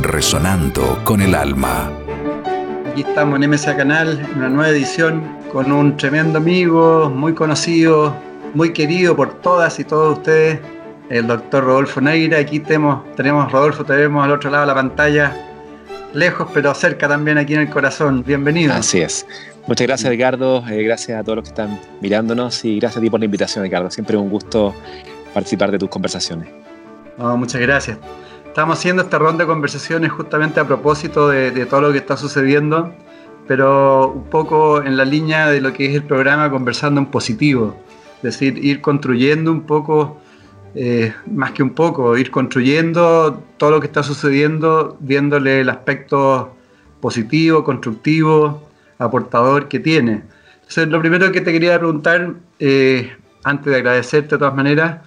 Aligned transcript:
resonando 0.00 1.00
con 1.04 1.20
el 1.20 1.34
alma. 1.34 1.90
Aquí 2.90 3.02
estamos 3.02 3.40
en 3.40 3.50
MSA 3.50 3.76
Canal, 3.76 4.20
en 4.20 4.38
una 4.38 4.48
nueva 4.48 4.68
edición 4.70 5.22
con 5.52 5.70
un 5.72 5.96
tremendo 5.96 6.38
amigo, 6.38 7.10
muy 7.10 7.34
conocido, 7.34 8.14
muy 8.54 8.72
querido 8.72 9.16
por 9.16 9.40
todas 9.40 9.78
y 9.78 9.84
todos 9.84 10.18
ustedes, 10.18 10.60
el 11.10 11.26
doctor 11.26 11.64
Rodolfo 11.64 12.00
Neira. 12.00 12.38
Aquí 12.38 12.60
tenemos, 12.60 13.04
tenemos 13.14 13.50
Rodolfo, 13.50 13.84
te 13.84 13.94
vemos 13.94 14.24
al 14.24 14.32
otro 14.32 14.50
lado 14.50 14.62
de 14.62 14.68
la 14.68 14.74
pantalla, 14.74 15.36
lejos 16.12 16.48
pero 16.52 16.74
cerca 16.74 17.08
también 17.08 17.38
aquí 17.38 17.54
en 17.54 17.60
el 17.60 17.70
corazón. 17.70 18.22
Bienvenido. 18.24 18.72
Así 18.74 19.00
es. 19.00 19.26
Muchas 19.66 19.86
gracias, 19.86 20.12
Edgardo. 20.12 20.64
Eh, 20.68 20.82
gracias 20.82 21.18
a 21.18 21.24
todos 21.24 21.36
los 21.36 21.44
que 21.44 21.50
están 21.50 21.80
mirándonos 22.00 22.64
y 22.64 22.78
gracias 22.78 22.98
a 22.98 23.00
ti 23.00 23.10
por 23.10 23.20
la 23.20 23.26
invitación, 23.26 23.64
Edgardo. 23.64 23.90
Siempre 23.90 24.16
es 24.16 24.22
un 24.22 24.28
gusto 24.28 24.74
participar 25.32 25.70
de 25.70 25.78
tus 25.78 25.88
conversaciones. 25.88 26.48
muchas 27.16 27.60
gracias. 27.60 27.98
Estamos 28.54 28.78
haciendo 28.78 29.02
esta 29.02 29.18
ronda 29.18 29.42
de 29.42 29.48
conversaciones 29.48 30.12
justamente 30.12 30.60
a 30.60 30.64
propósito 30.64 31.28
de, 31.28 31.66
todo 31.66 31.80
lo 31.80 31.90
que 31.90 31.98
está 31.98 32.16
sucediendo, 32.16 32.94
pero 33.48 34.12
un 34.12 34.30
poco 34.30 34.80
en 34.80 34.96
la 34.96 35.04
línea 35.04 35.48
de 35.48 35.60
lo 35.60 35.72
que 35.72 35.86
es 35.86 35.94
el 35.96 36.04
programa 36.04 36.48
Conversando 36.52 37.00
en 37.00 37.06
Positivo. 37.06 37.76
Es 38.18 38.22
decir, 38.22 38.64
ir 38.64 38.80
construyendo 38.80 39.50
un 39.50 39.62
poco, 39.62 40.20
eh, 40.76 41.12
más 41.26 41.50
que 41.50 41.64
un 41.64 41.70
poco, 41.70 42.16
ir 42.16 42.30
construyendo 42.30 43.42
todo 43.56 43.72
lo 43.72 43.80
que 43.80 43.88
está 43.88 44.04
sucediendo, 44.04 44.98
viéndole 45.00 45.62
el 45.62 45.68
aspecto 45.68 46.54
positivo, 47.00 47.64
constructivo, 47.64 48.68
aportador 48.98 49.66
que 49.66 49.80
tiene. 49.80 50.22
Entonces, 50.58 50.86
lo 50.86 51.00
primero 51.00 51.32
que 51.32 51.40
te 51.40 51.50
quería 51.50 51.76
preguntar, 51.76 52.34
eh, 52.60 53.16
antes 53.42 53.72
de 53.72 53.78
agradecerte 53.78 54.36
de 54.36 54.38
todas 54.38 54.54
maneras, 54.54 55.00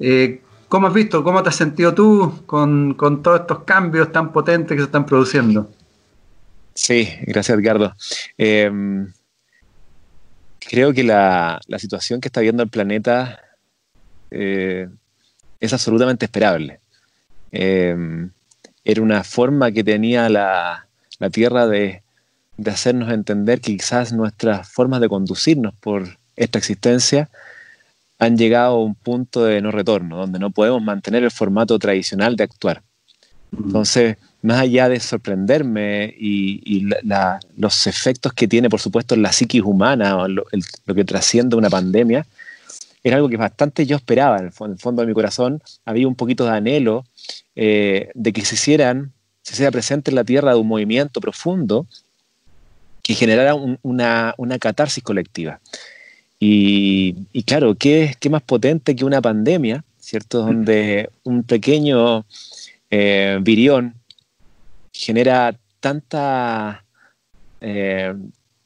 eh, 0.00 0.40
¿Cómo 0.68 0.86
has 0.86 0.92
visto, 0.92 1.24
cómo 1.24 1.42
te 1.42 1.48
has 1.48 1.56
sentido 1.56 1.94
tú 1.94 2.42
con, 2.44 2.94
todos 3.22 3.40
estos 3.40 3.64
cambios 3.64 4.12
tan 4.12 4.32
potentes 4.32 4.74
que 4.74 4.82
se 4.82 4.86
están 4.86 5.06
produciendo? 5.06 5.70
Sí, 6.74 7.08
gracias 7.22 7.58
Edgardo. 7.58 7.94
Em, 8.36 9.10
creo 10.60 10.92
que 10.92 11.04
la, 11.04 11.58
situación 11.78 12.20
que 12.20 12.28
está 12.28 12.42
viendo 12.42 12.62
el 12.62 12.68
planeta 12.68 13.40
eh, 14.30 14.88
es 15.58 15.72
absolutamente 15.72 16.26
esperable. 16.26 16.80
Em, 17.50 18.30
era 18.84 19.00
una 19.02 19.24
forma 19.24 19.72
que 19.72 19.82
tenía 19.82 20.28
la, 20.28 20.84
Tierra 21.32 21.66
de, 21.66 22.02
de, 22.58 22.70
hacernos 22.70 23.10
entender 23.10 23.60
que 23.60 23.76
quizás 23.76 24.12
nuestras 24.12 24.70
formas 24.70 25.00
de 25.00 25.08
conducirnos 25.08 25.74
por 25.74 26.16
esta 26.36 26.58
existencia 26.58 27.28
han 28.18 28.36
llegado 28.36 28.76
a 28.76 28.82
un 28.82 28.94
punto 28.94 29.44
de 29.44 29.60
no 29.60 29.70
retorno, 29.70 30.16
donde 30.16 30.38
no 30.38 30.50
podemos 30.50 30.82
mantener 30.82 31.22
el 31.22 31.30
formato 31.30 31.78
tradicional 31.78 32.36
de 32.36 32.44
actuar. 32.44 32.82
Entonces, 33.56 34.16
más 34.42 34.60
allá 34.60 34.88
de 34.88 35.00
sorprenderme 35.00 36.14
y, 36.18 36.88
los 37.56 37.86
efectos 37.86 38.32
que 38.32 38.48
tiene, 38.48 38.68
por 38.68 38.80
supuesto, 38.80 39.14
en 39.14 39.22
la 39.22 39.32
psiquis 39.32 39.62
humana, 39.62 40.16
o 40.18 40.28
lo, 40.28 40.44
que 40.94 41.04
trasciende 41.04 41.56
una 41.56 41.70
pandemia, 41.70 42.26
era 43.02 43.16
algo 43.16 43.28
que 43.28 43.36
bastante 43.36 43.86
yo 43.86 43.96
esperaba. 43.96 44.38
En 44.38 44.46
el, 44.46 44.52
fondo 44.52 45.02
de 45.02 45.06
mi 45.06 45.14
corazón 45.14 45.62
había 45.84 46.08
un 46.08 46.14
poquito 46.14 46.44
de 46.44 46.50
anhelo 46.50 47.04
eh, 47.56 48.10
de 48.14 48.32
que 48.32 48.44
se 48.44 48.56
hicieran, 48.56 49.12
se 49.42 49.54
hiciera 49.54 49.70
presente 49.70 50.10
en 50.10 50.16
la 50.16 50.24
Tierra 50.24 50.52
de 50.52 50.60
un 50.60 50.68
movimiento 50.68 51.20
profundo 51.20 51.86
que 53.02 53.14
generara 53.14 53.54
una, 53.54 54.34
una 54.36 54.58
catarsis 54.58 55.02
colectiva. 55.02 55.60
Y, 56.40 57.42
claro, 57.44 57.74
¿qué, 57.74 58.14
¿qué, 58.20 58.30
más 58.30 58.42
potente 58.42 58.94
que 58.94 59.04
una 59.04 59.20
pandemia, 59.20 59.84
¿cierto? 59.98 60.42
Donde 60.42 61.10
un 61.24 61.42
pequeño 61.42 62.24
eh, 62.90 63.38
virión 63.42 63.94
genera 64.92 65.54
tanta, 65.80 66.84
eh, 67.60 68.14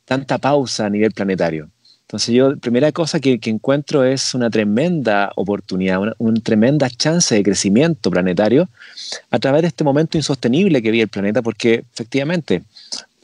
tanta 0.04 0.38
pausa 0.38 0.86
a 0.86 0.90
nivel 0.90 1.12
planetario. 1.12 1.70
Entonces 2.02 2.34
yo, 2.34 2.58
primera 2.58 2.92
cosa 2.92 3.20
que, 3.20 3.40
encuentro 3.44 4.04
es 4.04 4.34
una 4.34 4.50
tremenda 4.50 5.32
oportunidad, 5.34 5.98
una, 5.98 6.14
una, 6.18 6.40
tremenda 6.42 6.90
chance 6.90 7.34
de 7.34 7.42
crecimiento 7.42 8.10
planetario 8.10 8.68
a 9.30 9.38
través 9.38 9.62
de 9.62 9.68
este 9.68 9.82
momento 9.82 10.18
insostenible 10.18 10.82
que 10.82 10.90
vive 10.90 11.04
el 11.04 11.08
planeta, 11.08 11.40
porque 11.40 11.84
efectivamente 11.90 12.64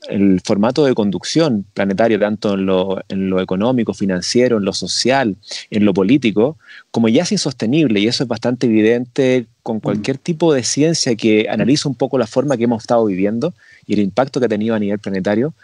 el 0.09 0.41
formato 0.45 0.85
de 0.85 0.95
conducción 0.95 1.65
planetario, 1.75 2.19
tanto 2.19 2.55
en 2.55 2.67
lo, 2.67 3.41
económico, 3.41 3.95
financiero, 3.95 4.59
en 4.59 4.65
lo 4.65 4.73
social, 4.73 5.37
en 5.71 5.85
lo 5.85 5.95
político, 5.95 6.57
como 6.91 7.09
ya 7.09 7.23
es 7.23 7.33
insostenible, 7.33 8.01
y 8.01 8.09
eso 8.09 8.25
es 8.25 8.29
bastante 8.29 8.67
evidente 8.67 9.47
con 9.63 9.77
mm. 9.77 9.81
cualquier 9.81 10.19
tipo 10.19 10.53
de 10.53 10.63
ciencia 10.63 11.15
que 11.15 11.47
analiza 11.49 11.89
un 11.89 11.95
poco 11.95 12.19
la 12.19 12.27
forma 12.27 12.57
que 12.57 12.65
hemos 12.65 12.83
estado 12.83 13.05
viviendo 13.05 13.55
y 13.87 13.95
el 13.95 14.01
impacto 14.01 14.41
que 14.41 14.47
ha 14.47 14.49
tenido 14.49 14.75
a 14.75 14.79
nivel 14.79 14.99
planetario, 14.99 15.55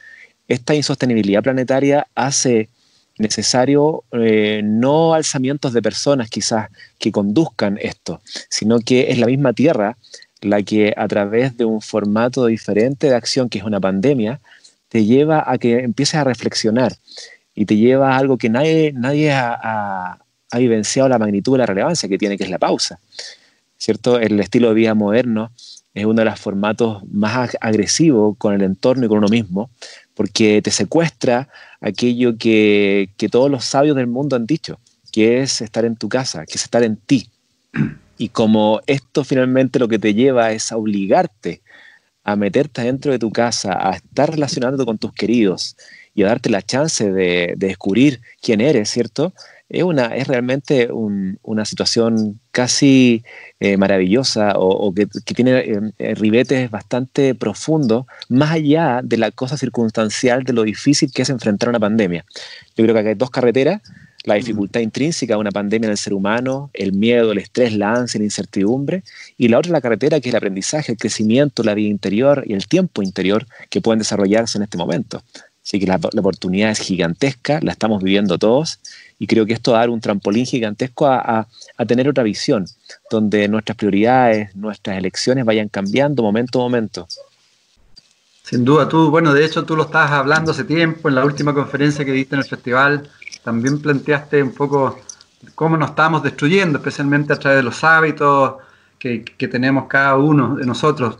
esta 0.48 0.74
insostenibilidad 0.74 1.42
planetaria 1.42 2.06
hace 2.14 2.68
necesario 3.18 4.04
eh, 4.12 4.60
no 4.64 5.14
alzamientos 5.14 5.72
de 5.72 5.82
personas 5.82 6.28
quizás 6.30 6.68
que 6.98 7.12
conduzcan 7.12 7.78
esto, 7.80 8.20
sino 8.48 8.80
que 8.80 9.12
es 9.12 9.18
la 9.18 9.26
misma 9.26 9.52
Tierra 9.52 9.96
la 10.44 10.62
que 10.62 10.94
a 10.96 11.08
través 11.08 11.56
de 11.56 11.64
un 11.64 11.80
formato 11.80 12.46
diferente 12.46 13.08
de 13.08 13.14
acción, 13.14 13.48
que 13.48 13.58
es 13.58 13.64
una 13.64 13.80
pandemia, 13.80 14.40
te 14.88 15.04
lleva 15.04 15.42
a 15.46 15.58
que 15.58 15.80
empieces 15.80 16.16
a 16.16 16.24
reflexionar 16.24 16.94
y 17.54 17.64
te 17.64 17.76
lleva 17.76 18.12
a 18.12 18.18
algo 18.18 18.38
que 18.38 18.50
nadie, 18.50 18.92
nadie 18.92 19.32
ha, 19.32 20.18
ha, 20.50 20.58
vivenciado 20.58 21.08
la 21.08 21.18
magnitud 21.18 21.52
de 21.52 21.58
la 21.58 21.66
relevancia 21.66 22.08
que 22.08 22.18
tiene, 22.18 22.36
que 22.36 22.44
es 22.44 22.50
la 22.50 22.58
pausa. 22.58 23.00
¿Cierto? 23.76 24.20
El 24.20 24.38
estilo 24.38 24.68
de 24.68 24.74
vida 24.74 24.94
moderno 24.94 25.50
es 25.94 26.04
uno 26.04 26.14
de 26.14 26.24
los 26.24 26.38
formatos 26.38 27.02
más 27.10 27.56
agresivos 27.60 28.36
con 28.38 28.54
el 28.54 28.62
entorno 28.62 29.06
y 29.06 29.08
con 29.08 29.18
uno 29.18 29.28
mismo, 29.28 29.70
porque 30.14 30.62
te 30.62 30.70
secuestra 30.70 31.48
aquello 31.80 32.36
que, 32.38 33.10
que 33.16 33.28
todos 33.28 33.50
los 33.50 33.64
sabios 33.64 33.96
del 33.96 34.06
mundo 34.06 34.36
han 34.36 34.46
dicho, 34.46 34.78
que 35.10 35.42
es 35.42 35.60
estar 35.60 35.84
en 35.84 35.96
tu 35.96 36.08
casa, 36.08 36.46
que 36.46 36.54
es 36.54 36.64
estar 36.64 36.82
en 36.82 36.96
ti. 36.96 37.28
Y 38.16 38.28
como 38.28 38.80
esto 38.86 39.24
finalmente 39.24 39.78
lo 39.78 39.88
que 39.88 39.98
te 39.98 40.14
lleva 40.14 40.52
es 40.52 40.70
a 40.72 40.76
obligarte 40.76 41.62
a 42.24 42.36
meterte 42.36 42.82
dentro 42.82 43.12
de 43.12 43.18
tu 43.18 43.30
casa, 43.30 43.76
a 43.78 43.96
estar 43.96 44.30
relacionándote 44.30 44.86
con 44.86 44.98
tus 44.98 45.12
queridos 45.12 45.76
y 46.14 46.22
a 46.22 46.28
darte 46.28 46.48
la 46.48 46.62
chance 46.62 47.10
de, 47.10 47.54
descubrir 47.56 48.20
quién 48.40 48.60
eres, 48.60 48.88
¿cierto? 48.88 49.34
Es, 49.68 49.82
una, 49.82 50.14
es 50.14 50.28
realmente 50.28 50.88
una 50.90 51.64
situación 51.64 52.40
casi 52.50 53.24
eh, 53.60 53.76
maravillosa 53.76 54.52
o, 54.56 54.92
que, 54.94 55.06
tiene 55.34 55.58
eh, 55.58 55.80
eh, 55.98 56.14
ribetes 56.14 56.70
bastante 56.70 57.34
profundos, 57.34 58.06
más 58.28 58.52
allá 58.52 59.00
de 59.02 59.16
la 59.16 59.30
cosa 59.30 59.56
circunstancial 59.56 60.44
de 60.44 60.52
lo 60.52 60.62
difícil 60.62 61.10
que 61.12 61.22
es 61.22 61.30
enfrentar 61.30 61.68
una 61.68 61.80
pandemia. 61.80 62.24
Yo 62.76 62.84
creo 62.84 62.94
que 62.94 63.08
hay 63.08 63.14
dos 63.14 63.30
carreteras 63.30 63.82
la 64.24 64.34
dificultad 64.34 64.80
intrínseca 64.80 65.34
de 65.34 65.40
una 65.40 65.50
pandemia 65.50 65.86
en 65.86 65.92
el 65.92 65.98
ser 65.98 66.14
humano, 66.14 66.70
el 66.72 66.92
miedo, 66.92 67.32
el 67.32 67.38
estrés, 67.38 67.74
la 67.74 67.92
ansia, 67.92 68.18
la 68.18 68.24
incertidumbre, 68.24 69.02
y 69.36 69.48
la 69.48 69.58
otra 69.58 69.72
la 69.72 69.80
carretera 69.80 70.20
que 70.20 70.30
es 70.30 70.34
el 70.34 70.38
aprendizaje, 70.38 70.92
el 70.92 70.98
crecimiento, 70.98 71.62
la 71.62 71.74
vida 71.74 71.90
interior 71.90 72.42
y 72.46 72.54
el 72.54 72.66
tiempo 72.66 73.02
interior 73.02 73.46
que 73.68 73.80
pueden 73.80 73.98
desarrollarse 73.98 74.58
en 74.58 74.64
este 74.64 74.78
momento. 74.78 75.22
Así 75.62 75.78
que 75.78 75.86
la, 75.86 75.96
oportunidad 75.96 76.70
es 76.70 76.80
gigantesca, 76.80 77.60
la 77.62 77.72
estamos 77.72 78.02
viviendo 78.02 78.38
todos, 78.38 78.80
y 79.18 79.26
creo 79.26 79.46
que 79.46 79.52
esto 79.52 79.72
va 79.72 79.78
a 79.78 79.80
dar 79.80 79.90
un 79.90 80.00
trampolín 80.00 80.46
gigantesco 80.46 81.06
a, 81.06 81.46
a 81.76 81.86
tener 81.86 82.08
otra 82.08 82.22
visión, 82.22 82.66
donde 83.10 83.48
nuestras 83.48 83.76
prioridades, 83.76 84.54
nuestras 84.56 84.98
elecciones 84.98 85.44
vayan 85.44 85.68
cambiando 85.68 86.22
momento 86.22 86.60
a 86.60 86.64
momento. 86.64 87.08
Sin 88.42 88.62
duda, 88.64 88.88
tú, 88.88 89.10
bueno, 89.10 89.32
de 89.32 89.44
hecho 89.44 89.64
tú 89.64 89.74
lo 89.74 89.84
estabas 89.84 90.10
hablando 90.10 90.50
hace 90.50 90.64
tiempo 90.64 91.08
en 91.08 91.14
la 91.14 91.24
última 91.24 91.54
conferencia 91.54 92.04
que 92.04 92.12
diste 92.12 92.34
en 92.34 92.42
el 92.42 92.46
festival, 92.46 93.08
también 93.44 93.80
planteaste 93.80 94.42
un 94.42 94.52
poco 94.52 94.98
cómo 95.54 95.76
nos 95.76 95.90
estamos 95.90 96.22
destruyendo, 96.22 96.78
especialmente 96.78 97.32
a 97.32 97.36
través 97.36 97.58
de 97.58 97.62
los 97.62 97.84
hábitos 97.84 98.54
que, 98.98 99.48
tenemos 99.48 99.86
cada 99.86 100.16
uno 100.16 100.56
de 100.56 100.64
nosotros. 100.64 101.18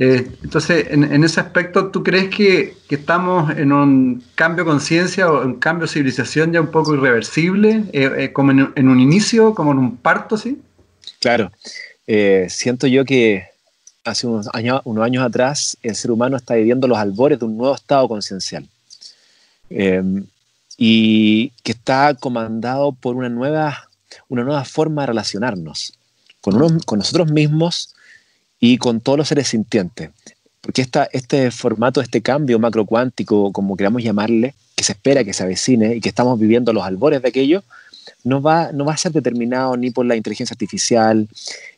Eh, 0.00 0.28
entonces, 0.42 0.88
en, 0.90 1.22
ese 1.22 1.38
aspecto, 1.38 1.86
¿tú 1.92 2.02
crees 2.02 2.28
que, 2.28 2.76
estamos 2.90 3.56
en 3.56 3.72
un 3.72 4.24
cambio 4.34 4.64
de 4.64 4.70
conciencia 4.70 5.30
o 5.30 5.44
un 5.44 5.54
cambio 5.54 5.86
de 5.86 5.92
civilización 5.92 6.52
ya 6.52 6.60
un 6.60 6.72
poco 6.72 6.94
irreversible, 6.94 7.84
eh, 7.92 8.10
eh, 8.18 8.32
como 8.32 8.50
en, 8.50 8.88
un 8.88 9.00
inicio, 9.00 9.54
como 9.54 9.72
en 9.72 9.78
un 9.78 9.96
parto, 9.96 10.36
sí? 10.36 10.60
Claro, 11.20 11.52
siento 12.48 12.86
yo 12.88 13.04
que, 13.04 13.46
hace 14.02 14.26
unos 14.26 14.48
años, 14.52 14.80
unos 14.84 15.04
años 15.04 15.24
atrás, 15.24 15.76
el 15.82 15.94
ser 15.94 16.10
humano 16.10 16.36
está 16.36 16.54
viviendo 16.54 16.88
los 16.88 16.98
albores 16.98 17.38
de 17.38 17.44
un 17.44 17.56
nuevo 17.56 17.74
estado 17.74 18.08
conciencial. 18.08 18.68
Y 20.76 21.50
que 21.62 21.72
está 21.72 22.14
comandado 22.14 22.92
por 22.92 23.16
una 23.16 23.28
nueva, 23.28 23.88
una 24.28 24.44
nueva 24.44 24.64
forma 24.64 25.02
de 25.02 25.06
relacionarnos 25.08 25.92
con, 26.40 26.80
con 26.80 26.98
nosotros 26.98 27.30
mismos 27.30 27.94
y 28.60 28.78
con 28.78 29.00
todos 29.00 29.18
los 29.18 29.28
seres 29.28 29.48
sintientes. 29.48 30.10
Porque 30.60 30.82
esta, 30.82 31.08
este 31.12 31.50
formato, 31.50 32.00
este 32.00 32.22
cambio 32.22 32.58
macrocuántico, 32.58 33.52
como 33.52 33.76
queramos 33.76 34.02
llamarle, 34.02 34.54
que 34.74 34.84
se 34.84 34.92
espera 34.92 35.24
que 35.24 35.32
se 35.32 35.42
avecine 35.42 35.96
y 35.96 36.00
que 36.00 36.08
estamos 36.08 36.38
viviendo 36.38 36.72
los 36.72 36.84
albores 36.84 37.22
de 37.22 37.28
aquello, 37.28 37.62
no 38.24 38.40
va, 38.40 38.72
no 38.72 38.84
va 38.84 38.94
a 38.94 38.96
ser 38.96 39.12
determinado 39.12 39.76
ni 39.76 39.90
por 39.90 40.06
la 40.06 40.16
inteligencia 40.16 40.54
artificial, 40.54 41.28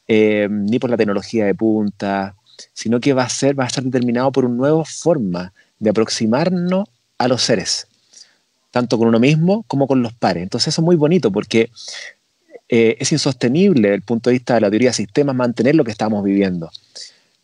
eh, 0.09 0.49
ni 0.51 0.79
por 0.79 0.91
la 0.91 0.97
tecnología 0.97 1.45
de 1.45 1.55
punta, 1.55 2.35
sino 2.73 3.01
que 3.01 3.13
va 3.13 3.25
a, 3.25 3.29
ser, 3.29 3.59
va 3.59 3.65
a 3.65 3.67
estar 3.67 3.85
determinado 3.85 4.31
por 4.33 4.45
una 4.45 4.55
nueva 4.55 4.85
forma 4.85 5.53
de 5.79 5.91
aproximarnos 5.91 6.89
a 7.19 7.29
los 7.29 7.43
seres, 7.43 7.87
tanto 8.77 8.99
con 8.99 9.09
uno 9.09 9.19
mismo 9.19 9.65
como 9.69 9.87
con 9.87 10.03
los 10.03 10.13
pares. 10.13 10.43
Entonces 10.43 10.69
eso 10.69 10.83
es 10.83 10.85
muy 10.85 10.97
bonito 10.97 11.33
porque 11.33 11.71
eh, 12.69 12.95
es 13.01 13.11
insostenible 13.11 13.89
desde 13.89 13.95
el 13.95 14.03
punto 14.03 14.29
de 14.29 14.35
vista 14.35 14.57
de 14.57 14.61
la 14.61 14.69
teoría 14.69 14.91
de 14.91 14.95
sistemas 14.95 15.35
mantener 15.35 15.75
lo 15.75 15.83
que 15.83 15.93
estamos 15.93 16.23
viviendo. 16.23 16.71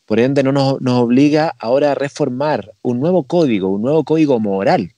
Por 0.05 0.21
ende, 0.21 0.43
no 0.43 0.53
nos, 0.53 0.79
nos, 0.83 1.01
obliga 1.01 1.55
ahora 1.59 1.93
a 1.93 1.95
reformar 1.95 2.75
un 2.83 3.01
nuevo 3.01 3.23
código, 3.23 3.71
un 3.71 3.81
nuevo 3.81 4.05
código 4.05 4.39
moral, 4.41 4.93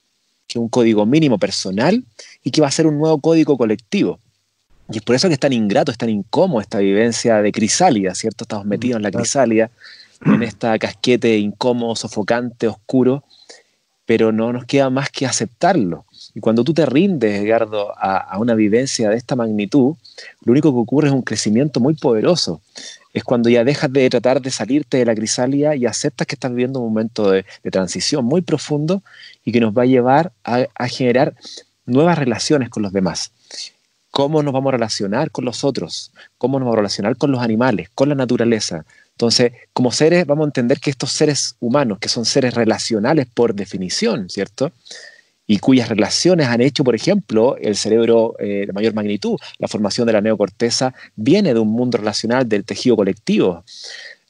que 0.49 0.59
es 0.59 0.61
un 0.61 0.69
código 0.69 1.07
mínimo 1.07 1.39
personal 1.39 2.03
y 2.43 2.51
que 2.51 2.61
va 2.61 2.67
a 2.67 2.73
ser 2.73 2.89
un 2.89 2.99
nuevo 2.99 3.21
código 3.21 3.57
colectivo. 3.57 4.19
Y 4.91 4.97
es 4.97 5.05
por 5.05 5.15
eso 5.15 5.29
que 5.29 5.35
es 5.35 5.41
tan 5.41 5.53
ingrato, 5.53 5.93
es 5.93 5.99
tan 5.99 6.11
incómodo 6.11 6.63
esta 6.63 6.79
vivencia 6.81 7.41
de 7.43 7.53
crisálida, 7.53 8.13
¿cierto? 8.17 8.43
Estamos 8.43 8.67
metidos 8.67 8.97
en 8.97 9.05
la 9.05 9.13
crisálida, 9.13 9.71
en 10.27 10.43
esta 10.43 10.77
casquete 10.81 11.39
incómodo, 11.39 11.95
sofocante, 11.95 12.67
oscuro, 12.67 13.23
pero 14.05 14.33
no 14.33 14.53
nos 14.53 14.65
queda 14.65 14.91
más 14.91 15.11
que 15.11 15.27
aceptarlo. 15.27 16.07
Y 16.35 16.41
cuando 16.41 16.65
tú 16.65 16.75
te 16.75 16.85
rindes, 16.85 17.43
Edgardo, 17.43 17.93
a, 17.97 18.17
a, 18.17 18.39
una 18.39 18.55
vivencia 18.55 19.09
de 19.09 19.17
esta 19.17 19.37
magnitud, 19.37 19.95
lo 20.45 20.53
único 20.53 20.73
que 20.73 20.79
ocurre 20.79 21.09
es 21.09 21.15
un 21.15 21.23
crecimiento 21.23 21.81
muy 21.81 21.95
poderoso. 21.95 22.61
Es 23.13 23.23
cuando 23.23 23.49
ya 23.49 23.63
dejas 23.63 23.93
de 23.93 24.11
tratar 24.11 24.43
de 24.43 24.51
salirte 24.51 24.97
de 24.97 25.05
la 25.05 25.15
crisálida 25.15 25.77
y 25.77 25.87
aceptas 25.87 26.27
que 26.27 26.35
estás 26.35 26.51
viviendo 26.51 26.81
un 26.81 26.93
momento 26.93 27.31
de, 27.31 27.45
de 27.63 27.71
transición 27.71 28.25
muy 28.25 28.43
profundo 28.43 29.03
y 29.45 29.53
que 29.53 29.61
nos 29.61 29.73
va 29.73 29.83
a 29.83 29.87
llevar 29.87 30.33
a, 30.43 30.67
a 30.75 30.89
generar 30.89 31.35
nuevas 31.87 32.19
relaciones 32.19 32.69
con 32.69 32.83
los 32.83 32.93
demás 32.93 33.31
cómo 34.15 34.45
nos 34.45 34.53
vamos 34.53 34.71
a 34.71 34.77
relacionar 34.77 35.33
con 35.33 35.45
los 35.45 35.65
otros, 35.65 36.13
cómo 36.39 36.61
nos 36.61 36.67
vamos 36.67 36.77
a 36.77 36.83
relacionar 36.83 37.17
con 37.17 37.33
los 37.33 37.43
animales, 37.43 37.89
con 37.97 38.09
la 38.09 38.15
naturaleza. 38.15 38.85
Entonces, 39.11 39.53
como 39.73 39.91
seres, 39.91 40.25
vamos 40.25 40.45
a 40.45 40.51
entender 40.51 40.79
que 40.79 40.91
estos 40.91 41.11
seres 41.11 41.57
humanos, 41.59 41.99
que 41.99 42.09
son 42.09 42.25
seres 42.25 42.55
relacionales 42.55 43.27
por 43.27 43.57
definición, 43.57 44.31
¿cierto? 44.31 44.71
Y 45.47 45.59
cuyas 45.59 45.89
relaciones 45.89 46.47
han 46.47 46.61
hecho, 46.63 46.85
por 46.85 46.95
ejemplo, 46.95 47.57
el 47.61 47.77
cerebro 47.77 48.35
eh, 48.39 48.65
de 48.67 48.73
mayor 48.73 48.95
magnitud, 48.95 49.37
la 49.59 49.69
formación 49.69 50.07
de 50.07 50.15
la 50.15 50.23
neocorteza, 50.23 50.95
viene 51.17 51.53
de 51.53 51.61
un 51.61 51.69
mundo 51.69 51.99
relacional 51.99 52.49
del 52.49 52.65
tejido 52.65 52.97
colectivo. 52.97 53.63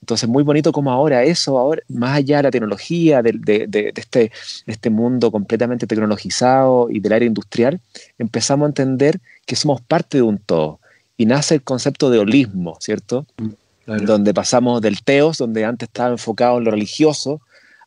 Entonces, 0.04 0.28
muy 0.28 0.42
bonito 0.42 0.70
como 0.70 0.92
ahora 0.92 1.22
eso, 1.22 1.58
ahora, 1.58 1.80
más 1.88 2.18
allá 2.18 2.36
de 2.36 2.42
la 2.42 2.50
tecnología, 2.50 3.22
de, 3.22 3.32
de, 3.32 3.66
de, 3.66 3.90
este, 3.96 4.18
de, 4.18 4.30
este, 4.66 4.90
mundo 4.90 5.32
completamente 5.32 5.86
tecnologizado 5.86 6.90
y 6.90 7.00
del 7.00 7.14
área 7.14 7.26
industrial, 7.26 7.80
empezamos 8.18 8.66
a 8.66 8.68
entender 8.68 9.18
que 9.46 9.56
somos 9.56 9.80
parte 9.80 10.18
de 10.18 10.22
un 10.22 10.36
todo. 10.36 10.78
Y 11.16 11.24
nace 11.24 11.54
el 11.54 11.62
concepto 11.62 12.10
de 12.10 12.18
holismo, 12.18 12.76
¿cierto? 12.80 13.24
Mm, 13.38 13.48
claro. 13.86 14.04
Donde 14.04 14.34
pasamos 14.34 14.82
del 14.82 15.02
teos, 15.02 15.38
donde 15.38 15.64
antes 15.64 15.88
estaba 15.88 16.10
enfocado 16.10 16.58
en 16.58 16.64
lo 16.64 16.72
religioso, 16.72 17.40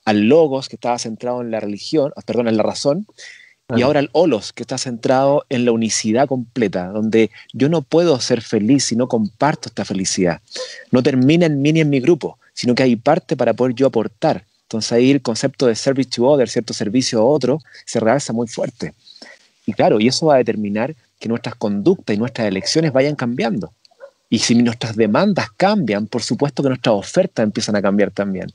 al 0.07 0.29
logos, 0.29 0.69
que 0.69 0.77
estaba 0.77 0.97
centrado 0.97 1.41
en 1.41 1.51
la 1.51 1.59
religión, 1.59 2.13
ah, 2.15 2.21
perdón, 2.25 2.47
en 2.47 2.55
la 2.55 2.63
razón, 2.63 3.05
y 3.75 3.81
ahora 3.81 3.99
el 3.99 4.09
holos, 4.13 4.53
que 4.53 4.63
está 4.63 4.77
centrado 4.77 5.45
en 5.49 5.65
la 5.65 5.73
unicidad 5.73 6.29
completa, 6.29 6.87
donde 6.87 7.29
yo 7.51 7.67
no 7.67 7.81
puedo 7.81 8.17
ser 8.21 8.41
feliz 8.41 8.85
si 8.85 8.95
no 8.95 9.09
comparto 9.09 9.67
esta 9.67 9.83
felicidad. 9.83 10.39
No 10.91 11.03
termina 11.03 11.47
en 11.47 11.61
mí 11.61 11.73
ni 11.73 11.81
en 11.81 11.89
mi 11.89 11.99
grupo, 11.99 12.39
sino 12.53 12.73
que 12.73 12.83
hay 12.83 12.95
parte 12.95 13.35
para 13.35 13.53
poder 13.53 13.75
yo 13.75 13.87
aportar. 13.87 14.45
Entonces 14.61 14.93
ahí 14.93 15.11
el 15.11 15.21
concepto 15.21 15.65
de 15.65 15.75
service 15.75 16.09
to 16.09 16.25
other, 16.25 16.47
cierto 16.47 16.73
servicio 16.73 17.19
a 17.19 17.25
otro, 17.25 17.59
se 17.85 17.99
realza 17.99 18.31
muy 18.31 18.47
fuerte. 18.47 18.93
Y 19.65 19.73
claro, 19.73 19.99
y 19.99 20.07
eso 20.07 20.27
va 20.27 20.35
a 20.35 20.37
determinar 20.37 20.95
que 21.19 21.27
nuestras 21.27 21.55
conductas 21.55 22.15
y 22.15 22.17
nuestras 22.19 22.47
elecciones 22.47 22.93
vayan 22.93 23.17
cambiando. 23.17 23.73
Y 24.29 24.39
si 24.39 24.55
nuestras 24.55 24.95
demandas 24.95 25.51
cambian, 25.57 26.07
por 26.07 26.23
supuesto 26.23 26.63
que 26.63 26.69
nuestras 26.69 26.95
ofertas 26.95 27.43
empiezan 27.43 27.75
a 27.75 27.81
cambiar 27.81 28.11
también. 28.11 28.49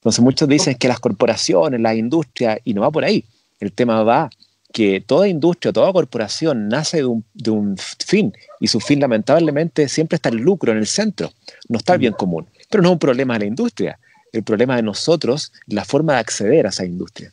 Entonces 0.00 0.20
muchos 0.24 0.48
dicen 0.48 0.74
que 0.76 0.88
las 0.88 1.00
corporaciones, 1.00 1.80
las 1.80 1.96
industrias, 1.96 2.58
y 2.64 2.74
no 2.74 2.80
va 2.82 2.90
por 2.90 3.04
ahí 3.04 3.24
el 3.60 3.72
tema 3.72 4.02
va 4.02 4.30
que 4.72 5.02
toda 5.04 5.28
industria, 5.28 5.72
toda 5.72 5.92
corporación 5.92 6.68
nace 6.68 6.98
de 6.98 7.04
un, 7.04 7.24
de 7.34 7.50
un, 7.50 7.76
fin 7.76 8.32
y 8.60 8.68
su 8.68 8.80
fin 8.80 9.00
lamentablemente 9.00 9.88
siempre 9.88 10.16
está 10.16 10.28
el 10.28 10.36
lucro 10.36 10.72
en 10.72 10.78
el 10.78 10.86
centro, 10.86 11.32
no 11.68 11.78
está 11.78 11.94
el 11.94 11.98
bien 12.00 12.12
común. 12.12 12.46
Pero 12.70 12.82
no 12.82 12.90
es 12.90 12.92
un 12.92 12.98
problema 12.98 13.34
de 13.34 13.40
la 13.40 13.46
industria, 13.46 13.98
el 14.32 14.44
problema 14.44 14.76
de 14.76 14.82
nosotros, 14.82 15.52
la 15.66 15.84
forma 15.84 16.14
de 16.14 16.20
acceder 16.20 16.66
a 16.66 16.68
esa 16.68 16.84
industria. 16.84 17.32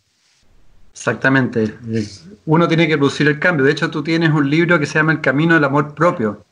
Exactamente. 0.93 1.75
Uno 2.47 2.67
tiene 2.67 2.87
que 2.87 2.97
producir 2.97 3.27
el 3.27 3.39
cambio. 3.39 3.63
De 3.65 3.71
hecho, 3.71 3.91
tú 3.91 4.03
tienes 4.03 4.31
un 4.31 4.49
libro 4.49 4.79
que 4.79 4.87
se 4.87 4.95
llama 4.95 5.11
El 5.11 5.21
Camino 5.21 5.53
del 5.53 5.63
Amor 5.63 5.93
Propio. 5.93 6.43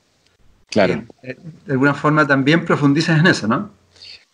Claro. 0.70 1.04
de 1.24 1.38
alguna 1.72 1.94
forma 1.94 2.28
también 2.28 2.66
profundizas 2.66 3.20
en 3.20 3.28
eso, 3.28 3.48
¿no? 3.48 3.72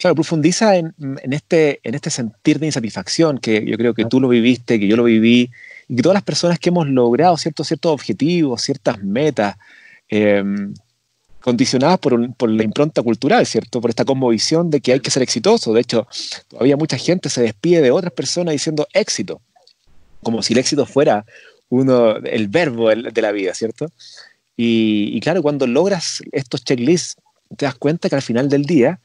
Claro, 0.02 0.16
profundiza 0.16 0.76
este, 0.76 1.80
en 1.84 1.94
este 1.94 2.10
sentir 2.10 2.58
de 2.58 2.66
insatisfacción 2.66 3.38
que 3.38 3.64
yo 3.64 3.78
creo 3.78 3.94
que 3.94 4.06
tú 4.06 4.20
lo 4.20 4.30
viviste, 4.30 4.80
que 4.80 4.88
yo 4.88 4.98
lo 4.98 5.04
viví, 5.04 5.52
y 5.88 5.96
que 5.96 6.02
todas 6.02 6.16
las 6.16 6.24
personas 6.24 6.58
que 6.58 6.70
hemos 6.70 6.88
logrado 6.88 7.38
ciertos, 7.38 7.68
ciertos 7.68 7.92
objetivos, 7.92 8.64
ciertas 8.64 8.98
metas, 9.04 9.58
eh, 10.10 10.44
condicionadas 11.40 12.00
por, 12.00 12.50
la 12.50 12.64
impronta 12.64 13.04
cultural, 13.04 13.46
¿cierto? 13.46 13.80
Por 13.80 13.92
esta 13.92 14.04
conmovisión 14.04 14.72
de 14.72 14.82
que 14.82 14.94
hay 14.94 15.02
que 15.02 15.12
ser 15.12 15.22
exitoso. 15.22 15.72
De 15.72 15.82
hecho, 15.82 16.08
todavía 16.48 16.78
mucha 16.78 16.98
gente 16.98 17.30
se 17.30 17.44
despide 17.44 17.82
de 17.82 17.92
otras 17.92 18.12
personas 18.12 18.54
diciendo 18.54 18.88
éxito, 18.94 19.40
como 20.24 20.42
si 20.42 20.54
el 20.54 20.60
éxito 20.60 20.88
fuera 20.88 21.28
uno, 21.70 22.16
el 22.18 22.48
verbo 22.48 22.90
de 22.90 23.22
la 23.22 23.32
vida, 23.32 23.54
¿cierto? 23.54 23.86
Y 24.58 25.20
claro, 25.20 25.44
cuando 25.44 25.68
logras 25.68 26.24
estos 26.32 26.64
checklists, 26.64 27.18
te 27.56 27.66
das 27.66 27.76
cuenta 27.76 28.10
que 28.10 28.16
al 28.16 28.24
final 28.24 28.50
del 28.50 28.66
día, 28.66 29.00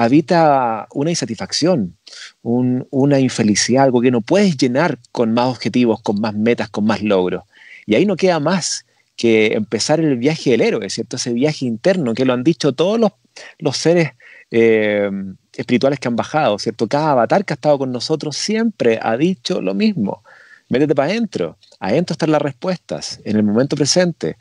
habita 0.00 0.86
una 0.94 1.10
insatisfacción, 1.10 1.94
un, 2.40 2.88
una 2.90 3.20
infelicidad, 3.20 3.84
algo 3.84 4.00
que 4.00 4.10
no 4.10 4.22
puedes 4.22 4.56
llenar 4.56 4.98
con 5.12 5.34
más 5.34 5.48
objetivos, 5.48 6.00
con 6.00 6.18
más 6.22 6.34
metas, 6.34 6.70
con 6.70 6.86
más 6.86 7.02
logros. 7.02 7.44
Y 7.84 7.96
ahí 7.96 8.06
no 8.06 8.16
queda 8.16 8.40
más 8.40 8.86
que 9.14 9.48
empezar 9.52 10.00
el 10.00 10.16
viaje 10.16 10.52
del 10.52 10.62
héroe, 10.62 10.88
¿cierto? 10.88 11.16
Ese 11.16 11.34
viaje 11.34 11.66
interno 11.66 12.14
que 12.14 12.24
lo 12.24 12.32
han 12.32 12.42
dicho 12.42 12.72
todos 12.72 12.98
los, 12.98 13.12
los 13.58 13.76
seres 13.76 14.12
eh, 14.50 15.10
espirituales 15.54 16.00
que 16.00 16.08
han 16.08 16.16
bajado, 16.16 16.58
¿cierto? 16.58 16.88
Cada 16.88 17.10
avatar 17.10 17.44
que 17.44 17.52
ha 17.52 17.56
estado 17.56 17.76
con 17.76 17.92
nosotros 17.92 18.38
siempre 18.38 18.98
ha 19.02 19.18
dicho 19.18 19.60
lo 19.60 19.74
mismo. 19.74 20.22
Métete 20.70 20.94
para 20.94 21.10
adentro. 21.10 21.58
Adentro 21.78 22.14
están 22.14 22.30
las 22.30 22.40
respuestas, 22.40 23.20
en 23.24 23.36
el 23.36 23.42
momento 23.42 23.76
presente. 23.76 24.38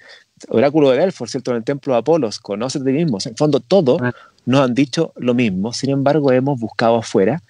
Oráculo 0.47 0.91
de 0.91 0.99
Delfos, 0.99 1.31
¿cierto? 1.31 1.51
En 1.51 1.57
el 1.57 1.63
templo 1.65 1.91
de 1.91 1.99
Apolos, 1.99 2.39
conoce 2.39 2.79
a 2.79 2.83
ti 2.83 2.91
mismo. 2.93 3.17
En 3.25 3.35
fondo, 3.35 3.59
todo 3.59 3.97
nos 4.45 4.61
han 4.61 4.73
dicho 4.73 5.13
lo 5.15 5.33
mismo, 5.33 5.73
sin 5.73 5.91
embargo 5.91 6.31
hemos 6.31 6.59
buscado 6.59 6.97
afuera 6.97 7.41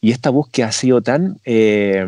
y 0.00 0.12
esta 0.12 0.30
búsqueda 0.30 0.68
ha 0.68 0.72
sido 0.72 1.02
tan 1.02 1.38
eh, 1.44 2.06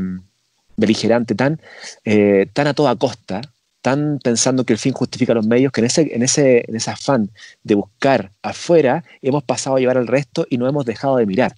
beligerante, 0.77 1.35
tan, 1.35 1.61
eh, 2.05 2.47
tan 2.53 2.67
a 2.67 2.75
toda 2.75 2.97
costa, 2.97 3.43
tan 3.83 4.19
pensando 4.23 4.65
que 4.65 4.73
el 4.73 4.79
fin 4.79 4.93
justifica 4.93 5.35
los 5.35 5.47
medios, 5.47 5.73
que 5.73 5.81
en 5.81 5.87
ese, 5.87 6.15
en, 6.15 6.23
ese, 6.23 6.65
en 6.67 6.77
ese 6.77 6.91
afán 6.91 7.31
de 7.63 7.75
buscar 7.75 8.33
afuera 8.43 9.05
hemos 9.21 9.43
pasado 9.43 9.77
a 9.77 9.81
llevar 9.81 9.99
al 9.99 10.07
resto 10.07 10.47
y 10.49 10.57
no 10.57 10.69
hemos 10.69 10.87
dejado 10.87 11.17
de 11.17 11.27
mirar. 11.27 11.55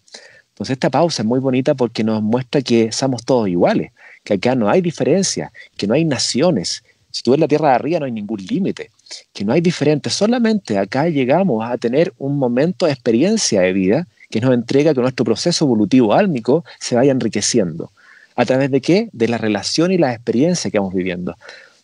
Entonces 0.49 0.75
esta 0.75 0.91
pausa 0.91 1.23
es 1.23 1.27
muy 1.27 1.41
bonita 1.41 1.75
porque 1.75 2.05
nos 2.05 2.23
muestra 2.23 2.63
que 2.63 2.93
somos 2.93 3.25
todos 3.25 3.49
iguales, 3.49 3.93
que 4.23 4.35
acá 4.35 4.55
no 4.55 4.69
hay 4.69 4.81
diferencia, 4.81 5.53
que 5.77 5.87
no 5.87 5.95
hay 5.95 6.05
naciones. 6.05 6.83
Si 7.11 7.23
tú 7.23 7.33
ves 7.33 7.41
la 7.41 7.49
tierra 7.49 7.71
de 7.71 7.75
arriba 7.75 8.01
no 8.01 8.07
hay 8.07 8.13
ningún 8.13 8.41
límite 8.41 8.91
que 9.33 9.45
no 9.45 9.53
hay 9.53 9.61
diferentes, 9.61 10.13
solamente 10.13 10.79
acá 10.79 11.09
llegamos 11.09 11.65
a 11.65 11.77
tener 11.79 12.13
un 12.19 12.39
momento 12.39 12.87
de 12.87 12.93
experiencia 12.93 13.61
de 13.61 13.73
vida 13.73 14.07
que 14.31 14.41
nos 14.41 14.53
entrega 14.53 14.95
que 14.95 15.01
nuestro 15.01 15.25
proceso 15.25 15.65
evolutivo 15.65 16.13
álmico 16.13 16.65
se 16.81 16.97
vaya 16.97 17.13
enriqueciendo. 17.13 17.91
¿A 18.37 18.45
través 18.45 18.71
de 18.71 18.81
qué? 18.81 19.09
De 19.13 19.29
la 19.29 19.39
relación 19.39 19.93
y 19.93 19.99
la 19.99 20.13
experiencia 20.13 20.71
que 20.71 20.79
vamos 20.79 20.95
viviendo. 20.95 21.37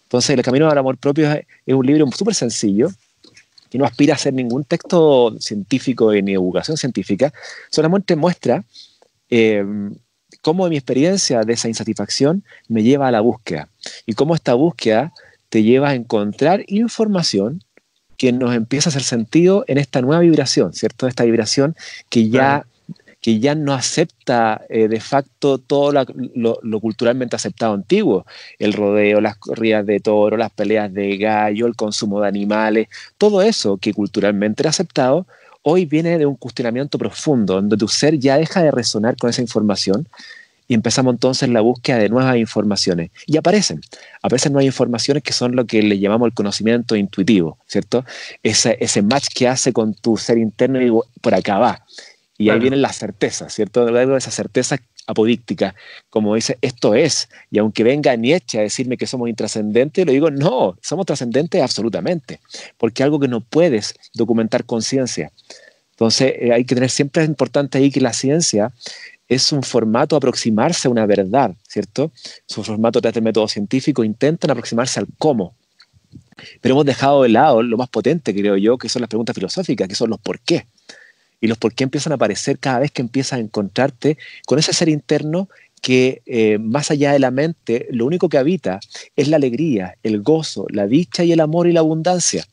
Entonces, 0.04 0.30
El 0.30 0.42
Camino 0.42 0.68
al 0.68 0.76
Amor 0.76 0.98
Propio 0.98 1.30
es, 1.32 1.44
un 1.74 1.86
libro 1.86 2.10
súper 2.10 2.34
sencillo, 2.34 2.90
que 3.70 3.78
no 3.78 3.84
aspira 3.84 4.14
a 4.14 4.18
ser 4.18 4.34
ningún 4.34 4.64
texto 4.64 5.38
científico 5.38 6.12
ni 6.12 6.32
educación 6.32 6.76
científica, 6.76 7.32
solamente 7.70 8.16
muestra 8.16 8.64
eh, 9.30 9.64
cómo 10.40 10.68
mi 10.68 10.76
experiencia 10.76 11.42
de 11.42 11.52
esa 11.52 11.68
insatisfacción 11.68 12.42
me 12.66 12.82
lleva 12.82 13.06
a 13.06 13.12
la 13.12 13.20
búsqueda 13.20 13.68
y 14.06 14.14
cómo 14.14 14.34
esta 14.34 14.54
búsqueda 14.54 15.12
te 15.50 15.62
lleva 15.62 15.90
a 15.90 15.94
encontrar 15.94 16.64
información 16.68 17.62
que 18.16 18.32
nos 18.32 18.54
empieza 18.54 18.88
a 18.88 18.90
hacer 18.90 19.02
sentido 19.02 19.64
en 19.66 19.78
esta 19.78 20.00
nueva 20.00 20.20
vibración, 20.20 20.72
¿cierto? 20.72 21.06
Esta 21.06 21.24
vibración 21.24 21.74
que 22.08 22.28
ya, 22.28 22.66
que 23.20 23.40
ya 23.40 23.54
no 23.54 23.72
acepta 23.72 24.62
eh, 24.68 24.88
de 24.88 25.00
facto 25.00 25.58
todo 25.58 25.90
lo, 26.34 26.80
culturalmente 26.80 27.36
aceptado 27.36 27.74
antiguo, 27.74 28.26
el 28.58 28.74
rodeo, 28.74 29.20
las 29.20 29.36
corridas 29.36 29.86
de 29.86 30.00
toro, 30.00 30.36
las 30.36 30.50
peleas 30.50 30.92
de 30.92 31.16
gallo, 31.16 31.66
el 31.66 31.76
consumo 31.76 32.20
de 32.20 32.28
animales, 32.28 32.88
todo 33.18 33.42
eso 33.42 33.78
que 33.78 33.92
culturalmente 33.92 34.62
era 34.62 34.70
aceptado, 34.70 35.26
hoy 35.62 35.84
viene 35.84 36.18
de 36.18 36.26
un 36.26 36.36
cuestionamiento 36.36 36.98
profundo, 36.98 37.54
donde 37.54 37.76
tu 37.76 37.88
ser 37.88 38.18
ya 38.18 38.36
deja 38.36 38.62
de 38.62 38.70
resonar 38.70 39.16
con 39.16 39.30
esa 39.30 39.42
información 39.42 40.06
y 40.70 40.74
empezamos 40.74 41.12
entonces 41.14 41.48
la 41.48 41.62
búsqueda 41.62 41.98
de 41.98 42.08
nuevas 42.08 42.36
informaciones. 42.36 43.10
Y 43.26 43.36
aparecen, 43.36 43.80
aparecen 44.22 44.52
nuevas 44.52 44.66
informaciones 44.66 45.24
que 45.24 45.32
son 45.32 45.56
lo 45.56 45.66
que 45.66 45.82
le 45.82 45.98
llamamos 45.98 46.26
el 46.28 46.32
conocimiento 46.32 46.94
intuitivo, 46.94 47.58
¿cierto? 47.66 48.04
Ese, 48.44 48.76
ese 48.78 49.02
match 49.02 49.26
que 49.34 49.48
hace 49.48 49.72
con 49.72 49.94
tu 49.94 50.16
ser 50.16 50.38
interno 50.38 50.80
y 50.80 50.92
por 51.20 51.34
acá 51.34 51.58
va. 51.58 51.84
Y 52.38 52.50
ahí 52.50 52.60
vienen 52.60 52.82
las 52.82 52.98
certezas, 52.98 53.52
¿cierto? 53.52 53.90
Luego 53.90 54.16
esa 54.16 54.30
certeza 54.30 54.78
apodíctica, 55.08 55.74
como 56.08 56.36
dice, 56.36 56.56
esto 56.62 56.94
es, 56.94 57.28
y 57.50 57.58
aunque 57.58 57.82
venga 57.82 58.14
Nietzsche 58.14 58.60
a 58.60 58.62
decirme 58.62 58.96
que 58.96 59.08
somos 59.08 59.28
intrascendentes, 59.28 60.06
le 60.06 60.12
digo, 60.12 60.30
no, 60.30 60.78
somos 60.80 61.04
trascendentes 61.04 61.60
absolutamente, 61.60 62.38
porque 62.78 63.02
algo 63.02 63.18
que 63.18 63.26
no 63.26 63.40
puedes 63.40 63.96
documentar 64.14 64.64
con 64.64 64.82
ciencia. 64.82 65.32
Entonces, 65.90 66.32
eh, 66.38 66.52
hay 66.52 66.64
que 66.64 66.76
tener 66.76 66.90
siempre 66.90 67.24
es 67.24 67.28
importante 67.28 67.78
ahí 67.78 67.90
que 67.90 68.00
la 68.00 68.12
ciencia 68.12 68.72
es 69.30 69.52
un 69.52 69.62
formato 69.62 70.16
aproximarse 70.16 70.88
a 70.88 70.90
una 70.90 71.06
verdad, 71.06 71.54
¿cierto? 71.66 72.10
Su 72.46 72.64
formato 72.64 73.00
través 73.00 73.14
del 73.14 73.22
método 73.22 73.46
científico 73.46 74.02
intentan 74.02 74.50
aproximarse 74.50 74.98
al 74.98 75.06
cómo. 75.18 75.54
Pero 76.60 76.74
hemos 76.74 76.84
dejado 76.84 77.22
de 77.22 77.28
lado 77.28 77.62
lo 77.62 77.76
más 77.76 77.88
potente, 77.88 78.34
creo 78.34 78.56
yo, 78.56 78.76
que 78.76 78.88
son 78.88 79.00
las 79.00 79.08
preguntas 79.08 79.34
filosóficas, 79.34 79.86
que 79.86 79.94
son 79.94 80.10
los 80.10 80.18
por 80.18 80.40
qué. 80.40 80.66
Y 81.40 81.46
los 81.46 81.58
por 81.58 81.72
qué 81.72 81.84
empiezan 81.84 82.12
a 82.12 82.16
aparecer 82.16 82.58
cada 82.58 82.80
vez 82.80 82.90
que 82.90 83.02
empiezas 83.02 83.34
a 83.34 83.38
encontrarte 83.38 84.18
con 84.46 84.58
ese 84.58 84.72
ser 84.72 84.88
interno 84.88 85.48
que 85.80 86.22
eh, 86.26 86.58
más 86.58 86.90
allá 86.90 87.12
de 87.12 87.20
la 87.20 87.30
mente, 87.30 87.86
lo 87.92 88.06
único 88.06 88.28
que 88.28 88.36
habita 88.36 88.80
es 89.14 89.28
la 89.28 89.36
alegría, 89.36 89.94
el 90.02 90.22
gozo, 90.22 90.66
la 90.70 90.88
dicha 90.88 91.22
y 91.22 91.30
el 91.30 91.38
amor 91.38 91.68
y 91.68 91.72
la 91.72 91.80
abundancia. 91.80 92.44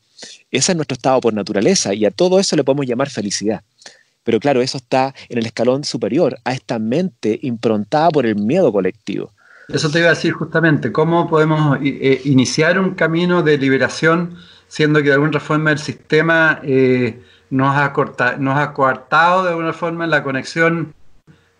Ese 0.52 0.72
es 0.72 0.76
nuestro 0.76 0.94
estado 0.94 1.20
por 1.20 1.34
naturaleza 1.34 1.92
y 1.92 2.04
a 2.04 2.12
todo 2.12 2.38
eso 2.38 2.54
le 2.54 2.62
podemos 2.62 2.86
llamar 2.86 3.10
felicidad. 3.10 3.62
Pero 4.28 4.40
claro, 4.40 4.60
eso 4.60 4.76
está 4.76 5.14
en 5.30 5.38
el 5.38 5.46
escalón 5.46 5.84
superior, 5.84 6.38
a 6.44 6.52
esta 6.52 6.78
mente 6.78 7.38
improntada 7.40 8.10
por 8.10 8.26
el 8.26 8.36
miedo 8.36 8.70
colectivo. 8.70 9.32
Eso 9.68 9.90
te 9.90 10.00
iba 10.00 10.08
a 10.08 10.10
decir 10.10 10.34
justamente, 10.34 10.92
¿cómo 10.92 11.30
podemos 11.30 11.78
eh, 11.82 12.20
iniciar 12.26 12.78
un 12.78 12.94
camino 12.94 13.42
de 13.42 13.56
liberación 13.56 14.36
siendo 14.66 14.98
que 14.98 15.06
de 15.06 15.14
alguna 15.14 15.40
forma 15.40 15.72
el 15.72 15.78
sistema 15.78 16.60
eh, 16.62 17.22
nos, 17.48 17.74
ha 17.74 17.94
nos 18.38 18.58
ha 18.58 18.74
coartado 18.74 19.44
de 19.44 19.48
alguna 19.48 19.72
forma 19.72 20.06
la 20.06 20.22
conexión 20.22 20.92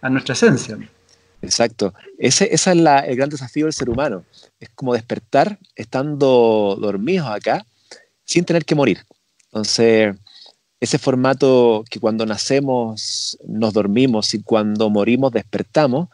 a 0.03 0.11
nuestra 0.11 0.35
esencia? 0.35 0.77
Exacto. 1.41 1.95
Ese, 2.19 2.53
es 2.53 2.67
el 2.67 2.83
gran 2.83 3.31
desafío 3.31 3.65
del 3.65 3.73
ser 3.73 3.89
humano. 3.89 4.25
Es 4.61 4.69
como 4.75 4.93
despertar 4.93 5.59
estando 5.75 6.77
dormidos 6.79 7.29
acá 7.29 7.65
sin 8.27 8.45
tener 8.45 8.67
que 8.67 8.75
morir. 8.75 8.99
Entonces, 9.47 10.15
ese 10.81 10.99
formato 10.99 11.85
que 11.91 12.01
cuando 12.01 12.25
nacemos 12.27 13.39
nos 13.47 13.73
dormimos 13.73 14.35
y 14.35 14.43
cuando 14.43 14.91
morimos 14.91 15.33
despertamos, 15.33 16.09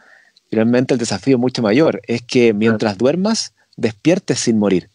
realmente 0.50 0.94
el 0.94 1.00
desafío 1.00 1.36
es 1.36 1.40
mucho 1.40 1.62
mayor. 1.62 2.00
Es 2.06 2.22
que 2.22 2.54
mientras 2.54 2.96
duermas, 2.96 3.52
despiertes 3.76 4.40
sin 4.40 4.58
morir. 4.58 4.88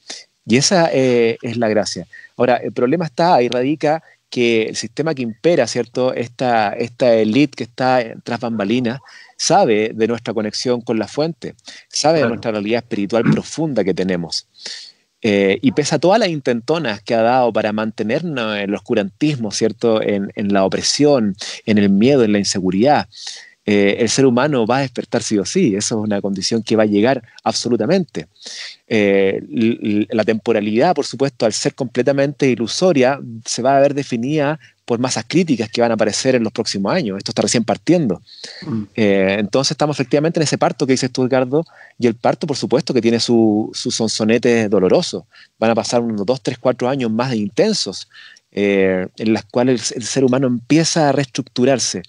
Y 0.46 0.58
esa 0.58 0.90
eh, 0.92 1.38
es 1.42 1.58
la 1.58 1.70
gracia. 1.70 2.08
Ahora, 2.36 2.56
el 2.58 2.72
problema 2.72 3.06
está, 3.06 3.36
ahí 3.36 3.50
radica 3.50 4.02
que 4.30 4.64
el 4.64 4.76
sistema 4.76 5.14
que 5.14 5.22
impera, 5.22 5.68
¿cierto? 5.68 6.14
Esta, 6.14 6.74
esta 6.74 7.14
elite 7.14 7.56
que 7.56 7.64
está 7.64 8.04
tras 8.24 8.40
bambalinas, 8.40 9.00
sabe 9.38 9.92
de 9.94 10.08
nuestra 10.08 10.34
conexión 10.34 10.82
con 10.82 11.00
la 11.00 11.08
fuente, 11.08 11.56
sabe 11.88 12.20
de 12.20 12.28
nuestra 12.28 12.52
realidad 12.52 12.84
espiritual 12.84 13.24
profunda 13.24 13.84
que 13.84 13.94
tenemos. 13.94 14.48
Eh, 15.22 15.60
y 15.62 15.74
pese 15.74 15.96
a 15.96 16.00
todas 16.00 16.20
las 16.20 16.30
intentonas 16.30 17.02
que 17.02 17.14
ha 17.14 17.22
dado 17.22 17.52
para 17.52 17.74
mantenernos 17.74 18.56
en 18.56 18.70
el 18.70 18.76
oscurantismo, 18.76 19.52
¿cierto? 19.52 20.02
En, 20.02 20.32
la 20.36 20.64
opresión, 20.64 21.36
en 21.66 21.78
el 21.78 21.90
miedo, 21.90 22.24
en 22.24 22.32
la 22.32 22.40
inseguridad, 22.40 23.10
eh, 23.66 23.98
el 24.00 24.10
ser 24.10 24.26
humano 24.26 24.66
va 24.66 24.78
a 24.78 24.82
despertar 24.82 25.22
sí 25.22 25.38
o 25.38 25.46
sí. 25.46 25.76
Eso 25.76 26.00
es 26.00 26.06
una 26.06 26.22
condición 26.22 26.64
que 26.64 26.76
va 26.76 26.84
a 26.84 26.88
llegar 26.88 27.22
absolutamente. 27.44 28.28
Eh, 28.88 29.42
la 30.10 30.24
temporalidad, 30.24 30.96
por 30.96 31.06
supuesto, 31.06 31.46
al 31.46 31.54
ser 31.54 31.76
completamente 31.76 32.50
ilusoria, 32.50 33.20
se 33.46 33.62
va 33.62 33.78
a 33.78 33.82
ver 33.82 33.94
definida 33.94 34.60
por 34.90 34.98
masas 34.98 35.24
críticas 35.28 35.70
que 35.70 35.82
van 35.82 35.92
a 35.92 35.94
aparecer 35.94 36.34
en 36.34 36.44
los 36.44 36.52
próximos 36.52 36.92
años. 36.92 37.20
Esto 37.20 37.30
está 37.30 37.44
recién 37.44 37.64
partiendo. 37.64 38.24
Mm. 38.66 38.84
Eh, 38.96 39.36
entonces 39.38 39.70
estamos 39.70 39.96
efectivamente 39.96 40.40
en 40.40 40.46
ese 40.46 40.58
parto 40.58 40.88
que 40.88 40.94
dices 40.94 41.12
tú, 41.12 41.22
Ricardo, 41.26 41.64
y 42.00 42.08
el 42.08 42.16
parto, 42.16 42.48
por 42.48 42.58
supuesto, 42.58 42.92
que 42.92 43.00
tiene 43.00 43.20
su, 43.20 43.70
su 43.72 43.92
sonsonete 43.92 44.68
doloroso. 44.68 45.28
Van 45.60 45.70
a 45.70 45.76
pasar 45.76 46.02
unos 46.02 46.26
dos, 46.26 46.42
tres, 46.42 46.58
cuatro 46.58 46.90
años 46.90 47.12
más 47.12 47.30
de 47.30 47.38
intensos, 47.38 48.10
eh, 48.52 49.08
en 49.18 49.32
las 49.32 49.46
cuales 49.46 49.92
el, 49.92 50.02
ser 50.02 50.24
humano 50.24 50.48
empieza 50.48 51.10
a 51.10 51.12
reestructurarse. 51.12 52.02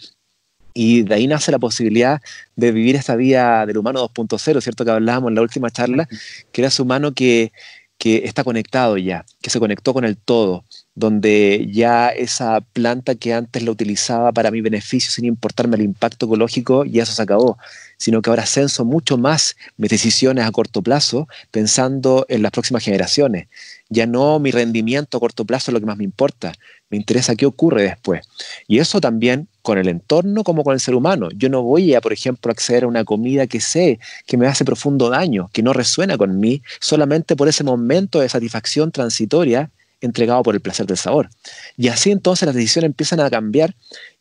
Y 0.73 1.03
de 1.03 1.17
ahí 1.17 1.27
nace 1.27 1.53
la 1.53 1.59
posibilidad 1.59 2.23
de 2.57 2.73
vivir 2.73 2.97
esta 2.97 3.15
vida 3.15 3.67
del 3.67 3.77
humano 3.77 4.09
2.0, 4.09 4.59
¿cierto? 4.63 4.87
Que 4.87 4.91
hablábamos 4.91 5.29
en 5.29 5.35
la 5.35 5.43
última 5.43 5.69
charla, 5.69 6.09
que 6.51 6.63
era 6.63 6.69
ese 6.69 6.81
humano 6.81 7.13
que, 7.13 7.53
que 7.99 8.23
está 8.25 8.43
conectado 8.43 8.97
ya, 8.97 9.27
que 9.43 9.51
se 9.51 9.61
conectó 9.61 9.93
con 9.93 10.07
el 10.07 10.17
todo, 10.17 10.65
donde 11.01 11.67
ya 11.73 12.11
esa 12.11 12.61
planta 12.61 13.17
que 13.17 13.35
antes 13.35 13.65
la 13.65 13.73
utilizaba 13.73 14.31
para 14.31 14.53
mi 14.53 14.61
beneficio 14.61 15.11
sin 15.11 15.25
importarme 15.25 15.77
el 15.77 15.83
impacto 15.83 16.27
ecológico, 16.27 16.85
ya 16.85 17.03
eso 17.03 17.13
se 17.13 17.23
acabó, 17.23 17.59
sino 17.97 18.23
que 18.23 18.31
ahora 18.31 18.47
censo 18.47 18.85
mucho 18.85 19.19
más 19.19 19.57
mis 19.77 19.91
decisiones 19.91 20.45
a 20.45 20.53
corto 20.53 20.83
plazo 20.83 21.27
pensando 21.51 22.25
en 22.29 22.43
las 22.43 22.53
próximas 22.53 22.85
generaciones. 22.85 23.49
Ya 23.89 24.07
no 24.07 24.39
mi 24.39 24.53
rendimiento 24.53 25.17
a 25.17 25.21
corto 25.21 25.45
plazo 25.45 25.71
es 25.71 25.75
lo 25.75 25.81
que 25.81 25.87
más 25.87 25.97
me 25.97 26.05
importa, 26.05 26.53
me 26.91 26.97
interesa 26.97 27.35
qué 27.35 27.47
ocurre 27.47 27.83
después. 27.83 28.29
Y 28.69 28.79
eso 28.79 29.01
también 29.01 29.49
con 29.63 29.79
el 29.79 29.89
entorno 29.89 30.45
como 30.45 30.63
con 30.63 30.75
el 30.75 30.81
ser 30.81 30.95
humano. 30.95 31.29
Yo 31.35 31.49
no 31.49 31.63
voy 31.63 31.95
a, 31.95 32.01
por 32.01 32.13
ejemplo, 32.13 32.53
acceder 32.53 32.85
a 32.85 32.89
una 32.89 33.05
comida 33.05 33.47
que 33.47 33.61
sé 33.61 33.99
que 34.27 34.37
me 34.37 34.47
hace 34.47 34.65
profundo 34.65 35.11
daño, 35.11 35.51
que 35.53 35.63
no 35.63 35.73
resuena 35.73 36.17
con 36.17 36.39
mí, 36.39 36.63
solamente 36.81 37.37
por 37.37 37.49
ese 37.49 37.65
momento 37.65 38.21
de 38.21 38.29
satisfacción 38.29 38.93
transitoria 38.93 39.71
entregado 40.01 40.43
por 40.43 40.55
el 40.55 40.61
placer 40.61 40.87
del 40.87 40.97
sabor. 40.97 41.29
Y 41.77 41.89
así 41.89 42.11
entonces 42.11 42.47
las 42.47 42.55
decisiones 42.55 42.89
empiezan 42.89 43.21
a 43.21 43.31
cambiar 43.31 43.75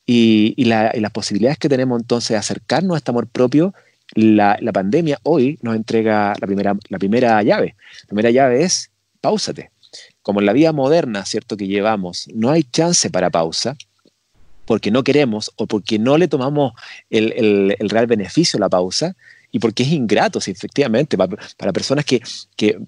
y, 0.05 0.65
las 0.65 1.11
posibilidades 1.11 1.59
que 1.59 1.69
tenemos 1.69 1.99
entonces 1.99 2.29
de 2.29 2.37
acercarnos 2.37 2.95
a 2.95 2.97
este 2.97 3.11
amor 3.11 3.27
propio, 3.27 3.73
la, 4.15 4.57
pandemia 4.73 5.19
hoy 5.23 5.59
nos 5.61 5.75
entrega 5.75 6.33
la 6.39 6.47
primera, 6.47 6.75
la 6.89 6.97
primera 6.97 7.43
llave. 7.43 7.75
La 8.03 8.07
primera 8.07 8.31
llave 8.31 8.63
es 8.63 8.89
pausate. 9.21 9.71
Como 10.21 10.39
en 10.39 10.47
la 10.47 10.53
vida 10.53 10.73
moderna, 10.73 11.25
¿cierto? 11.25 11.57
Que 11.57 11.67
llevamos, 11.67 12.27
no 12.33 12.49
hay 12.49 12.63
chance 12.63 13.09
para 13.09 13.29
pausa, 13.29 13.75
porque 14.65 14.91
no 14.91 15.03
queremos 15.03 15.51
o 15.55 15.67
porque 15.67 15.99
no 15.99 16.17
le 16.17 16.27
tomamos 16.27 16.73
el, 17.09 17.75
el 17.77 17.89
real 17.89 18.07
beneficio 18.07 18.57
a 18.57 18.61
la 18.61 18.69
pausa, 18.69 19.15
y 19.51 19.59
porque 19.59 19.83
es 19.83 19.89
ingrato, 19.89 20.39
efectivamente, 20.39 21.17
para, 21.17 21.73
personas 21.73 22.05
que, 22.05 22.21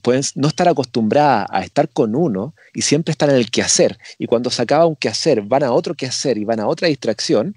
pueden 0.02 0.24
no 0.36 0.48
estar 0.48 0.68
acostumbradas 0.68 1.48
a 1.50 1.64
estar 1.64 1.90
con 1.90 2.16
uno 2.16 2.54
y 2.74 2.82
siempre 2.82 3.12
están 3.12 3.30
en 3.30 3.38
el 3.38 3.50
quehacer, 3.50 3.98
y 4.18 4.28
cuando 4.28 4.50
se 4.50 4.62
acaba 4.62 4.86
un 4.86 4.96
quehacer 4.96 5.42
van 5.42 5.64
a 5.64 5.72
otro 5.72 5.96
quehacer 5.96 6.38
y 6.38 6.46
van 6.46 6.60
a 6.60 6.68
otra 6.68 6.88
distracción, 6.88 7.56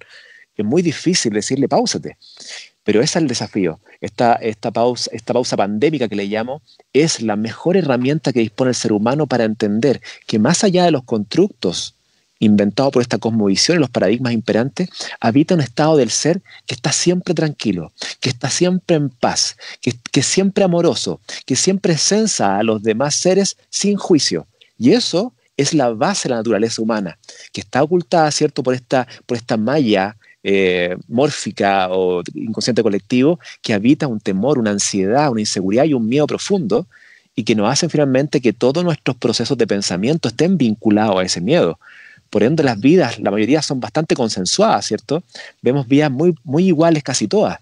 es 0.56 0.64
muy 0.64 0.82
difícil 0.82 1.32
decirle 1.32 1.68
pausate. 1.68 2.16
Pero 2.84 3.00
ese 3.00 3.18
es 3.18 3.22
el 3.22 3.28
desafío. 3.28 3.80
Esta, 4.02 4.34
esta, 4.34 4.70
pausa, 4.70 5.10
esta 5.12 5.32
pausa 5.32 5.56
pandémica 5.56 6.06
que 6.06 6.16
le 6.16 6.26
llamo 6.26 6.60
es 6.92 7.22
la 7.22 7.34
mejor 7.34 7.78
herramienta 7.78 8.32
que 8.32 8.40
dispone 8.40 8.68
el 8.68 8.74
ser 8.74 8.92
humano 8.92 9.26
para 9.26 9.44
entender 9.44 10.02
que 10.26 10.38
más 10.38 10.64
allá 10.64 10.84
de 10.84 10.90
los 10.90 11.02
constructos 11.04 11.94
inventado 12.44 12.90
por 12.90 13.02
esta 13.02 13.18
cosmovisión 13.18 13.78
los 13.78 13.90
paradigmas 13.90 14.32
imperantes, 14.32 14.88
habita 15.20 15.54
un 15.54 15.60
estado 15.60 15.96
del 15.96 16.10
ser 16.10 16.42
que 16.66 16.74
está 16.74 16.92
siempre 16.92 17.34
tranquilo, 17.34 17.92
que 18.20 18.28
está 18.28 18.50
siempre 18.50 18.96
en 18.96 19.10
paz, 19.10 19.56
que, 19.80 19.94
es 20.12 20.26
siempre 20.26 20.64
amoroso, 20.64 21.20
que 21.46 21.56
siempre 21.56 21.96
sensa 21.98 22.58
a 22.58 22.62
los 22.62 22.82
demás 22.82 23.14
seres 23.16 23.56
sin 23.70 23.96
juicio. 23.96 24.46
Y 24.78 24.92
eso 24.92 25.32
es 25.56 25.72
la 25.74 25.90
base 25.90 26.28
de 26.28 26.30
la 26.30 26.36
naturaleza 26.36 26.82
humana, 26.82 27.18
que 27.52 27.60
está 27.60 27.82
ocultada, 27.82 28.30
¿cierto?, 28.30 28.62
por 28.62 28.74
esta, 28.74 29.06
por 29.26 29.36
esta 29.36 29.56
malla 29.56 30.16
eh, 30.42 30.96
mórfica 31.08 31.88
o 31.90 32.22
inconsciente 32.34 32.82
colectivo 32.82 33.40
que 33.62 33.72
habita 33.72 34.06
un 34.06 34.20
temor, 34.20 34.58
una 34.58 34.72
ansiedad, 34.72 35.30
una 35.30 35.40
inseguridad 35.40 35.84
y 35.84 35.94
un 35.94 36.06
miedo 36.06 36.26
profundo 36.26 36.86
y 37.34 37.44
que 37.44 37.54
nos 37.54 37.70
hacen 37.70 37.90
finalmente 37.90 38.40
que 38.40 38.52
todos 38.52 38.84
nuestros 38.84 39.16
procesos 39.16 39.56
de 39.56 39.66
pensamiento 39.66 40.28
estén 40.28 40.58
vinculados 40.58 41.18
a 41.18 41.22
ese 41.22 41.40
miedo. 41.40 41.78
Por 42.34 42.42
ende, 42.42 42.64
las 42.64 42.80
vidas, 42.80 43.20
la 43.20 43.30
mayoría 43.30 43.62
son 43.62 43.78
bastante 43.78 44.16
consensuadas, 44.16 44.86
¿cierto? 44.86 45.22
Vemos 45.62 45.86
vidas 45.86 46.10
muy, 46.10 46.34
muy 46.42 46.66
iguales 46.66 47.04
casi 47.04 47.28
todas. 47.28 47.60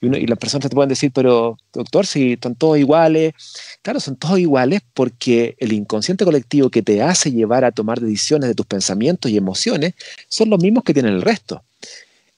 Y, 0.00 0.26
las 0.26 0.38
personas 0.38 0.70
te 0.70 0.74
pueden 0.74 0.88
decir, 0.88 1.12
pero 1.14 1.58
doctor, 1.74 2.06
si 2.06 2.32
están 2.32 2.54
todos 2.54 2.78
iguales. 2.78 3.34
Claro, 3.82 4.00
son 4.00 4.16
todos 4.16 4.38
iguales 4.38 4.80
porque 4.94 5.56
el 5.58 5.74
inconsciente 5.74 6.24
colectivo 6.24 6.70
que 6.70 6.80
te 6.80 7.02
hace 7.02 7.32
llevar 7.32 7.66
a 7.66 7.72
tomar 7.72 8.00
decisiones 8.00 8.48
de 8.48 8.54
tus 8.54 8.64
pensamientos 8.64 9.30
y 9.30 9.36
emociones 9.36 9.92
son 10.26 10.48
los 10.48 10.58
mismos 10.58 10.84
que 10.84 10.94
tienen 10.94 11.12
el 11.12 11.20
resto. 11.20 11.62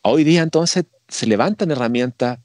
Hoy 0.03 0.25
día 0.25 0.43
entonces 0.43 0.87
se 1.07 1.27
levantan 1.29 1.71
herramientas 1.71 2.41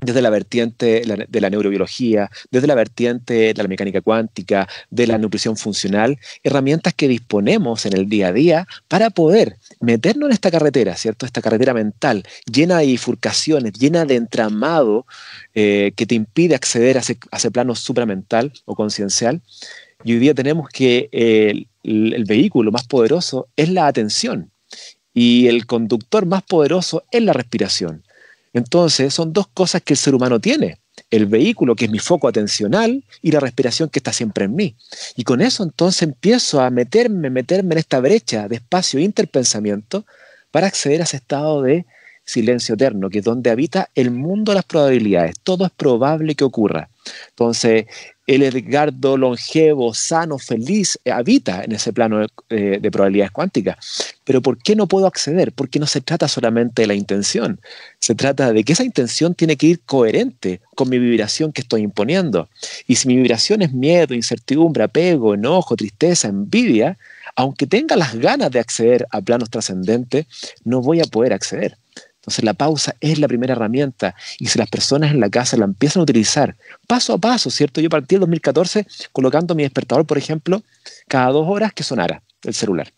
desde 0.00 0.22
la 0.22 0.30
vertiente 0.30 1.02
de 1.28 1.40
la 1.40 1.50
neurobiología, 1.50 2.30
desde 2.50 2.66
la 2.66 2.74
vertiente 2.74 3.34
de 3.34 3.62
la 3.62 3.68
mecánica 3.68 4.00
cuántica, 4.00 4.68
de 4.90 5.06
la 5.06 5.18
nutrición 5.18 5.56
funcional, 5.56 6.18
herramientas 6.42 6.94
que 6.94 7.08
disponemos 7.08 7.86
en 7.86 7.96
el 7.96 8.08
día 8.08 8.28
a 8.28 8.32
día 8.32 8.68
para 8.86 9.10
poder 9.10 9.56
meternos 9.80 10.28
en 10.28 10.32
esta 10.32 10.50
carretera, 10.50 10.96
¿cierto? 10.96 11.26
Esta 11.26 11.42
carretera 11.42 11.74
mental 11.74 12.24
llena 12.50 12.78
de 12.78 12.86
bifurcaciones, 12.86 13.72
llena 13.72 14.04
de 14.04 14.16
entramado 14.16 15.06
eh, 15.54 15.92
que 15.96 16.06
te 16.06 16.14
impide 16.14 16.54
acceder 16.54 16.96
a 16.98 17.00
ese, 17.00 17.50
plano 17.50 17.74
supramental 17.74 18.52
o 18.64 18.74
conciencial. 18.74 19.40
Y 20.04 20.12
hoy 20.12 20.18
día 20.20 20.34
tenemos 20.34 20.68
que 20.68 21.08
el 21.10 22.24
vehículo 22.24 22.70
más 22.70 22.86
poderoso 22.86 23.48
es 23.56 23.68
la 23.68 23.86
atención 23.86 24.52
y 25.12 25.48
el 25.48 25.66
conductor 25.66 26.26
más 26.26 26.44
poderoso 26.44 27.04
es 27.10 27.22
la 27.22 27.32
respiración. 27.32 28.04
Entonces, 28.52 29.12
son 29.14 29.32
dos 29.32 29.48
cosas 29.48 29.82
que 29.82 29.94
el 29.94 29.98
ser 29.98 30.14
humano 30.14 30.40
tiene. 30.40 30.78
El 31.10 31.26
vehículo, 31.26 31.76
que 31.76 31.84
es 31.84 31.90
mi 31.90 31.98
foco 31.98 32.28
atencional, 32.28 33.04
y 33.22 33.30
la 33.30 33.40
respiración 33.40 33.88
que 33.88 33.98
está 33.98 34.12
siempre 34.12 34.44
en 34.44 34.54
mí. 34.54 34.76
Y 35.16 35.24
con 35.24 35.40
eso 35.40 35.62
entonces 35.62 36.02
empiezo 36.02 36.60
a 36.60 36.70
meterme, 36.70 37.30
meterme 37.30 37.74
en 37.74 37.78
esta 37.78 38.00
brecha 38.00 38.48
de 38.48 38.56
espacio 38.56 39.00
interpensamiento 39.00 40.04
para 40.50 40.66
acceder 40.66 41.00
a 41.00 41.04
ese 41.04 41.18
estado 41.18 41.62
de 41.62 41.86
silencio 42.24 42.74
eterno, 42.74 43.08
que 43.08 43.20
es 43.20 43.24
donde 43.24 43.50
habita 43.50 43.90
el 43.94 44.10
mundo 44.10 44.52
de 44.52 44.56
las 44.56 44.64
probabilidades. 44.64 45.36
Todo 45.42 45.64
es 45.64 45.72
probable 45.72 46.34
que 46.34 46.44
ocurra. 46.44 46.90
Entonces, 47.30 47.86
el 48.28 48.42
Edgardo 48.42 49.16
longevo, 49.16 49.94
sano, 49.94 50.38
feliz, 50.38 50.98
eh, 51.04 51.10
habita 51.10 51.64
en 51.64 51.72
ese 51.72 51.94
plano 51.94 52.26
eh, 52.50 52.78
de, 52.80 52.90
probabilidades 52.90 53.32
cuánticas. 53.32 54.14
Pero 54.24 54.42
¿por 54.42 54.58
qué 54.58 54.76
no 54.76 54.86
puedo 54.86 55.06
acceder? 55.06 55.50
Porque 55.52 55.78
no 55.78 55.86
se 55.86 56.02
trata 56.02 56.28
solamente 56.28 56.82
de 56.82 56.88
la 56.88 56.94
intención. 56.94 57.58
Se 57.98 58.14
trata 58.14 58.52
de 58.52 58.64
que 58.64 58.74
esa 58.74 58.84
intención 58.84 59.34
tiene 59.34 59.56
que 59.56 59.68
ir 59.68 59.80
coherente 59.80 60.60
con 60.76 60.90
mi 60.90 60.98
vibración 60.98 61.52
que 61.52 61.62
estoy 61.62 61.80
imponiendo. 61.80 62.50
Y 62.86 62.96
si 62.96 63.08
mi 63.08 63.16
vibración 63.16 63.62
es 63.62 63.72
miedo, 63.72 64.14
incertidumbre, 64.14 64.84
apego, 64.84 65.32
enojo, 65.32 65.74
tristeza, 65.74 66.28
envidia, 66.28 66.98
aunque 67.34 67.66
tenga 67.66 67.96
las 67.96 68.14
ganas 68.14 68.50
de 68.50 68.60
acceder 68.60 69.06
a 69.10 69.22
planos 69.22 69.48
trascendentes, 69.48 70.26
no 70.64 70.82
voy 70.82 71.00
a 71.00 71.04
poder 71.04 71.32
acceder. 71.32 71.78
Entonces 72.28 72.44
la 72.44 72.52
pausa 72.52 72.94
es 73.00 73.18
la 73.18 73.26
primera 73.26 73.54
herramienta 73.54 74.14
y 74.38 74.48
si 74.48 74.58
las 74.58 74.68
personas 74.68 75.12
en 75.12 75.18
la 75.18 75.30
casa 75.30 75.56
la 75.56 75.64
empiezan 75.64 76.00
a 76.00 76.02
utilizar 76.02 76.56
paso 76.86 77.14
a 77.14 77.18
paso, 77.18 77.48
¿cierto? 77.48 77.80
Yo 77.80 77.88
partí 77.88 78.16
el 78.16 78.20
2014 78.20 78.86
colocando 79.12 79.54
mi 79.54 79.62
despertador, 79.62 80.04
por 80.04 80.18
ejemplo, 80.18 80.62
cada 81.08 81.30
dos 81.30 81.46
horas 81.48 81.72
que 81.72 81.82
sonara 81.82 82.22
el 82.42 82.52
celular. 82.52 82.92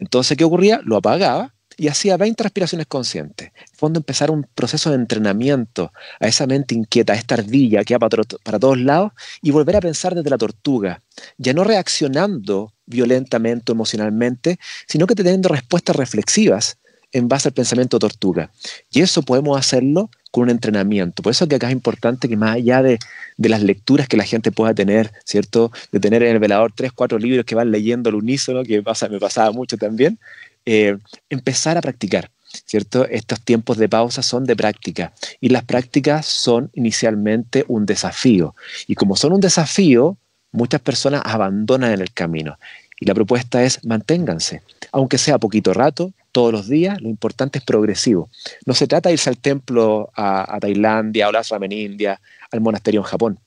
Entonces, 0.00 0.36
¿qué 0.36 0.42
ocurría? 0.42 0.80
Lo 0.82 0.96
apagaba 0.96 1.54
y 1.76 1.86
hacía 1.86 2.16
20 2.16 2.42
respiraciones 2.42 2.88
conscientes. 2.88 3.52
En 3.54 3.76
fondo, 3.76 4.00
empezar 4.00 4.32
un 4.32 4.44
proceso 4.56 4.90
de 4.90 4.96
entrenamiento 4.96 5.92
a 6.18 6.26
esa 6.26 6.48
mente 6.48 6.74
inquieta, 6.74 7.12
a 7.12 7.16
esta 7.16 7.36
ardilla 7.36 7.84
que 7.84 7.96
va 7.96 8.08
para 8.08 8.58
todos 8.58 8.78
lados 8.80 9.12
y 9.40 9.52
volver 9.52 9.76
a 9.76 9.80
pensar 9.80 10.16
desde 10.16 10.30
la 10.30 10.38
tortuga, 10.38 11.00
ya 11.38 11.52
no 11.52 11.62
reaccionando 11.62 12.72
violentamente 12.86 13.70
o 13.70 13.74
emocionalmente, 13.76 14.58
sino 14.88 15.06
que 15.06 15.14
teniendo 15.14 15.48
respuestas 15.48 15.94
reflexivas 15.94 16.78
en 17.12 17.28
base 17.28 17.48
al 17.48 17.54
pensamiento 17.54 17.98
tortuga. 17.98 18.50
Y 18.90 19.00
eso 19.00 19.22
podemos 19.22 19.58
hacerlo 19.58 20.10
con 20.30 20.44
un 20.44 20.50
entrenamiento. 20.50 21.22
Por 21.22 21.30
eso 21.30 21.48
que 21.48 21.56
acá 21.56 21.68
es 21.68 21.72
importante 21.72 22.28
que 22.28 22.36
más 22.36 22.56
allá 22.56 22.82
de, 22.82 22.98
las 23.38 23.62
lecturas 23.62 24.08
que 24.08 24.16
la 24.16 24.24
gente 24.24 24.52
pueda 24.52 24.74
tener, 24.74 25.12
¿cierto? 25.24 25.72
De 25.92 26.00
tener 26.00 26.22
en 26.22 26.32
el 26.32 26.38
velador 26.38 26.72
tres, 26.74 26.92
cuatro 26.92 27.18
libros 27.18 27.44
que 27.44 27.54
van 27.54 27.70
leyendo 27.70 28.10
al 28.10 28.16
unísono, 28.16 28.62
que 28.62 28.82
pasa, 28.82 29.08
me 29.08 29.18
pasaba 29.18 29.50
mucho 29.52 29.76
también, 29.76 30.18
eh, 30.64 30.98
empezar 31.30 31.78
a 31.78 31.80
practicar. 31.80 32.30
¿Cierto? 32.64 33.06
Estos 33.06 33.40
tiempos 33.42 33.76
de 33.76 33.88
pausa 33.88 34.22
son 34.22 34.44
de 34.44 34.56
práctica 34.56 35.12
y 35.40 35.50
las 35.50 35.64
prácticas 35.64 36.24
son 36.24 36.70
inicialmente 36.74 37.66
un 37.68 37.84
desafío. 37.84 38.54
Y 38.86 38.94
como 38.94 39.14
son 39.14 39.32
un 39.32 39.40
desafío, 39.40 40.16
muchas 40.52 40.80
personas 40.80 41.20
abandonan 41.24 41.92
en 41.92 42.00
el 42.00 42.12
camino. 42.12 42.56
Y 42.98 43.04
la 43.04 43.14
propuesta 43.14 43.62
es 43.62 43.84
manténganse, 43.84 44.62
aunque 44.90 45.18
sea 45.18 45.38
poquito 45.38 45.74
rato, 45.74 46.12
todos 46.36 46.52
los 46.52 46.68
días, 46.68 47.00
lo 47.00 47.08
importante 47.08 47.60
es 47.60 47.64
progresivo. 47.64 48.28
No 48.66 48.74
se 48.74 48.86
trata 48.86 49.08
de 49.08 49.14
irse 49.14 49.30
al 49.30 49.38
templo 49.38 50.10
a, 50.14 50.58
Tailandia, 50.60 51.30
o 51.30 51.32
la 51.32 51.42
en 51.62 51.72
India, 51.72 52.20
al 52.50 52.60
monasterio 52.60 53.00
en 53.00 53.04
Japón. 53.04 53.38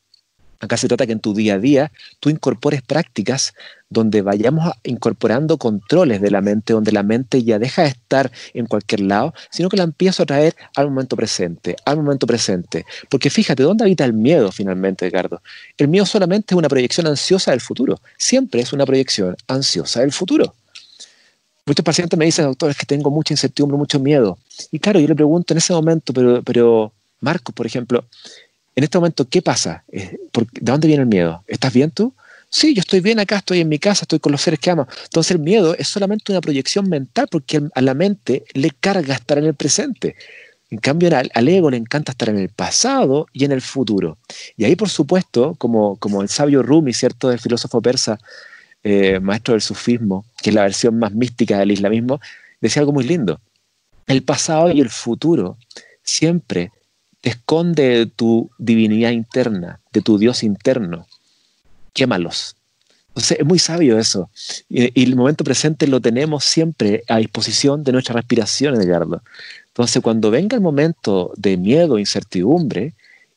Acá 0.59 0.75
se 0.75 0.87
trata 0.87 1.05
que 1.05 1.11
en 1.11 1.19
tu 1.19 1.35
día 1.35 1.53
a 1.53 1.59
día 1.59 1.91
tú 2.19 2.31
incorpores 2.31 2.81
prácticas 2.81 3.53
donde 3.89 4.23
vayamos 4.23 4.73
incorporando 4.81 5.59
controles 5.59 6.19
de 6.19 6.31
la 6.31 6.41
mente, 6.41 6.73
donde 6.73 6.91
la 6.91 7.03
mente 7.03 7.43
ya 7.43 7.59
deja 7.59 7.83
de 7.83 7.89
estar 7.89 8.31
en 8.55 8.65
cualquier 8.65 9.01
lado, 9.01 9.35
sino 9.51 9.69
que 9.69 9.77
la 9.77 9.83
empiezo 9.83 10.23
a 10.23 10.25
traer 10.25 10.55
al 10.75 10.89
momento 10.89 11.15
presente, 11.15 11.75
al 11.85 11.97
momento 11.97 12.25
presente. 12.25 12.87
Porque 13.07 13.29
fíjate, 13.29 13.61
¿dónde 13.61 13.83
habita 13.83 14.03
el 14.03 14.13
miedo 14.13 14.51
finalmente, 14.51 15.05
Ricardo? 15.05 15.43
El 15.77 15.89
miedo 15.89 16.07
solamente 16.07 16.55
es 16.55 16.57
una 16.57 16.69
proyección 16.69 17.05
ansiosa 17.05 17.51
del 17.51 17.61
futuro. 17.61 18.01
Siempre 18.17 18.61
es 18.61 18.73
una 18.73 18.87
proyección 18.87 19.37
ansiosa 19.47 19.99
del 19.99 20.11
futuro. 20.11 20.55
Muchos 21.69 21.85
pacientes 21.85 22.17
me 22.17 22.25
dicen, 22.25 22.45
doctor, 22.45 22.71
es 22.71 22.77
que 22.77 22.87
tengo 22.87 23.11
mucha 23.11 23.31
incertidumbre, 23.31 23.77
mucho 23.77 23.99
miedo. 23.99 24.39
Y 24.71 24.79
claro, 24.79 24.99
yo 24.99 25.07
le 25.07 25.13
pregunto 25.13 25.53
en 25.53 25.59
ese 25.59 25.71
momento, 25.71 26.13
pero, 26.13 26.41
pero 26.41 26.91
Marcos, 27.21 27.53
por 27.53 27.67
ejemplo, 27.67 28.05
en 28.75 28.83
este 28.83 28.97
momento, 28.97 29.29
¿qué 29.29 29.43
pasa? 29.43 29.83
Eh, 29.91 30.17
¿De 30.33 30.47
dónde 30.61 30.87
viene 30.87 31.03
el 31.03 31.07
miedo? 31.07 31.43
¿Estás 31.45 31.71
bien 31.71 31.91
tú? 31.91 32.11
Sí, 32.49 32.73
yo 32.73 32.79
estoy 32.79 33.01
bien 33.01 33.19
acá, 33.19 33.37
estoy 33.37 33.59
en 33.59 33.69
mi 33.69 33.77
casa, 33.77 34.05
estoy 34.05 34.17
con 34.17 34.31
los 34.31 34.41
seres 34.41 34.59
que 34.59 34.71
amo. 34.71 34.87
Entonces 35.03 35.29
el 35.29 35.37
miedo 35.37 35.75
es 35.75 35.87
solamente 35.87 36.31
una 36.31 36.41
proyección 36.41 36.89
mental 36.89 37.27
porque 37.29 37.61
a 37.75 37.81
la 37.81 37.93
mente 37.93 38.45
le 38.53 38.71
carga 38.71 39.13
estar 39.13 39.37
en 39.37 39.45
el 39.45 39.53
presente. 39.53 40.15
En 40.71 40.79
cambio, 40.79 41.15
al, 41.15 41.29
al, 41.31 41.47
ego 41.49 41.69
le 41.69 41.77
encanta 41.77 42.13
estar 42.13 42.29
en 42.29 42.39
el 42.39 42.49
pasado 42.49 43.27
y 43.31 43.45
en 43.45 43.51
el 43.51 43.61
futuro. 43.61 44.17
Y 44.57 44.65
ahí, 44.65 44.75
por 44.75 44.89
supuesto, 44.89 45.53
como, 45.59 45.97
como 45.97 46.23
el 46.23 46.29
sabio 46.29 46.63
Rumi, 46.63 46.93
¿cierto?, 46.93 47.31
el 47.31 47.39
filósofo 47.39 47.79
persa, 47.79 48.17
eh, 48.83 49.19
maestro 49.19 49.53
del 49.53 49.61
sufismo, 49.61 50.25
que 50.41 50.51
es 50.51 50.55
la 50.55 50.63
versión 50.63 50.97
más 50.97 51.13
mística 51.13 51.59
del 51.59 51.71
islamismo, 51.71 52.21
decía 52.61 52.81
algo 52.81 52.93
muy 52.93 53.03
lindo. 53.03 53.39
El 54.07 54.23
pasado 54.23 54.71
y 54.71 54.79
el 54.79 54.89
futuro 54.89 55.57
siempre 56.03 56.71
te 57.21 57.31
esconde 57.31 57.83
de 57.83 58.05
tu 58.05 58.49
divinidad 58.57 59.11
interna, 59.11 59.79
de 59.91 60.01
tu 60.01 60.17
Dios 60.17 60.43
interno. 60.43 61.07
Quémalos. 61.93 62.55
Entonces 63.09 63.39
es 63.39 63.45
muy 63.45 63.59
sabio 63.59 63.99
eso. 63.99 64.29
Y, 64.69 65.03
el 65.03 65.15
momento 65.15 65.43
presente 65.43 65.85
lo 65.85 65.99
tenemos 65.99 66.45
siempre 66.45 67.03
a 67.09 67.17
disposición 67.17 67.83
de 67.83 67.91
nuestra 67.91 68.15
respiración, 68.15 68.81
Edgardo. 68.81 69.21
Entonces 69.67 70.01
cuando 70.01 70.31
venga 70.31 70.55
el 70.55 70.61
momento 70.61 71.33
de 71.35 71.57
miedo, 71.57 71.99
incertidumbre, 71.99 72.93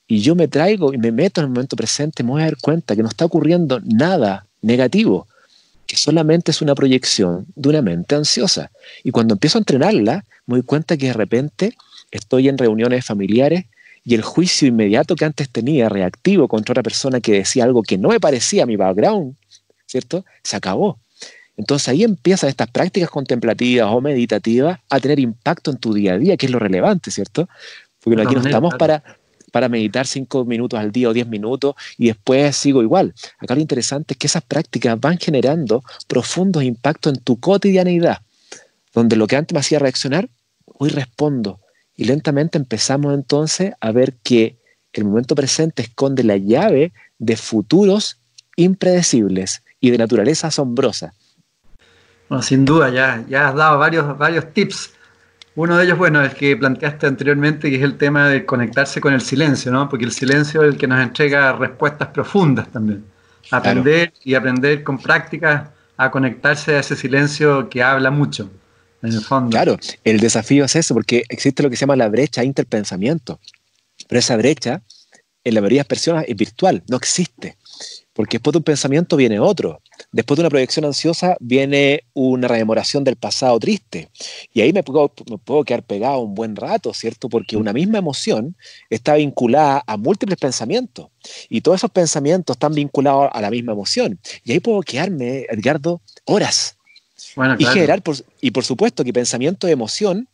y 0.07 0.20
yo 0.20 0.35
me 0.35 0.46
traigo 0.46 0.92
y 0.92 0.98
me 0.98 1.11
meto 1.11 1.40
en 1.40 1.46
el 1.46 1.50
momento 1.50 1.74
presente, 1.74 2.22
me 2.22 2.31
voy 2.31 2.42
a 2.42 2.46
dar 2.46 2.59
cuenta 2.59 2.94
que 2.94 3.02
no 3.02 3.09
está 3.09 3.24
ocurriendo 3.24 3.81
nada 3.85 4.46
negativo 4.61 5.26
que 5.92 5.98
solamente 5.98 6.52
es 6.52 6.62
una 6.62 6.74
proyección 6.74 7.44
de 7.55 7.68
una 7.68 7.83
mente 7.83 8.14
ansiosa. 8.14 8.70
Y 9.05 9.11
cuando 9.11 9.35
empiezo 9.35 9.59
a 9.59 9.61
entrenarla, 9.61 10.24
me 10.46 10.55
doy 10.55 10.62
cuenta 10.62 10.96
que 10.96 11.09
de 11.09 11.12
repente 11.12 11.76
estoy 12.11 12.48
en 12.48 12.57
reuniones 12.57 13.05
familiares 13.05 13.66
y 14.02 14.14
el 14.14 14.22
juicio 14.22 14.66
inmediato 14.66 15.16
que 15.16 15.26
antes 15.26 15.50
tenía, 15.50 15.90
reactivo 15.90 16.48
contra 16.48 16.72
otra 16.72 16.83
persona 16.83 17.20
que 17.20 17.33
decía 17.33 17.64
algo 17.64 17.83
que 17.83 17.98
no 17.98 18.09
me 18.09 18.20
parecía 18.20 18.62
a 18.62 18.66
mi 18.66 18.76
background, 18.76 19.37
¿cierto? 19.85 20.24
Se 20.42 20.57
acabó. 20.57 20.98
Entonces 21.59 21.88
ahí 21.88 22.05
empiezan 22.05 22.48
estas 22.48 22.70
prácticas 22.70 23.11
contemplativas 23.11 23.88
o 23.90 24.00
meditativas 24.00 24.81
a 24.88 24.98
tener 24.98 25.20
impacto 25.20 25.72
en 25.72 25.76
tu 25.76 25.92
día 25.92 26.14
a 26.14 26.18
día, 26.18 26.38
que 26.38 26.46
es 26.46 26.52
lo 26.52 26.59
relevante, 26.59 27.11
¿cierto? 27.11 27.50
Porque 28.02 28.22
aquí 28.22 28.35
no 28.35 28.40
estamos 28.40 28.76
para, 28.76 29.05
para 29.52 29.68
meditar 29.68 30.06
cinco 30.08 30.44
minutos 30.44 30.80
al 30.80 30.90
día 30.90 31.10
o 31.10 31.12
diez 31.12 31.28
minutos 31.28 31.76
y 31.96 32.06
después 32.08 32.56
sigo 32.56 32.82
igual. 32.82 33.14
Acá 33.38 33.54
lo 33.54 33.60
interesante 33.60 34.14
es 34.14 34.18
que 34.18 34.26
esas 34.26 34.42
prácticas 34.42 34.98
van 34.98 35.18
generando 35.18 35.84
profundos 36.08 36.64
impactos 36.64 37.12
en 37.12 37.20
tu 37.20 37.38
cotidianeidad, 37.38 38.22
donde 38.92 39.14
lo 39.14 39.28
que 39.28 39.36
antes 39.36 39.54
me 39.54 39.60
hacía 39.60 39.78
reaccionar, 39.78 40.28
hoy 40.64 40.90
respondo. 40.90 41.60
Y 41.94 42.04
lentamente 42.04 42.58
empezamos 42.58 43.14
entonces 43.14 43.74
a 43.78 43.92
ver 43.92 44.14
que 44.24 44.56
el 44.92 45.04
momento 45.04 45.34
presente 45.34 45.82
esconde 45.82 46.24
la 46.24 46.36
llave 46.36 46.92
de 47.18 47.36
futuros 47.36 48.18
impredecibles 48.56 49.62
y 49.80 49.90
de 49.90 49.98
naturaleza 49.98 50.48
asombrosa. 50.48 51.14
Bueno, 52.28 52.42
sin 52.42 52.64
duda, 52.64 52.90
ya, 52.90 53.24
ya 53.28 53.48
has 53.48 53.54
dado 53.54 53.78
varios, 53.78 54.16
varios 54.16 54.52
tips 54.52 54.92
uno 55.54 55.76
de 55.76 55.84
ellos, 55.84 55.98
bueno, 55.98 56.22
el 56.22 56.32
que 56.32 56.56
planteaste 56.56 57.06
anteriormente, 57.06 57.68
que 57.68 57.76
es 57.76 57.82
el 57.82 57.98
tema 57.98 58.28
de 58.28 58.46
conectarse 58.46 59.00
con 59.00 59.12
el 59.12 59.20
silencio, 59.20 59.70
¿no? 59.70 59.88
Porque 59.88 60.04
el 60.04 60.12
silencio 60.12 60.62
es 60.62 60.72
el 60.72 60.78
que 60.78 60.86
nos 60.86 61.00
entrega 61.02 61.52
respuestas 61.52 62.08
profundas 62.08 62.68
también. 62.70 63.04
Aprender 63.50 64.14
y 64.24 64.34
aprender 64.34 64.82
con 64.82 64.98
práctica 64.98 65.72
a 65.96 66.10
conectarse 66.10 66.74
a 66.74 66.80
ese 66.80 66.96
silencio 66.96 67.68
que 67.68 67.82
habla 67.82 68.10
mucho, 68.10 68.50
en 69.02 69.12
el 69.12 69.20
fondo. 69.20 69.50
Claro, 69.50 69.78
el 70.04 70.20
desafío 70.20 70.64
es 70.64 70.74
eso, 70.76 70.94
porque 70.94 71.24
existe 71.28 71.62
lo 71.62 71.68
que 71.68 71.76
se 71.76 71.80
llama 71.80 71.96
la 71.96 72.08
brecha 72.08 72.44
interpensamiento. 72.44 73.38
Pero 74.08 74.18
esa 74.18 74.36
brecha, 74.36 74.82
en 75.44 75.54
la 75.54 75.60
mayoría 75.60 75.78
de 75.78 75.80
las 75.80 75.86
personas, 75.88 76.24
es 76.26 76.36
virtual, 76.36 76.82
no 76.88 76.96
existe. 76.96 77.56
Porque 78.12 78.37
después 78.37 78.53
de 78.53 78.59
un 78.59 78.64
pensamiento 78.64 79.16
viene 79.16 79.40
otro. 79.40 79.81
Después 80.11 80.37
de 80.37 80.42
una 80.42 80.51
proyección 80.51 80.85
ansiosa 80.85 81.37
viene 81.40 82.05
una 82.12 82.49
rememoración 82.49 83.05
del 83.05 83.16
pasado 83.16 83.59
triste. 83.59 84.11
Y 84.53 84.61
ahí 84.61 84.73
me 84.73 84.83
puedo, 84.83 85.12
me 85.31 85.38
puedo 85.38 85.64
quedar 85.64 85.83
pegado 85.83 86.18
un 86.18 86.35
buen 86.35 86.55
rato, 86.57 86.92
¿cierto? 86.92 87.29
Porque 87.29 87.57
una 87.57 87.73
misma 87.73 87.99
emoción 87.99 88.55
está 88.90 89.14
vinculada 89.14 89.83
a 89.87 89.97
múltiples 89.97 90.38
pensamientos. 90.38 91.09
Y 91.49 91.62
todos 91.62 91.81
esos 91.81 91.90
pensamientos 91.90 92.57
están 92.57 92.75
vinculados 92.75 93.31
a 93.33 93.40
la 93.40 93.51
misma 93.51 93.73
emoción. 93.73 94.18
Y 94.45 94.53
ahí 94.53 94.61
puedo 94.61 94.83
quedarme, 94.83 95.47
Edgardo, 95.49 96.01
horas. 96.25 96.77
y, 97.59 97.64
generar, 97.64 98.03
por, 98.03 98.16
y 98.40 98.51
por 98.51 98.64
supuesto 98.64 99.05
que 99.05 99.12
pensamiento 99.12 99.68
y 99.68 99.71
emoción 99.71 100.29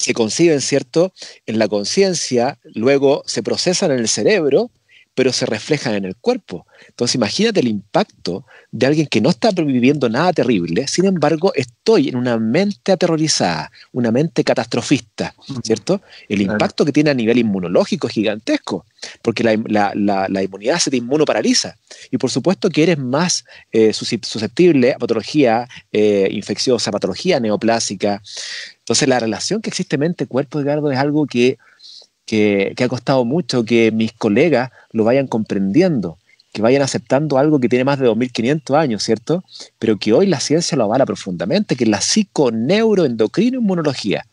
se 0.00 0.14
conciben, 0.14 0.60
¿cierto?, 0.60 1.12
en 1.46 1.58
la 1.58 1.68
conciencia, 1.68 2.58
luego 2.64 3.22
se 3.26 3.42
procesan 3.42 3.90
en 3.90 3.98
el 3.98 4.08
cerebro 4.08 4.70
pero 5.14 5.32
se 5.32 5.46
reflejan 5.46 5.94
en 5.94 6.04
el 6.04 6.16
cuerpo. 6.16 6.66
Entonces 6.88 7.14
imagínate 7.14 7.60
el 7.60 7.68
impacto 7.68 8.46
de 8.70 8.86
alguien 8.86 9.06
que 9.06 9.20
no 9.20 9.30
está 9.30 9.50
viviendo 9.50 10.08
nada 10.08 10.32
terrible, 10.32 10.86
sin 10.88 11.04
embargo 11.04 11.52
estoy 11.54 12.08
en 12.08 12.16
una 12.16 12.38
mente 12.38 12.92
aterrorizada, 12.92 13.70
una 13.92 14.12
mente 14.12 14.44
catastrofista, 14.44 15.34
¿cierto? 15.62 16.00
El 16.28 16.42
impacto 16.42 16.84
que 16.84 16.92
tiene 16.92 17.10
a 17.10 17.14
nivel 17.14 17.38
inmunológico 17.38 18.06
es 18.06 18.14
gigantesco, 18.14 18.86
porque 19.22 19.42
la, 19.42 20.42
inmunidad 20.42 20.78
se 20.78 20.90
te 20.90 20.96
inmunoparaliza. 20.96 21.76
Y 22.10 22.18
por 22.18 22.30
supuesto 22.30 22.70
que 22.70 22.84
eres 22.84 22.98
más 22.98 23.44
eh, 23.72 23.92
susceptible 23.92 24.92
a 24.92 24.98
patología 24.98 25.68
eh, 25.92 26.28
infecciosa, 26.30 26.90
patología 26.90 27.40
neoplásica. 27.40 28.22
Entonces 28.78 29.08
la 29.08 29.20
relación 29.20 29.60
que 29.60 29.70
existe 29.70 29.98
mente-cuerpo, 29.98 30.60
Edgardo, 30.60 30.90
es 30.90 30.98
algo 30.98 31.26
que 31.26 31.58
que, 32.30 32.74
ha 32.84 32.88
costado 32.88 33.24
mucho 33.24 33.64
que 33.64 33.90
mis 33.90 34.12
colegas 34.12 34.70
lo 34.92 35.02
vayan 35.02 35.26
comprendiendo, 35.26 36.16
que 36.52 36.62
vayan 36.62 36.82
aceptando 36.82 37.38
algo 37.38 37.58
que 37.58 37.68
tiene 37.68 37.84
más 37.84 37.98
de 37.98 38.08
2.500 38.08 38.78
años, 38.78 39.02
¿cierto? 39.02 39.42
Pero 39.80 39.98
que 39.98 40.12
hoy 40.12 40.28
la 40.28 40.38
ciencia 40.38 40.78
lo 40.78 40.84
avala 40.84 41.06
profundamente, 41.06 41.74
que 41.74 41.82
es 41.82 41.90
la 41.90 42.00
psiconeuroendocrino-inmunología. 42.00 44.24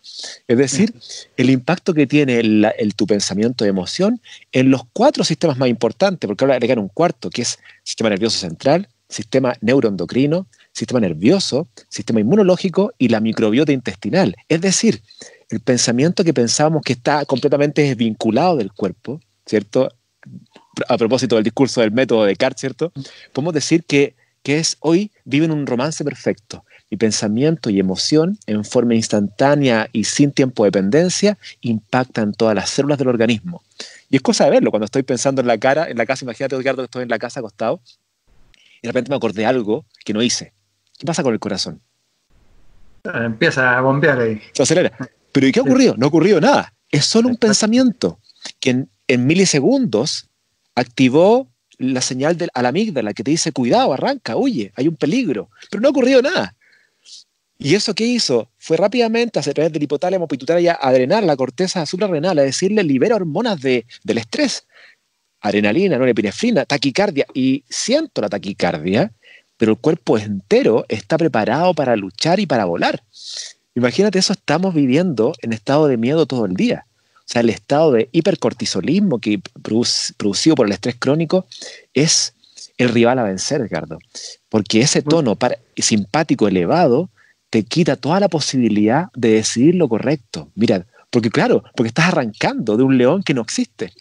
Es 0.47 0.57
decir, 0.59 0.93
el 1.37 1.49
impacto 1.49 1.95
que 1.95 2.05
tiene 2.05 2.39
el, 2.39 2.93
tu 2.95 3.07
pensamiento 3.07 3.63
de 3.63 3.71
emoción 3.71 4.21
en 4.51 4.69
los 4.69 4.83
cuatro 4.93 5.23
sistemas 5.23 5.57
más 5.57 5.69
importantes, 5.69 6.27
porque 6.27 6.45
ahora 6.45 6.53
agregar 6.53 6.77
un 6.77 6.89
cuarto, 6.89 7.31
que 7.31 7.41
es 7.41 7.57
sistema 7.81 8.11
nervioso 8.11 8.37
central, 8.37 8.89
sistema 9.09 9.55
neuroendocrino, 9.61 10.45
sistema 10.71 10.99
nervioso, 10.99 11.67
sistema 11.89 12.19
inmunológico 12.19 12.93
y 12.99 13.07
la 13.07 13.21
microbiota 13.21 13.71
intestinal. 13.71 14.35
Es 14.49 14.61
decir, 14.61 15.01
el 15.49 15.59
pensamiento 15.59 16.23
que 16.23 16.33
pensábamos 16.33 16.81
que 16.83 16.93
está 16.93 17.25
completamente 17.25 17.81
desvinculado 17.81 18.57
del 18.57 18.73
cuerpo, 18.73 19.21
¿cierto? 19.45 19.89
A 20.87 20.97
propósito 20.97 21.35
del 21.35 21.43
discurso 21.43 21.81
del 21.81 21.91
método 21.91 22.23
de 22.23 22.29
Descartes, 22.29 22.61
¿cierto? 22.61 22.91
Podemos 23.33 23.53
decir 23.53 23.83
que, 23.85 24.15
que 24.43 24.59
es 24.59 24.77
hoy 24.81 25.11
viven 25.23 25.51
un 25.51 25.65
romance 25.65 26.03
perfecto. 26.03 26.65
Mi 26.89 26.97
pensamiento 26.97 27.69
y 27.69 27.79
emoción, 27.79 28.37
en 28.45 28.63
forma 28.63 28.95
instantánea 28.95 29.89
y 29.91 30.05
sin 30.05 30.31
tiempo 30.31 30.63
de 30.63 30.67
dependencia, 30.67 31.37
impactan 31.61 32.33
todas 32.33 32.55
las 32.55 32.69
células 32.69 32.97
del 32.97 33.09
organismo. 33.09 33.63
Y 34.09 34.17
es 34.17 34.21
cosa 34.21 34.45
de 34.45 34.51
verlo, 34.51 34.69
cuando 34.69 34.85
estoy 34.85 35.03
pensando 35.03 35.41
en 35.41 35.47
la 35.47 35.57
cara, 35.57 35.89
en 35.89 35.97
la 35.97 36.05
casa, 36.05 36.23
imagínate, 36.23 36.55
Edgardo, 36.55 36.81
que 36.83 36.85
estoy 36.85 37.03
en 37.03 37.09
la 37.09 37.19
casa 37.19 37.41
acostado, 37.41 37.81
y 38.81 38.87
de 38.87 38.89
repente 38.89 39.09
me 39.09 39.15
acordé 39.15 39.41
de 39.41 39.47
algo 39.47 39.85
que 40.05 40.13
no 40.13 40.21
hice. 40.21 40.53
¿Qué 40.97 41.05
pasa 41.05 41.23
con 41.23 41.33
el 41.33 41.39
corazón? 41.39 41.81
Empieza 43.03 43.77
a 43.77 43.81
bombear 43.81 44.19
ahí. 44.19 44.41
Se 44.53 44.63
acelera. 44.63 44.97
Pero 45.37 45.49
¿y 45.49 45.51
qué 45.51 45.59
ha 45.59 45.61
ocurrido? 45.61 45.93
No 45.97 46.07
ha 46.07 46.09
ocurrido 46.09 46.41
nada. 46.41 46.73
Es 46.89 47.05
solo 47.05 47.29
un 47.29 47.35
pensamiento 47.37 48.19
que 48.59 48.87
en, 49.07 49.27
milisegundos 49.27 50.25
activó 50.73 51.47
la 51.77 52.01
señal 52.01 52.37
de, 52.37 52.47
a 52.55 52.63
la 52.63 52.69
amígdala 52.69 53.13
que 53.13 53.23
te 53.23 53.29
dice, 53.29 53.51
cuidado, 53.51 53.93
arranca, 53.93 54.35
huye, 54.35 54.71
hay 54.75 54.87
un 54.87 54.95
peligro. 54.95 55.51
Pero 55.69 55.79
no 55.79 55.89
ha 55.89 55.91
ocurrido 55.91 56.23
nada. 56.23 56.55
¿Y 57.59 57.75
eso 57.75 57.93
qué 57.93 58.07
hizo? 58.07 58.49
Fue 58.57 58.77
rápidamente 58.77 59.37
a 59.37 59.43
través 59.43 59.71
del 59.71 59.83
hipotálamo 59.83 60.27
pituitaria 60.27 60.75
a 60.81 60.91
drenar 60.91 61.23
la 61.23 61.37
corteza 61.37 61.85
suprarrenal, 61.85 62.39
a 62.39 62.41
decirle 62.41 62.83
libera 62.83 63.15
hormonas 63.15 63.61
de, 63.61 63.85
del 64.03 64.17
estrés. 64.17 64.65
Adrenalina, 65.41 65.99
norepinefrina, 65.99 66.65
taquicardia. 66.65 67.27
Y 67.35 67.63
siento 67.69 68.21
la 68.21 68.29
taquicardia, 68.29 69.11
pero 69.55 69.73
el 69.73 69.77
cuerpo 69.77 70.17
entero 70.17 70.83
está 70.89 71.15
preparado 71.15 71.75
para 71.75 71.95
luchar 71.95 72.39
y 72.39 72.47
para 72.47 72.65
volar. 72.65 73.03
Imagínate 73.77 74.17
eso 74.17 74.33
estamos 74.33 74.73
viviendo 74.73 75.33
en 75.43 75.53
estado 75.53 75.85
de 75.85 75.97
miedo 75.97 76.25
todo 76.25 76.45
el 76.45 76.55
día. 76.55 76.87
O 77.17 77.27
sea, 77.27 77.41
el 77.41 77.51
estado 77.51 77.91
de 77.91 78.09
hipercortisolismo 78.11 79.19
que 79.19 79.39
producido 80.17 80.55
por 80.55 80.65
el 80.65 80.71
estrés 80.71 80.95
crónico 80.97 81.45
es 81.93 82.33
el 82.79 82.89
rival 82.89 83.19
a 83.19 83.23
vencer, 83.23 83.61
Ricardo. 83.61 83.99
Porque 84.49 84.81
ese 84.81 85.03
tono 85.03 85.37
simpático 85.75 86.47
elevado 86.47 87.11
te 87.51 87.65
quita 87.65 87.95
toda 87.97 88.19
la 88.19 88.29
posibilidad 88.29 89.09
de 89.13 89.33
decidir 89.33 89.75
lo 89.75 89.87
correcto. 89.87 90.49
Mira, 90.55 90.87
porque 91.11 91.29
claro, 91.29 91.63
porque 91.75 91.89
estás 91.89 92.07
arrancando 92.07 92.77
de 92.77 92.83
un 92.83 92.97
león 92.97 93.21
que 93.21 93.35
no 93.35 93.43
existe. 93.43 93.93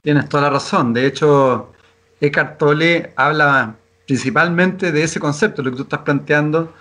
Tienes 0.00 0.28
toda 0.28 0.44
la 0.44 0.50
razón. 0.50 0.92
De 0.92 1.06
hecho, 1.08 1.72
Eckhart 2.20 2.56
Tolle 2.56 3.12
habla 3.16 3.74
principalmente 4.06 4.92
de 4.92 5.02
ese 5.02 5.18
concepto, 5.18 5.60
lo 5.60 5.72
que 5.72 5.78
tú 5.78 5.82
estás 5.82 6.02
planteando, 6.02 6.72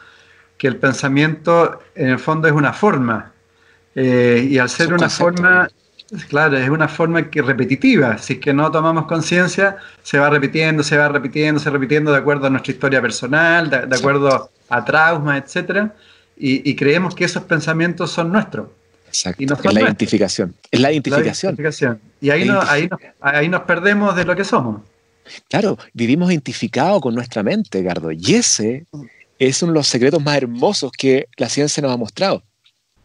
que 0.61 0.67
el 0.67 0.77
pensamiento 0.77 1.79
en 1.95 2.09
el 2.09 2.19
fondo 2.19 2.47
es 2.47 2.53
una 2.53 2.71
forma. 2.71 3.31
Eh, 3.95 4.47
y 4.47 4.59
al 4.59 4.69
ser 4.69 4.93
una 4.93 5.09
forma, 5.09 5.67
claro, 6.29 6.55
es 6.55 6.69
una 6.69 6.87
forma 6.87 7.31
que 7.31 7.41
repetitiva. 7.41 8.19
Si 8.19 8.33
es 8.33 8.39
que 8.39 8.53
no 8.53 8.69
tomamos 8.69 9.07
conciencia, 9.07 9.77
se 10.03 10.19
va 10.19 10.29
repitiendo, 10.29 10.83
se 10.83 10.97
va 10.97 11.07
repitiendo, 11.07 11.59
se 11.59 11.67
va 11.67 11.77
repitiendo 11.77 12.11
de 12.11 12.19
acuerdo 12.19 12.45
a 12.45 12.51
nuestra 12.51 12.73
historia 12.73 13.01
personal, 13.01 13.71
de, 13.71 13.95
acuerdo 13.95 14.51
a 14.69 14.85
traumas, 14.85 15.43
etc. 15.55 15.89
Y, 16.37 16.75
creemos 16.75 17.15
que 17.15 17.25
esos 17.25 17.41
pensamientos 17.41 18.11
son 18.11 18.31
nuestros. 18.31 18.67
Exacto. 19.07 19.43
es 19.43 19.73
la 19.73 19.81
identificación. 19.81 20.53
Es 20.69 20.79
la 20.79 20.91
identificación. 20.91 21.99
Y 22.21 22.29
ahí, 22.29 22.47
ahí, 22.67 22.87
ahí 23.19 23.49
nos 23.49 23.61
perdemos 23.61 24.15
de 24.15 24.25
lo 24.25 24.35
que 24.35 24.43
somos. 24.43 24.81
Claro, 25.49 25.79
vivimos 25.93 26.29
identificados 26.29 27.01
con 27.01 27.15
nuestra 27.15 27.41
mente, 27.41 27.81
Gardo. 27.81 28.11
Y 28.11 28.35
ese 28.35 28.85
es 29.47 29.63
uno 29.63 29.71
de 29.71 29.79
los 29.79 29.87
secretos 29.87 30.21
más 30.23 30.37
hermosos 30.37 30.91
que 30.91 31.27
la 31.37 31.49
ciencia 31.49 31.81
nos 31.81 31.91
ha 31.91 31.97
mostrado. 31.97 32.43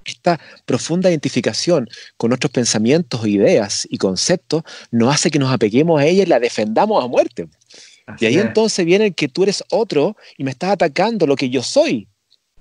Esta 0.05 0.39
profunda 0.67 1.09
identificación 1.09 1.89
con 2.19 2.29
nuestros 2.29 2.53
pensamientos, 2.53 3.27
ideas 3.27 3.89
y 3.91 3.97
conceptos 3.97 4.63
nos 4.91 5.15
hace 5.15 5.31
que 5.31 5.39
nos 5.39 5.51
apeguemos 5.51 5.99
a 5.99 6.05
ella 6.05 6.25
y 6.25 6.27
la 6.27 6.39
defendamos 6.39 7.03
a 7.03 7.09
muerte. 7.09 7.49
y 8.21 8.27
ahí 8.27 8.37
entonces 8.37 8.85
viene 8.85 9.07
el 9.07 9.15
que 9.15 9.29
tú 9.29 9.45
eres 9.45 9.65
otro 9.71 10.15
y 10.37 10.45
me 10.45 10.51
estás 10.51 10.71
atacando 10.71 11.27
lo 11.27 11.37
que 11.37 11.49
yo 11.49 11.63
soy, 11.63 12.07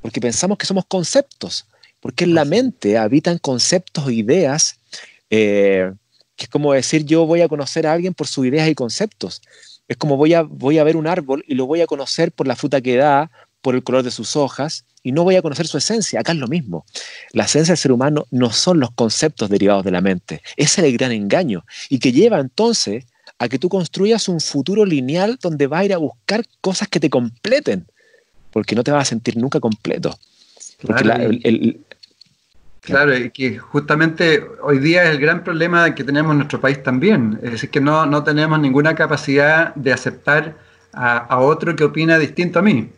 porque 0.01 0.21
pensamos 0.21 0.57
que 0.57 0.65
somos 0.65 0.85
conceptos, 0.85 1.67
porque 1.99 2.23
en 2.23 2.33
la 2.33 2.45
mente 2.45 2.97
habitan 2.97 3.37
conceptos 3.39 4.07
e 4.07 4.13
ideas, 4.13 4.79
eh, 5.29 5.91
que 6.37 6.45
es 6.45 6.49
como 6.49 6.71
decir 6.71 7.03
yo 7.03 7.25
voy 7.25 7.41
a 7.41 7.49
conocer 7.49 7.85
a 7.85 7.91
alguien 7.91 8.13
por 8.13 8.27
sus 8.27 8.45
ideas 8.45 8.69
y 8.69 8.73
conceptos. 8.73 9.41
Es 9.87 9.97
como 9.97 10.17
voy 10.17 10.33
a, 10.33 10.41
voy 10.41 10.79
a 10.79 10.83
ver 10.83 10.95
un 10.95 11.07
árbol 11.07 11.43
y 11.47 11.53
lo 11.55 11.67
voy 11.67 11.81
a 11.81 11.87
conocer 11.87 12.31
por 12.31 12.47
la 12.47 12.55
fruta 12.55 12.81
que 12.81 12.95
da, 12.95 13.29
por 13.65 13.73
el 13.73 13.81
color 13.81 14.03
de 14.03 14.11
sus 14.11 14.35
hojas 14.35 14.85
y 15.01 15.11
no 15.11 15.23
voy 15.23 15.37
a 15.37 15.41
conocer 15.41 15.65
su 15.65 15.79
esencia. 15.79 16.19
Acá 16.19 16.33
es 16.33 16.37
lo 16.37 16.47
mismo. 16.47 16.85
La 17.31 17.45
esencia 17.45 17.71
del 17.71 17.79
ser 17.79 17.91
humano 17.91 18.27
no 18.29 18.51
son 18.51 18.79
los 18.79 18.91
conceptos 18.91 19.49
derivados 19.49 19.83
de 19.83 19.89
la 19.89 20.01
mente. 20.01 20.43
Ese 20.55 20.81
es 20.81 20.87
el 20.87 20.93
gran 20.95 21.11
engaño 21.11 21.65
y 21.89 21.97
que 21.97 22.11
lleva 22.11 22.37
entonces 22.39 23.05
a 23.39 23.49
que 23.49 23.57
tú 23.57 23.67
construyas 23.67 24.29
un 24.29 24.39
futuro 24.39 24.85
lineal 24.85 25.39
donde 25.41 25.65
vas 25.65 25.81
a 25.81 25.85
ir 25.85 25.93
a 25.95 25.97
buscar 25.97 26.45
cosas 26.61 26.87
que 26.89 26.99
te 26.99 27.09
completen, 27.09 27.87
porque 28.51 28.75
no 28.75 28.83
te 28.83 28.91
vas 28.91 29.01
a 29.01 29.09
sentir 29.09 29.35
nunca 29.35 29.59
completo. 29.59 30.15
claro, 32.81 33.17
y 33.17 33.31
que 33.31 33.57
justamente 33.57 34.45
hoy 34.61 34.77
día 34.77 35.05
es 35.05 35.09
el 35.09 35.19
gran 35.19 35.43
problema 35.43 35.95
que 35.95 36.03
tenemos 36.03 36.33
en 36.33 36.37
nuestro 36.37 36.61
país 36.61 36.83
también. 36.83 37.39
Es 37.41 37.53
decir, 37.53 37.71
que 37.71 37.81
no, 37.81 38.05
no 38.05 38.23
tenemos 38.23 38.59
ninguna 38.59 38.93
capacidad 38.93 39.73
de 39.73 39.91
aceptar 39.91 40.55
a, 40.93 41.17
a 41.17 41.39
otro 41.39 41.75
que 41.75 41.83
opina 41.83 42.19
distinto 42.19 42.59
a 42.59 42.61
mí. 42.61 42.91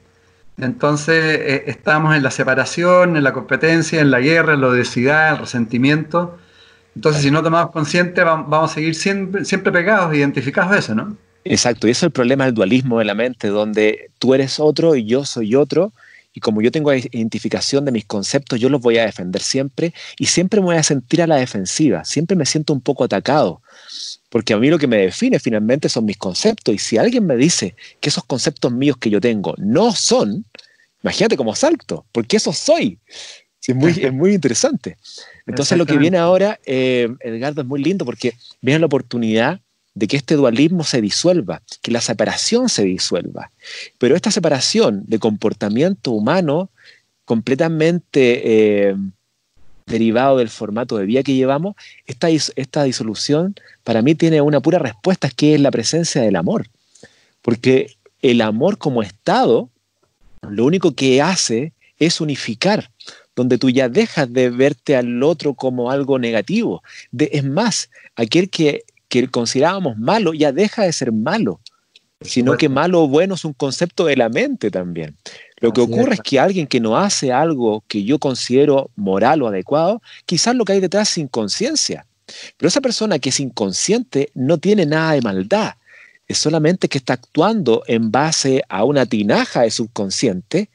Entonces 0.59 1.23
eh, 1.23 1.63
estamos 1.67 2.15
en 2.15 2.23
la 2.23 2.31
separación, 2.31 3.15
en 3.15 3.23
la 3.23 3.33
competencia, 3.33 4.01
en 4.01 4.11
la 4.11 4.19
guerra, 4.19 4.53
en 4.55 4.61
la 4.61 4.69
obesidad, 4.69 5.33
el 5.33 5.39
resentimiento. 5.39 6.37
Entonces, 6.95 7.21
si 7.21 7.29
no 7.29 7.43
tomamos 7.43 7.71
consciente, 7.71 8.23
vamos 8.23 8.71
a 8.71 8.73
seguir 8.73 8.95
siempre, 8.95 9.45
siempre 9.45 9.71
pegados, 9.71 10.15
identificados 10.15 10.71
a 10.71 10.79
eso, 10.79 10.95
¿no? 10.95 11.15
Exacto, 11.43 11.87
y 11.87 11.91
eso 11.91 11.99
es 11.99 12.09
el 12.09 12.11
problema 12.11 12.45
del 12.45 12.55
dualismo 12.55 12.97
de 12.97 13.05
la 13.05 13.13
mente, 13.13 13.49
donde 13.49 14.09
tú 14.17 14.33
eres 14.33 14.59
otro 14.59 14.95
y 14.95 15.05
yo 15.05 15.23
soy 15.23 15.55
otro, 15.55 15.93
y 16.33 16.39
como 16.39 16.61
yo 16.61 16.71
tengo 16.71 16.93
identificación 16.93 17.85
de 17.85 17.91
mis 17.91 18.05
conceptos, 18.05 18.59
yo 18.59 18.69
los 18.69 18.81
voy 18.81 18.97
a 18.97 19.05
defender 19.05 19.41
siempre, 19.41 19.93
y 20.17 20.25
siempre 20.25 20.59
me 20.59 20.65
voy 20.65 20.75
a 20.77 20.83
sentir 20.83 21.21
a 21.21 21.27
la 21.27 21.37
defensiva, 21.37 22.03
siempre 22.03 22.35
me 22.35 22.45
siento 22.45 22.73
un 22.73 22.81
poco 22.81 23.03
atacado, 23.03 23.61
porque 24.29 24.53
a 24.53 24.57
mí 24.57 24.69
lo 24.69 24.79
que 24.79 24.87
me 24.87 24.97
define 24.97 25.39
finalmente 25.39 25.89
son 25.89 26.05
mis 26.05 26.17
conceptos. 26.17 26.75
Y 26.75 26.77
si 26.77 26.97
alguien 26.97 27.25
me 27.25 27.35
dice 27.35 27.75
que 27.99 28.09
esos 28.09 28.25
conceptos 28.25 28.71
míos 28.71 28.97
que 28.97 29.09
yo 29.09 29.21
tengo 29.21 29.55
no 29.57 29.93
son, 29.93 30.45
imagínate 31.03 31.37
cómo 31.37 31.55
salto, 31.55 32.05
porque 32.11 32.37
eso 32.37 32.53
soy. 32.53 32.99
es, 33.65 33.75
muy, 33.75 33.91
es 33.91 34.13
muy 34.13 34.33
interesante. 34.33 34.97
Entonces 35.45 35.77
lo 35.77 35.85
que 35.85 35.97
viene 35.97 36.17
ahora, 36.17 36.59
eh, 36.65 37.09
Edgardo, 37.21 37.61
es 37.61 37.67
muy 37.67 37.81
lindo 37.81 38.05
porque 38.05 38.33
viene 38.61 38.79
la 38.79 38.85
oportunidad 38.87 39.61
de 39.93 40.07
que 40.07 40.17
este 40.17 40.35
dualismo 40.35 40.83
se 40.83 41.01
disuelva, 41.01 41.63
que 41.81 41.91
la 41.91 42.01
separación 42.01 42.69
se 42.69 42.83
disuelva. 42.83 43.51
Pero 43.97 44.15
esta 44.15 44.29
separación 44.29 45.03
de 45.07 45.17
comportamiento 45.17 46.11
humano 46.11 46.69
completamente 47.25 48.89
eh, 48.89 48.95
derivado 49.87 50.37
del 50.37 50.49
formato 50.49 50.97
de 50.97 51.05
vida 51.05 51.23
que 51.23 51.33
llevamos, 51.33 51.75
esta, 52.05 52.29
esta 52.29 52.83
disolución 52.83 53.55
para 53.83 54.01
mí 54.01 54.13
tiene 54.15 54.41
una 54.41 54.59
pura 54.59 54.79
respuesta, 54.79 55.29
que 55.29 55.55
es 55.55 55.61
la 55.61 55.71
presencia 55.71 56.21
del 56.21 56.35
amor. 56.35 56.67
Porque 57.41 57.95
el 58.21 58.41
amor 58.41 58.77
como 58.77 59.01
estado, 59.01 59.69
lo 60.47 60.65
único 60.65 60.93
que 60.93 61.21
hace 61.21 61.73
es 61.97 62.21
unificar, 62.21 62.91
donde 63.35 63.57
tú 63.57 63.69
ya 63.69 63.87
dejas 63.87 64.31
de 64.31 64.49
verte 64.49 64.95
al 64.95 65.23
otro 65.23 65.53
como 65.53 65.89
algo 65.89 66.19
negativo. 66.19 66.83
es 67.17 67.43
más, 67.43 67.89
aquel 68.15 68.49
que, 68.49 68.83
que 69.07 69.27
considerábamos 69.29 69.97
malo 69.97 70.33
ya 70.33 70.51
deja 70.51 70.83
de 70.83 70.91
ser 70.91 71.11
malo, 71.11 71.61
sino 72.21 72.57
que 72.57 72.67
malo 72.67 73.03
o 73.03 73.07
bueno 73.07 73.35
es 73.35 73.45
un 73.45 73.53
concepto 73.53 74.05
de 74.05 74.17
la 74.17 74.27
mente 74.27 74.69
también. 74.69 75.15
Lo 75.59 75.73
que 75.73 75.81
ocurre 75.81 76.15
es. 76.15 76.21
que 76.21 76.39
alguien 76.39 76.67
que 76.67 76.79
no 76.79 76.97
hace 76.97 77.31
algo 77.31 77.83
que 77.87 78.03
yo 78.03 78.19
considero 78.19 78.91
moral 78.95 79.41
o 79.41 79.47
adecuado, 79.47 80.01
quizás 80.25 80.55
lo 80.55 80.65
que 80.65 80.73
hay 80.73 80.79
detrás 80.79 81.11
es 81.11 81.17
inconsciencia. 81.17 82.05
Pero 82.57 82.67
esa 82.67 82.81
persona 82.81 83.19
que 83.19 83.29
es 83.29 83.39
inconsciente 83.39 84.29
no 84.33 84.57
tiene 84.57 84.85
nada 84.85 85.13
de 85.13 85.21
maldad, 85.21 85.75
es 86.27 86.37
solamente 86.37 86.89
que 86.89 86.97
está 86.97 87.13
actuando 87.13 87.83
en 87.87 88.11
base 88.11 88.63
a 88.67 88.83
una 88.83 89.05
tinaja 89.05 89.61
de 89.61 89.71
subconsciente. 89.71 90.69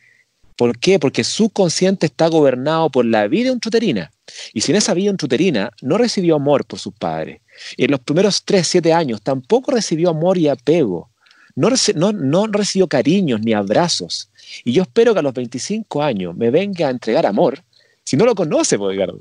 ¿Por 0.57 0.79
qué? 0.79 0.99
Porque 0.99 1.25
su 1.25 1.51
consciente 1.51 2.07
está 2.07 2.29
gobernado 2.29 2.91
por 2.91 3.05
la 3.05 3.29
vida 3.29 3.51
intruterina. 3.51 4.11
Y 4.55 4.63
si 4.63 4.73
en 4.73 4.77
esa 4.77 4.95
vida 4.95 5.11
intruterina 5.11 5.71
no 5.83 5.99
recibió 5.99 6.37
amor 6.37 6.65
por 6.65 6.79
sus 6.79 6.95
padres, 6.95 7.41
y 7.77 7.85
en 7.85 7.91
los 7.91 8.01
primeros 8.01 8.45
3, 8.45 8.67
7 8.67 8.93
años 8.93 9.21
tampoco 9.23 9.73
recibió 9.73 10.11
amor 10.11 10.39
y 10.39 10.49
apego, 10.49 11.11
no, 11.55 11.69
no, 11.95 12.13
no 12.13 12.47
recibió 12.47 12.89
cariños 12.89 13.41
ni 13.43 13.53
abrazos, 13.53 14.31
y 14.65 14.73
yo 14.73 14.83
espero 14.83 15.13
que 15.13 15.21
a 15.21 15.23
los 15.23 15.35
25 15.35 16.03
años 16.03 16.37
me 16.37 16.51
venga 16.51 16.89
a 16.89 16.91
entregar 16.91 17.27
amor, 17.27 17.63
si 18.05 18.17
no 18.17 18.25
lo 18.25 18.35
conoce, 18.35 18.79
pues, 18.79 18.97
Edgardo. 18.97 19.21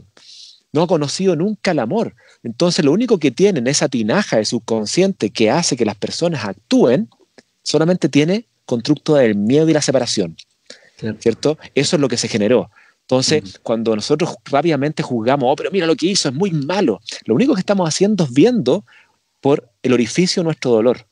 No 0.73 0.83
ha 0.83 0.87
conocido 0.87 1.35
nunca 1.35 1.71
el 1.71 1.79
amor. 1.79 2.15
Entonces 2.43 2.83
lo 2.85 2.91
único 2.91 3.17
que 3.19 3.31
tiene 3.31 3.59
en 3.59 3.67
esa 3.67 3.89
tinaja 3.89 4.37
de 4.37 4.45
subconsciente 4.45 5.29
que 5.29 5.51
hace 5.51 5.75
que 5.75 5.85
las 5.85 5.97
personas 5.97 6.45
actúen, 6.45 7.09
solamente 7.61 8.09
tiene 8.09 8.45
constructo 8.65 9.15
del 9.15 9.35
miedo 9.35 9.69
y 9.69 9.73
la 9.73 9.81
separación. 9.81 10.37
¿Cierto? 11.19 11.57
Eso 11.73 11.95
es 11.95 11.99
lo 11.99 12.07
que 12.07 12.17
se 12.17 12.27
generó. 12.27 12.69
Entonces, 13.01 13.59
cuando 13.63 13.95
nosotros 13.95 14.35
rápidamente 14.45 15.03
juzgamos, 15.03 15.51
oh, 15.51 15.55
pero 15.55 15.71
mira 15.71 15.85
lo 15.87 15.95
que 15.95 16.05
hizo, 16.05 16.29
es 16.29 16.35
muy 16.35 16.51
malo, 16.51 17.01
lo 17.25 17.35
único 17.35 17.53
que 17.53 17.59
estamos 17.59 17.87
haciendo 17.87 18.23
es 18.23 18.31
viendo 18.31 18.85
por 19.41 19.69
el 19.83 19.91
orificio 19.91 20.43
nuestro 20.43 20.71
dolor. 20.71 21.07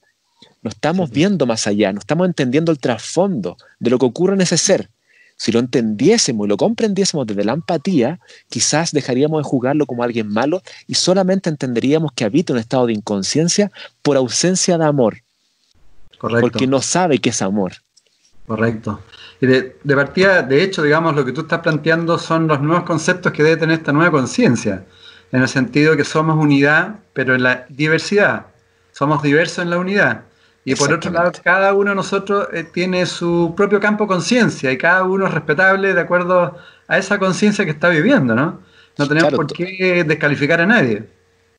No 0.62 0.70
estamos 0.70 1.10
viendo 1.10 1.46
más 1.46 1.68
allá, 1.68 1.94
no 1.94 2.00
estamos 2.00 2.28
entendiendo 2.28 2.72
el 2.72 2.80
trasfondo 2.80 3.58
de 3.80 3.90
lo 3.90 3.98
que 3.98 4.06
ocurre 4.06 4.34
en 4.34 4.42
ese 4.42 4.58
ser. 4.58 4.90
Si 5.38 5.54
lo 5.54 5.60
entendiésemos 5.60 6.46
y 6.46 6.50
lo 6.50 6.58
comprendiésemos 6.58 7.26
desde 7.26 7.46
la 7.46 7.54
empatía, 7.54 8.20
quizás 8.50 8.92
dejaríamos 8.92 9.40
de 9.42 9.50
juzgarlo 9.50 9.86
como 9.86 10.04
alguien 10.04 10.28
malo 10.28 10.62
y 10.86 10.96
solamente 10.96 11.50
entenderíamos 11.50 12.12
que 12.12 12.26
habita 12.26 12.52
un 12.52 12.60
estado 12.60 12.88
de 12.88 12.94
inconsciencia 12.94 13.72
por 14.02 14.18
ausencia 14.18 14.78
de 14.78 14.84
amor. 14.86 15.20
Correcto. 16.18 16.42
Porque 16.42 16.68
no 16.68 16.82
sabe 16.82 17.20
qué 17.20 17.30
es 17.30 17.42
amor. 17.42 17.72
Correcto. 18.46 19.00
Y 19.40 19.46
de, 19.46 19.78
de, 19.82 19.96
partida, 19.96 20.42
de 20.42 20.62
hecho, 20.62 20.84
digamos, 20.84 21.16
lo 21.16 21.24
que 21.24 21.32
tú 21.32 21.42
estás 21.42 21.62
planteando 21.62 22.18
son 22.18 22.48
los 22.48 22.60
nuevos 22.60 22.84
conceptos 22.84 23.32
que 23.32 23.44
debe 23.44 23.56
tener 23.56 23.78
esta 23.80 23.94
nueva 23.94 24.12
conciencia, 24.12 24.84
en 25.32 25.42
el 25.42 25.48
sentido 25.48 25.96
que 25.96 26.04
somos 26.04 26.36
unidad, 26.36 26.96
pero 27.14 27.36
en 27.36 27.44
la 27.44 27.66
diversidad. 27.70 28.48
Somos 28.92 29.24
diversos 29.24 29.60
en 29.60 29.70
la 29.70 29.78
unidad. 29.78 30.24
Y 30.66 30.76
por 30.76 30.92
otro 30.94 31.12
lado, 31.12 31.32
cada 31.44 31.74
uno 31.74 31.92
de 31.92 31.96
nosotros 31.96 32.48
eh, 32.54 32.64
tiene 32.64 33.06
su 33.06 33.54
propio 33.56 33.80
campo 33.80 34.08
conciencia 34.08 34.72
y 34.72 34.78
cada 34.78 35.04
uno 35.04 35.28
es 35.28 35.34
respetable 35.34 35.94
de 35.94 36.02
acuerdo 36.02 36.58
a 36.88 36.98
esa 36.98 37.18
conciencia 37.18 37.66
que 37.66 37.72
está 37.72 37.90
viviendo, 37.90 38.36
¿no? 38.36 38.62
No 38.98 39.08
tenemos 39.08 39.34
por 39.34 39.48
qué 39.48 40.04
descalificar 40.06 40.60
a 40.62 40.66
nadie. 40.66 41.08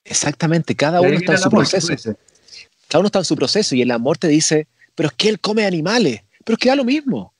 Exactamente, 0.04 0.74
cada 0.74 1.00
uno 1.00 1.10
está 1.10 1.32
en 1.32 1.38
su 1.38 1.50
proceso. 1.50 2.14
Cada 2.88 3.00
uno 3.00 3.06
está 3.06 3.20
en 3.20 3.24
su 3.24 3.36
proceso 3.36 3.74
y 3.74 3.82
el 3.82 3.90
amor 3.90 4.18
te 4.18 4.28
dice, 4.28 4.66
pero 4.94 5.08
es 5.08 5.14
que 5.14 5.28
él 5.28 5.40
come 5.40 5.64
animales, 5.64 6.22
pero 6.44 6.54
es 6.54 6.58
que 6.58 6.68
da 6.68 6.76
lo 6.76 6.84
mismo. 6.84 7.32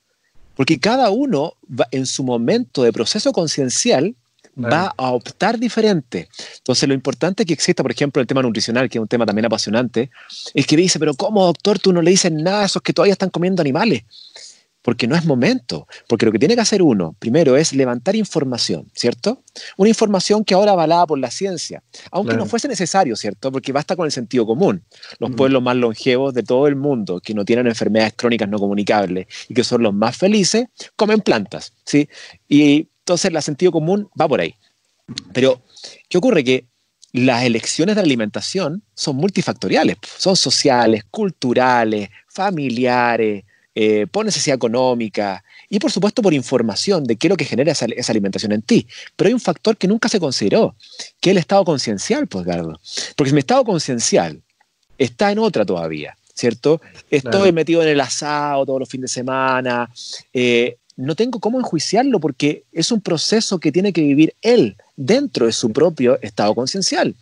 Porque 0.55 0.79
cada 0.79 1.11
uno 1.11 1.55
va, 1.69 1.89
en 1.91 2.07
su 2.07 2.23
momento 2.23 2.83
de 2.83 2.93
proceso 2.93 3.33
conciencial 3.33 4.15
va 4.63 4.95
a 4.97 5.11
optar 5.11 5.59
diferente. 5.59 6.29
Entonces, 6.59 6.89
lo 6.89 6.95
importante 6.95 7.45
que 7.45 7.53
exista, 7.53 7.83
por 7.83 7.93
ejemplo, 7.93 8.21
el 8.21 8.27
tema 8.27 8.43
nutricional, 8.43 8.89
que 8.89 8.99
es 8.99 9.03
un 9.03 9.09
tema 9.09 9.27
también 9.27 9.47
apasionante, 9.47 10.11
es 10.55 10.67
que 10.67 10.77
dice, 10.77 10.99
pero 10.99 11.15
¿cómo, 11.15 11.45
doctor, 11.47 11.79
tú 11.79 11.93
no 11.93 12.03
le 12.03 12.11
dices 12.11 12.33
nada 12.33 12.63
a 12.63 12.67
esos 12.67 12.83
que 12.83 12.93
todavía 12.93 13.13
están 13.13 13.31
comiendo 13.31 13.61
animales? 13.61 14.05
Porque 14.83 15.07
no 15.07 15.15
es 15.15 15.27
momento. 15.27 15.87
Porque 16.09 16.25
lo 16.25 16.33
que 16.33 16.39
tiene 16.39 16.55
que 16.55 16.63
hacer 16.63 16.83
uno, 16.83 17.15
primero, 17.19 17.57
es 17.57 17.73
levantar 17.75 18.17
información, 18.17 18.91
¿cierto? 18.95 19.43
Una 19.77 19.91
información 19.91 20.45
que 20.45 20.55
ahora 20.55 20.73
avalada 20.73 21.07
por 21.07 21.19
la 21.19 21.31
ciencia, 21.31 21.83
aunque 22.11 22.37
no 22.37 22.47
fuese 22.47 22.67
necesario, 22.67 23.15
¿cierto? 23.17 23.53
Porque 23.53 23.73
basta 23.73 23.95
con 23.95 24.07
el 24.07 24.13
sentido 24.13 24.47
común. 24.47 24.83
Los 25.19 25.33
pueblos 25.33 25.63
más 25.63 25.77
longevos 25.77 26.33
de 26.33 26.43
todo 26.43 26.67
el 26.67 26.77
mundo, 26.77 27.21
que 27.21 27.35
no 27.35 27.45
tienen 27.45 27.67
enfermedades 27.67 28.15
crónicas 28.17 28.49
no 28.49 28.59
comunicables 28.59 29.27
y 29.49 29.55
que 29.55 29.65
son 29.65 29.83
los 29.83 29.93
más 29.93 30.17
felices, 30.17 30.65
comen 30.97 31.21
plantas, 31.21 31.75
¿sí? 31.85 32.09
Y 32.49 32.89
entonces, 33.11 33.33
el 33.35 33.43
sentido 33.43 33.73
común 33.73 34.09
va 34.19 34.29
por 34.29 34.41
ahí. 34.41 34.55
Pero, 35.33 35.63
¿qué 36.09 36.19
ocurre? 36.19 36.45
Que 36.45 36.67
las 37.13 37.43
elecciones 37.43 37.97
de 37.97 38.03
alimentación 38.03 38.85
son 38.95 39.17
multifactoriales, 39.17 39.97
son 40.17 40.37
sociales, 40.37 41.03
culturales, 41.11 42.09
familiares, 42.29 43.45
eh, 43.75 44.07
por 44.11 44.25
necesidad 44.25 44.57
económica 44.57 45.43
y 45.69 45.79
por 45.79 45.91
supuesto 45.91 46.23
por 46.23 46.35
información 46.35 47.05
de 47.05 47.17
qué 47.17 47.27
es 47.27 47.31
lo 47.31 47.37
que 47.37 47.45
genera 47.45 47.73
esa, 47.73 47.87
alimentación 48.09 48.53
en 48.53 48.63
ti. 48.63 48.87
Pero 49.17 49.29
hay 49.29 49.35
un 49.35 49.41
factor 49.41 49.77
que 49.77 49.89
nunca 49.89 50.09
se 50.09 50.21
consideró, 50.21 50.77
que 51.21 51.31
es 51.31 51.33
el 51.33 51.39
estado 51.39 51.65
conciencial, 51.65 52.29
pues, 52.29 52.45
Gardo. 52.45 52.81
Porque 53.17 53.31
si 53.31 53.35
mi 53.35 53.41
estado 53.41 53.65
conciencial 53.65 54.41
está 54.99 55.33
en 55.33 55.41
otra 55.41 55.65
todavía, 55.65 56.17
¿cierto? 56.35 56.81
Estoy 57.11 57.51
metido 57.51 57.83
en 57.83 57.89
el 57.89 58.01
asado 58.01 58.67
todos 58.67 58.81
los 58.81 58.89
fines 58.89 59.11
de 59.11 59.15
semana, 59.15 59.91
eh, 60.33 60.77
no 61.01 61.15
tengo 61.15 61.41
cómo 61.41 61.59
enjuiciarlo 61.59 62.21
porque 62.21 62.65
es 62.73 62.93
un 62.93 63.01
proceso 63.01 63.59
que 63.59 63.73
tiene 63.73 63.93
que 63.93 64.03
vivir 64.03 64.35
él 64.43 64.77
dentro 64.97 65.47
de 65.47 65.53
su 65.53 65.73
propio 65.73 66.21
estado 66.21 66.55
conciencial. 66.55 67.15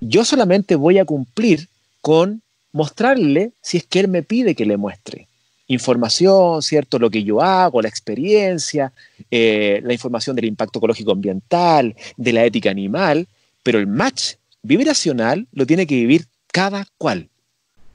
Yo 0.00 0.24
solamente 0.24 0.76
voy 0.76 0.98
a 0.98 1.04
cumplir 1.04 1.68
con 2.00 2.42
mostrarle 2.72 3.52
si 3.60 3.76
es 3.76 3.84
que 3.84 4.00
él 4.00 4.08
me 4.08 4.22
pide 4.22 4.54
que 4.54 4.64
le 4.64 4.76
muestre 4.76 5.28
información, 5.66 6.62
¿cierto? 6.62 6.98
Lo 6.98 7.10
que 7.10 7.22
yo 7.22 7.40
hago, 7.40 7.80
la 7.80 7.88
experiencia, 7.88 8.92
eh, 9.30 9.80
la 9.84 9.92
información 9.92 10.34
del 10.34 10.46
impacto 10.46 10.80
ecológico 10.80 11.12
ambiental, 11.12 11.94
de 12.16 12.32
la 12.32 12.44
ética 12.44 12.70
animal, 12.70 13.28
pero 13.62 13.78
el 13.78 13.86
match 13.86 14.34
vibracional 14.62 15.46
lo 15.52 15.66
tiene 15.66 15.86
que 15.86 15.94
vivir 15.94 16.26
cada 16.50 16.86
cual. 16.98 17.28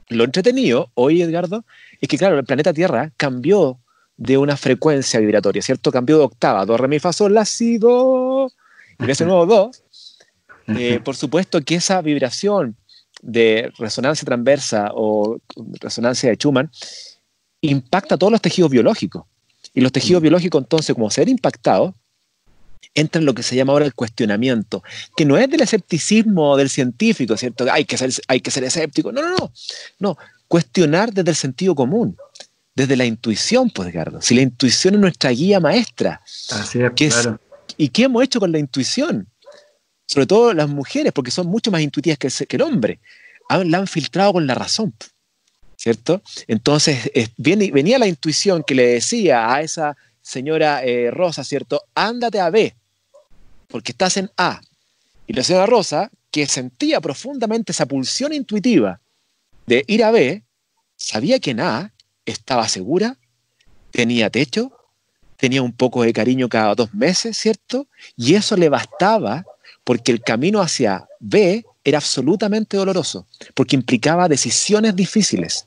Lo 0.07 0.23
entretenido 0.23 0.89
hoy, 0.93 1.21
Edgardo, 1.21 1.65
es 1.99 2.07
que, 2.07 2.17
claro, 2.17 2.39
el 2.39 2.45
planeta 2.45 2.73
Tierra 2.73 3.11
cambió 3.17 3.77
de 4.17 4.37
una 4.37 4.55
frecuencia 4.57 5.19
vibratoria, 5.19 5.61
¿cierto? 5.61 5.91
Cambio 5.91 6.17
de 6.17 6.23
octava, 6.23 6.65
do, 6.65 6.77
re, 6.77 6.87
mi, 6.87 6.99
fa, 6.99 7.11
sol, 7.11 7.33
la, 7.33 7.45
si, 7.45 7.77
do, 7.77 8.51
y 8.99 9.11
ese 9.11 9.25
nuevo 9.25 9.45
do, 9.45 9.71
eh, 10.67 10.99
por 11.03 11.15
supuesto 11.15 11.61
que 11.61 11.75
esa 11.75 12.01
vibración 12.01 12.75
de 13.21 13.71
resonancia 13.77 14.25
transversa 14.25 14.91
o 14.93 15.37
resonancia 15.81 16.29
de 16.29 16.35
Schumann 16.35 16.71
impacta 17.61 18.17
todos 18.17 18.31
los 18.31 18.41
tejidos 18.41 18.71
biológicos. 18.71 19.23
Y 19.73 19.81
los 19.81 19.91
tejidos 19.91 20.21
mm. 20.21 20.23
biológicos, 20.23 20.61
entonces, 20.61 20.93
como 20.93 21.09
ser 21.09 21.27
impactados, 21.27 21.93
entra 22.93 23.19
en 23.19 23.25
lo 23.25 23.33
que 23.33 23.43
se 23.43 23.55
llama 23.55 23.73
ahora 23.73 23.85
el 23.85 23.93
cuestionamiento, 23.93 24.83
que 25.17 25.25
no 25.25 25.37
es 25.37 25.49
del 25.49 25.61
escepticismo 25.61 26.55
del 26.55 26.69
científico, 26.69 27.35
¿cierto? 27.35 27.65
Hay 27.69 27.83
que 27.83 27.97
ser, 27.97 28.11
hay 28.27 28.39
que 28.39 28.51
ser 28.51 28.63
escéptico. 28.63 29.11
No, 29.11 29.21
no, 29.21 29.35
no. 29.35 29.51
No, 29.99 30.17
cuestionar 30.47 31.11
desde 31.11 31.31
el 31.31 31.35
sentido 31.35 31.75
común 31.75 32.15
desde 32.75 32.97
la 32.97 33.05
intuición, 33.05 33.69
pues, 33.69 33.89
Edgardo. 33.89 34.21
Si 34.21 34.35
la 34.35 34.41
intuición 34.41 34.95
es 34.95 34.99
nuestra 34.99 35.29
guía 35.31 35.59
maestra. 35.59 36.21
Así 36.51 36.81
es, 36.81 36.91
claro. 36.91 37.39
¿Y 37.77 37.89
qué 37.89 38.03
hemos 38.03 38.23
hecho 38.23 38.39
con 38.39 38.51
la 38.51 38.59
intuición? 38.59 39.27
Sobre 40.05 40.27
todo 40.27 40.53
las 40.53 40.69
mujeres, 40.69 41.13
porque 41.13 41.31
son 41.31 41.47
mucho 41.47 41.71
más 41.71 41.81
intuitivas 41.81 42.19
que 42.19 42.55
el, 42.55 42.61
hombre. 42.61 42.99
la 43.49 43.77
han 43.79 43.87
filtrado 43.87 44.33
con 44.33 44.45
la 44.45 44.53
razón, 44.53 44.93
¿cierto? 45.77 46.21
Entonces, 46.47 47.11
venía 47.37 47.97
la 47.97 48.07
intuición 48.07 48.63
que 48.63 48.75
le 48.75 48.87
decía 48.87 49.51
a 49.51 49.61
esa 49.61 49.97
señora 50.21 50.83
eh, 50.83 51.09
Rosa, 51.11 51.43
¿cierto? 51.43 51.81
Ándate 51.95 52.39
a 52.39 52.49
B, 52.49 52.75
porque 53.67 53.93
estás 53.93 54.17
en 54.17 54.29
A. 54.37 54.61
Y 55.27 55.33
la 55.33 55.43
señora 55.43 55.65
Rosa, 55.65 56.11
que 56.29 56.45
sentía 56.45 57.01
profundamente 57.01 57.71
esa 57.71 57.87
pulsión 57.87 58.31
intuitiva 58.31 58.99
de 59.65 59.83
ir 59.87 60.03
a 60.03 60.11
B, 60.11 60.43
sabía 60.95 61.39
que 61.39 61.51
en 61.51 61.61
A 61.61 61.94
estaba 62.25 62.67
segura, 62.67 63.17
tenía 63.91 64.29
techo, 64.29 64.71
tenía 65.37 65.61
un 65.61 65.73
poco 65.73 66.03
de 66.03 66.13
cariño 66.13 66.49
cada 66.49 66.75
dos 66.75 66.93
meses, 66.93 67.37
¿cierto? 67.37 67.87
Y 68.17 68.35
eso 68.35 68.55
le 68.57 68.69
bastaba 68.69 69.45
porque 69.83 70.11
el 70.11 70.21
camino 70.21 70.61
hacia 70.61 71.07
B 71.19 71.65
era 71.83 71.99
absolutamente 71.99 72.77
doloroso, 72.77 73.27
porque 73.53 73.75
implicaba 73.75 74.27
decisiones 74.27 74.95
difíciles. 74.95 75.65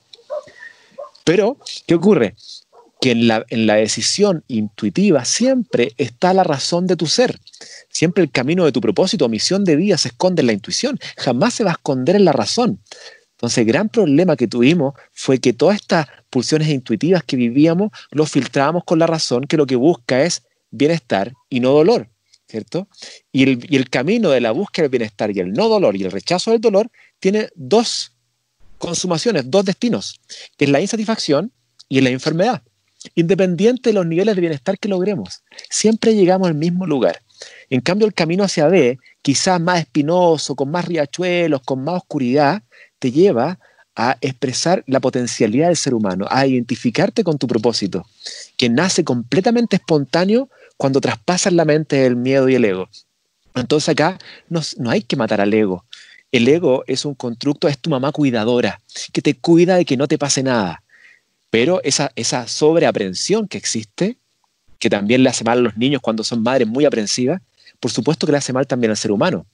Pero, 1.24 1.58
¿qué 1.86 1.94
ocurre? 1.94 2.34
Que 3.00 3.12
en 3.12 3.28
la, 3.28 3.46
en 3.50 3.66
la, 3.66 3.76
decisión 3.76 4.42
intuitiva 4.48 5.24
siempre 5.24 5.92
está 5.98 6.34
la 6.34 6.42
razón 6.42 6.88
de 6.88 6.96
tu 6.96 7.06
ser. 7.06 7.38
Siempre 7.90 8.24
el 8.24 8.30
camino 8.32 8.64
de 8.64 8.72
tu 8.72 8.80
propósito 8.80 9.26
o 9.26 9.28
misión 9.28 9.64
de 9.64 9.76
vida 9.76 9.96
se 9.98 10.08
esconde 10.08 10.40
en 10.40 10.48
la 10.48 10.52
intuición. 10.52 10.98
Jamás 11.16 11.54
se 11.54 11.64
va 11.64 11.70
a 11.70 11.74
esconder 11.74 12.16
en 12.16 12.24
la 12.24 12.32
razón. 12.32 12.80
Entonces, 13.38 13.58
el 13.58 13.66
gran 13.66 13.88
problema 13.88 14.36
que 14.36 14.48
tuvimos 14.48 14.94
fue 15.12 15.38
que 15.38 15.52
todas 15.52 15.76
estas 15.76 16.08
pulsiones 16.28 16.68
intuitivas 16.68 17.22
que 17.22 17.36
vivíamos 17.36 17.90
los 18.10 18.30
filtrábamos 18.30 18.82
con 18.84 18.98
la 18.98 19.06
razón 19.06 19.44
que 19.44 19.56
lo 19.56 19.64
que 19.64 19.76
busca 19.76 20.22
es 20.22 20.42
bienestar 20.70 21.32
y 21.48 21.60
no 21.60 21.70
dolor. 21.70 22.08
¿cierto? 22.48 22.88
Y 23.30 23.76
el, 23.76 23.90
camino 23.90 24.30
de 24.30 24.40
la 24.40 24.52
búsqueda 24.52 24.84
del 24.84 24.90
bienestar 24.90 25.30
y 25.30 25.40
el 25.40 25.52
no 25.52 25.68
dolor 25.68 25.96
y 25.96 26.02
el 26.02 26.10
rechazo 26.10 26.50
del 26.50 26.60
dolor 26.60 26.90
tiene 27.20 27.48
dos 27.54 28.12
consumaciones, 28.78 29.50
dos 29.50 29.64
destinos, 29.66 30.20
que 30.56 30.64
es 30.64 30.70
la 30.70 30.80
insatisfacción 30.80 31.52
y 31.88 32.00
la 32.00 32.10
enfermedad. 32.10 32.62
Independiente 33.14 33.90
de 33.90 33.94
los 33.94 34.06
niveles 34.06 34.34
de 34.34 34.40
bienestar 34.40 34.78
que 34.78 34.88
logremos, 34.88 35.42
siempre 35.68 36.14
llegamos 36.14 36.48
al 36.48 36.54
mismo 36.54 36.86
lugar. 36.86 37.20
En 37.70 37.80
cambio, 37.80 38.06
el 38.06 38.14
camino 38.14 38.42
hacia 38.42 38.66
B, 38.66 38.98
quizás 39.22 39.60
más 39.60 39.80
espinoso, 39.80 40.56
con 40.56 40.70
más 40.70 40.86
riachuelos, 40.86 41.60
con 41.62 41.84
más 41.84 41.96
oscuridad, 41.96 42.62
te 42.98 43.12
lleva 43.12 43.58
a 43.96 44.16
expresar 44.20 44.84
la 44.86 45.00
potencialidad 45.00 45.66
del 45.66 45.76
ser 45.76 45.92
humano, 45.92 46.26
a 46.30 46.46
identificarte 46.46 47.24
con 47.24 47.36
tu 47.36 47.48
propósito, 47.48 48.06
que 48.56 48.68
nace 48.68 49.02
completamente 49.02 49.76
espontáneo 49.76 50.48
cuando 50.76 51.00
traspasan 51.00 51.56
la 51.56 51.64
mente 51.64 52.06
el 52.06 52.14
miedo 52.14 52.48
y 52.48 52.54
el 52.54 52.64
ego. 52.64 52.88
Entonces 53.56 53.88
acá 53.88 54.18
no, 54.48 54.62
hay 54.88 55.02
que 55.02 55.16
matar 55.16 55.40
al 55.40 55.52
ego. 55.52 55.84
El 56.30 56.46
ego 56.46 56.84
es 56.86 57.04
un 57.04 57.14
constructo, 57.14 57.66
es 57.66 57.78
tu 57.78 57.90
mamá 57.90 58.12
cuidadora, 58.12 58.80
que 59.12 59.20
te 59.20 59.34
cuida 59.34 59.76
de 59.76 59.84
que 59.84 59.96
no 59.96 60.06
te 60.06 60.16
pase 60.16 60.44
nada. 60.44 60.82
Pero 61.50 61.80
esa, 61.82 62.12
esa 62.14 62.46
sobreaprensión 62.46 63.48
que 63.48 63.58
existe, 63.58 64.18
que 64.78 64.90
también 64.90 65.24
le 65.24 65.30
hace 65.30 65.42
mal 65.42 65.58
a 65.58 65.62
los 65.62 65.76
niños 65.76 66.00
cuando 66.02 66.22
son 66.22 66.42
madres 66.42 66.68
muy 66.68 66.84
aprensivas, 66.84 67.40
por 67.80 67.90
supuesto 67.90 68.26
que 68.26 68.32
le 68.32 68.38
hace 68.38 68.52
mal 68.52 68.66
también 68.66 68.90
al 68.90 68.96
ser 68.96 69.10
humano. 69.10 69.46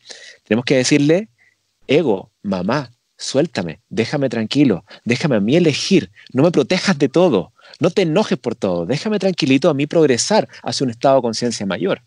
Tenemos 0.42 0.64
que 0.64 0.76
decirle, 0.76 1.28
ego, 1.86 2.30
mamá, 2.42 2.90
suéltame, 3.16 3.80
déjame 3.88 4.28
tranquilo, 4.28 4.84
déjame 5.04 5.36
a 5.36 5.40
mí 5.40 5.56
elegir, 5.56 6.10
no 6.32 6.42
me 6.42 6.50
protejas 6.50 6.98
de 6.98 7.08
todo, 7.08 7.52
no 7.80 7.90
te 7.90 8.02
enojes 8.02 8.38
por 8.38 8.54
todo, 8.54 8.86
déjame 8.86 9.18
tranquilito 9.18 9.70
a 9.70 9.74
mí 9.74 9.86
progresar 9.86 10.48
hacia 10.62 10.84
un 10.84 10.90
estado 10.90 11.16
de 11.16 11.22
conciencia 11.22 11.66
mayor. 11.66 12.00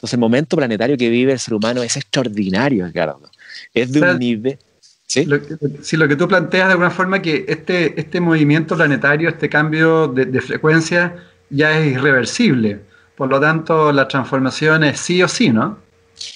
Entonces 0.00 0.14
el 0.14 0.20
momento 0.20 0.56
planetario 0.56 0.96
que 0.96 1.10
vive 1.10 1.32
el 1.32 1.38
ser 1.38 1.54
humano 1.54 1.82
es 1.82 1.94
extraordinario, 1.96 2.86
Ricardo. 2.86 3.30
Es 3.74 3.92
de 3.92 4.00
un 4.00 4.18
nivel... 4.18 4.58
¿Sí? 5.06 5.26
Lo 5.26 5.42
que, 5.42 5.56
lo 5.96 6.08
que 6.08 6.16
tú 6.16 6.28
planteas 6.28 6.68
de 6.68 6.72
alguna 6.72 6.90
forma 6.90 7.20
que 7.20 7.44
este, 7.48 8.00
este 8.00 8.20
movimiento 8.20 8.76
planetario, 8.76 9.28
este 9.28 9.48
cambio 9.48 10.06
de, 10.06 10.40
frecuencia 10.40 11.16
ya 11.50 11.76
es 11.78 11.94
irreversible. 11.94 12.80
Por 13.16 13.28
lo 13.28 13.40
tanto, 13.40 13.92
la 13.92 14.06
transformación 14.06 14.84
es 14.84 15.00
sí 15.00 15.20
o 15.20 15.26
sí, 15.26 15.50
¿no? 15.50 15.78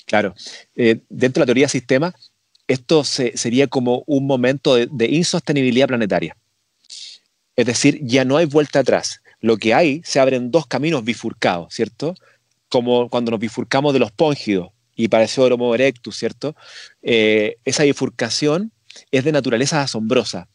Claro. 0.06 0.34
Eh, 0.74 1.00
dentro 1.08 1.40
de 1.40 1.42
la 1.42 1.46
teoría 1.46 1.68
sistema, 1.68 2.12
esto 2.68 3.04
sería 3.04 3.66
como 3.66 4.04
un 4.06 4.26
momento 4.26 4.74
de, 4.74 5.06
insostenibilidad 5.06 5.88
planetaria. 5.88 6.36
Es 7.56 7.66
decir, 7.66 8.00
ya 8.02 8.24
no 8.24 8.36
hay 8.36 8.46
vuelta 8.46 8.80
atrás. 8.80 9.20
Lo 9.40 9.58
que 9.58 9.74
hay, 9.74 10.02
se 10.04 10.20
abren 10.20 10.50
dos 10.50 10.66
caminos 10.66 11.04
bifurcados, 11.04 11.74
¿cierto? 11.74 12.14
Como 12.68 13.08
cuando 13.10 13.30
nos 13.30 13.40
bifurcamos 13.40 13.92
de 13.92 13.98
los 13.98 14.10
póngidos 14.10 14.70
y 14.96 15.08
pareció 15.08 15.44
Homo 15.44 15.74
erectus, 15.74 16.16
¿cierto? 16.16 16.56
Eh, 17.02 17.56
esa 17.64 17.84
bifurcación 17.84 18.72
es 19.10 19.24
de 19.24 19.32
naturaleza 19.32 19.82
asombrosa. 19.82 20.48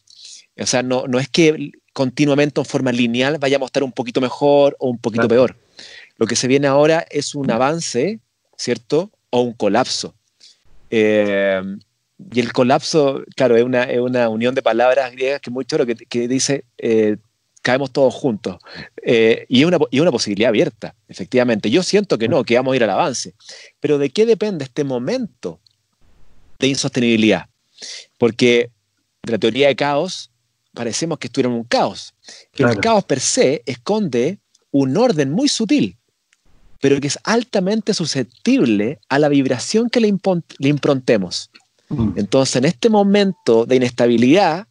O 0.58 0.66
sea, 0.66 0.82
no, 0.82 1.06
no 1.06 1.18
es 1.20 1.28
que 1.28 1.72
continuamente 1.92 2.60
en 2.60 2.66
forma 2.66 2.92
lineal 2.92 3.38
vayamos 3.38 3.66
a 3.66 3.70
estar 3.70 3.84
un 3.84 3.92
poquito 3.92 4.20
mejor 4.20 4.76
o 4.78 4.90
un 4.90 4.98
poquito 4.98 5.28
peor. 5.28 5.56
Lo 6.16 6.26
que 6.26 6.36
se 6.36 6.48
viene 6.48 6.66
ahora 6.66 7.06
es 7.10 7.34
un 7.34 7.50
avance, 7.50 8.20
¿cierto? 8.56 9.10
O 9.30 9.40
un 9.40 9.54
colapso. 9.54 10.14
Eh, 10.90 11.62
y 12.32 12.40
el 12.40 12.52
colapso, 12.52 13.22
claro, 13.36 13.56
es 13.56 13.64
una, 13.64 13.84
es 13.84 13.98
una 13.98 14.28
unión 14.28 14.54
de 14.54 14.62
palabras 14.62 15.12
griegas 15.12 15.40
que 15.40 15.50
es 15.50 15.54
muy 15.54 15.64
choro, 15.64 15.86
que, 15.86 15.94
que 15.94 16.28
dice, 16.28 16.64
eh, 16.78 17.16
caemos 17.62 17.92
todos 17.92 18.14
juntos. 18.14 18.58
Eh, 19.02 19.46
y, 19.48 19.60
es 19.60 19.66
una, 19.66 19.78
y 19.90 20.00
una 20.00 20.10
posibilidad 20.10 20.48
abierta, 20.48 20.94
efectivamente. 21.08 21.70
Yo 21.70 21.82
siento 21.82 22.18
que 22.18 22.28
no, 22.28 22.44
que 22.44 22.56
vamos 22.56 22.72
a 22.72 22.76
ir 22.76 22.84
al 22.84 22.90
avance. 22.90 23.34
Pero 23.80 23.98
¿de 23.98 24.10
qué 24.10 24.26
depende 24.26 24.64
este 24.64 24.84
momento 24.84 25.60
de 26.58 26.68
insostenibilidad? 26.68 27.46
Porque 28.18 28.70
de 29.22 29.32
la 29.32 29.38
teoría 29.38 29.68
de 29.68 29.76
caos, 29.76 30.30
parecemos 30.72 31.18
que 31.18 31.26
estuviéramos 31.26 31.56
en 31.56 31.60
un 31.60 31.68
caos. 31.68 32.14
El 32.54 32.80
caos 32.80 33.04
per 33.04 33.20
se 33.20 33.62
esconde 33.66 34.38
un 34.70 34.96
orden 34.96 35.30
muy 35.30 35.48
sutil, 35.48 35.96
pero 36.80 37.00
que 37.00 37.08
es 37.08 37.18
altamente 37.24 37.92
susceptible 37.92 39.00
a 39.08 39.18
la 39.18 39.28
vibración 39.28 39.90
que 39.90 40.00
le, 40.00 40.14
le 40.58 40.68
improntemos. 40.68 41.50
Mm. 41.90 42.12
Entonces, 42.16 42.56
en 42.56 42.64
este 42.64 42.88
momento 42.88 43.66
de 43.66 43.76
inestabilidad, 43.76 44.66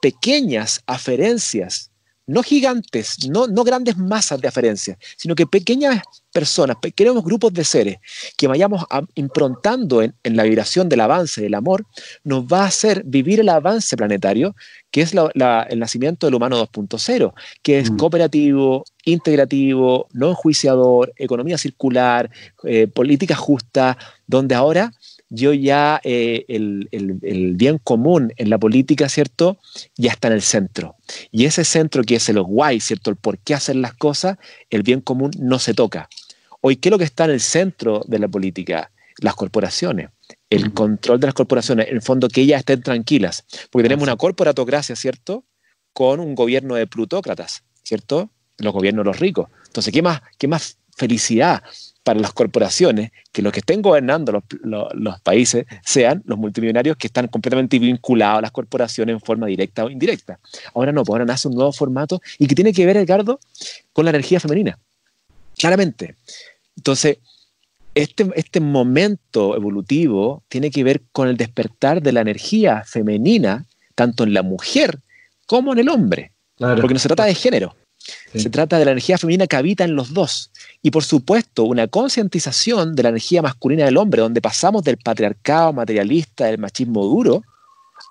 pequeñas 0.00 0.82
aferencias, 0.86 1.90
no 2.26 2.42
gigantes, 2.42 3.28
no, 3.28 3.48
no 3.48 3.64
grandes 3.64 3.96
masas 3.96 4.40
de 4.40 4.46
aferencias, 4.46 4.96
sino 5.16 5.34
que 5.34 5.46
pequeñas 5.46 6.02
personas, 6.32 6.76
pequeños 6.80 7.24
grupos 7.24 7.52
de 7.52 7.64
seres 7.64 7.98
que 8.36 8.46
vayamos 8.46 8.84
improntando 9.16 10.00
en, 10.00 10.14
la 10.22 10.44
vibración 10.44 10.88
del 10.88 11.00
avance 11.00 11.42
del 11.42 11.54
amor, 11.54 11.84
nos 12.22 12.44
va 12.44 12.62
a 12.62 12.66
hacer 12.66 13.02
vivir 13.04 13.40
el 13.40 13.48
avance 13.48 13.96
planetario, 13.96 14.54
que 14.92 15.02
es 15.02 15.12
el 15.12 15.78
nacimiento 15.78 16.26
del 16.26 16.34
humano 16.34 16.64
2.0, 16.64 17.32
que 17.62 17.80
es 17.80 17.90
mm. 17.90 17.96
cooperativo, 17.96 18.84
integrativo, 19.04 20.06
no 20.12 20.28
enjuiciador, 20.30 21.12
economía 21.16 21.58
circular, 21.58 22.30
eh, 22.62 22.86
política 22.86 23.34
justa, 23.34 23.98
donde 24.26 24.54
ahora 24.54 24.92
yo 25.30 25.52
ya 25.52 26.00
eh, 26.02 26.44
el, 26.48 27.54
bien 27.56 27.78
común 27.78 28.32
en 28.36 28.50
la 28.50 28.58
política, 28.58 29.08
¿cierto? 29.08 29.58
Ya 29.96 30.10
está 30.10 30.28
en 30.28 30.34
el 30.34 30.42
centro. 30.42 30.96
Y 31.30 31.44
ese 31.44 31.64
centro 31.64 32.02
que 32.02 32.16
es 32.16 32.28
el 32.28 32.42
guay, 32.42 32.80
¿cierto? 32.80 33.10
El 33.10 33.16
por 33.16 33.38
qué 33.38 33.54
hacer 33.54 33.76
las 33.76 33.94
cosas, 33.94 34.38
el 34.68 34.82
bien 34.82 35.00
común 35.00 35.30
no 35.38 35.60
se 35.60 35.72
toca. 35.72 36.08
Hoy, 36.60 36.76
¿qué 36.76 36.88
es 36.88 36.90
lo 36.90 36.98
que 36.98 37.04
está 37.04 37.24
en 37.24 37.30
el 37.30 37.40
centro 37.40 38.02
de 38.06 38.18
la 38.18 38.28
política? 38.28 38.90
Las 39.18 39.34
corporaciones. 39.34 40.10
El 40.50 40.72
control 40.74 41.20
de 41.20 41.28
las 41.28 41.34
corporaciones. 41.34 41.88
En 41.88 41.94
el 41.94 42.02
fondo, 42.02 42.28
que 42.28 42.42
ellas 42.42 42.58
estén 42.58 42.82
tranquilas. 42.82 43.44
Porque 43.70 43.84
tenemos 43.84 44.02
una 44.02 44.16
corporatocracia, 44.16 44.96
¿cierto? 44.96 45.44
Con 45.92 46.18
un 46.18 46.34
gobierno 46.34 46.74
de 46.74 46.88
plutócratas, 46.88 47.62
¿cierto? 47.84 48.30
Los 48.58 48.72
gobiernos 48.72 49.04
de 49.04 49.10
los 49.10 49.20
ricos. 49.20 49.48
Entonces, 49.66 49.92
¿qué 49.92 50.02
más, 50.02 50.22
qué 50.38 50.48
más 50.48 50.79
felicidad 51.00 51.62
para 52.04 52.20
las 52.20 52.32
corporaciones 52.32 53.10
que 53.32 53.42
los 53.42 53.52
que 53.52 53.60
estén 53.60 53.80
gobernando 53.80 54.42
los, 54.62 55.20
países 55.22 55.64
sean 55.82 56.22
los 56.26 56.38
multimillonarios 56.38 56.96
que 56.96 57.06
están 57.06 57.28
completamente 57.28 57.78
vinculados 57.78 58.38
a 58.38 58.42
las 58.42 58.50
corporaciones 58.50 59.14
en 59.14 59.20
forma 59.20 59.46
directa 59.46 59.84
o 59.84 59.90
indirecta. 59.90 60.38
Ahora 60.74 60.92
no, 60.92 61.02
pues 61.04 61.14
ahora 61.14 61.24
nace 61.24 61.48
un 61.48 61.54
nuevo 61.54 61.72
formato 61.72 62.20
y 62.38 62.46
que 62.46 62.54
tiene 62.54 62.72
que 62.72 62.84
ver, 62.86 62.96
Edgardo, 62.96 63.40
con 63.92 64.04
la 64.04 64.10
energía 64.10 64.40
femenina. 64.40 64.78
Claramente. 65.58 66.16
Entonces, 66.76 67.18
este, 67.94 68.30
este 68.34 68.60
momento 68.60 69.56
evolutivo 69.56 70.42
tiene 70.48 70.70
que 70.70 70.84
ver 70.84 71.02
con 71.12 71.28
el 71.28 71.36
despertar 71.36 72.02
de 72.02 72.12
la 72.12 72.20
energía 72.20 72.82
femenina, 72.86 73.66
tanto 73.94 74.24
en 74.24 74.32
la 74.34 74.42
mujer 74.42 75.00
como 75.46 75.72
en 75.72 75.80
el 75.80 75.88
hombre. 75.88 76.32
Porque 76.56 76.94
no 76.94 77.00
se 77.00 77.08
trata 77.08 77.24
de 77.24 77.34
género. 77.34 77.74
Se 78.34 78.50
trata 78.50 78.78
de 78.78 78.84
la 78.84 78.92
energía 78.92 79.18
femenina 79.18 79.46
que 79.46 79.56
habita 79.56 79.84
en 79.84 79.94
los 79.94 80.14
dos. 80.14 80.50
Y 80.82 80.90
por 80.90 81.04
supuesto, 81.04 81.64
una 81.64 81.86
concientización 81.86 82.94
de 82.94 83.02
la 83.02 83.08
energía 83.10 83.42
masculina 83.42 83.84
del 83.84 83.96
hombre, 83.96 84.22
donde 84.22 84.40
pasamos 84.40 84.82
del 84.84 84.96
patriarcado 84.96 85.72
materialista, 85.72 86.46
del 86.46 86.58
machismo 86.58 87.04
duro, 87.04 87.42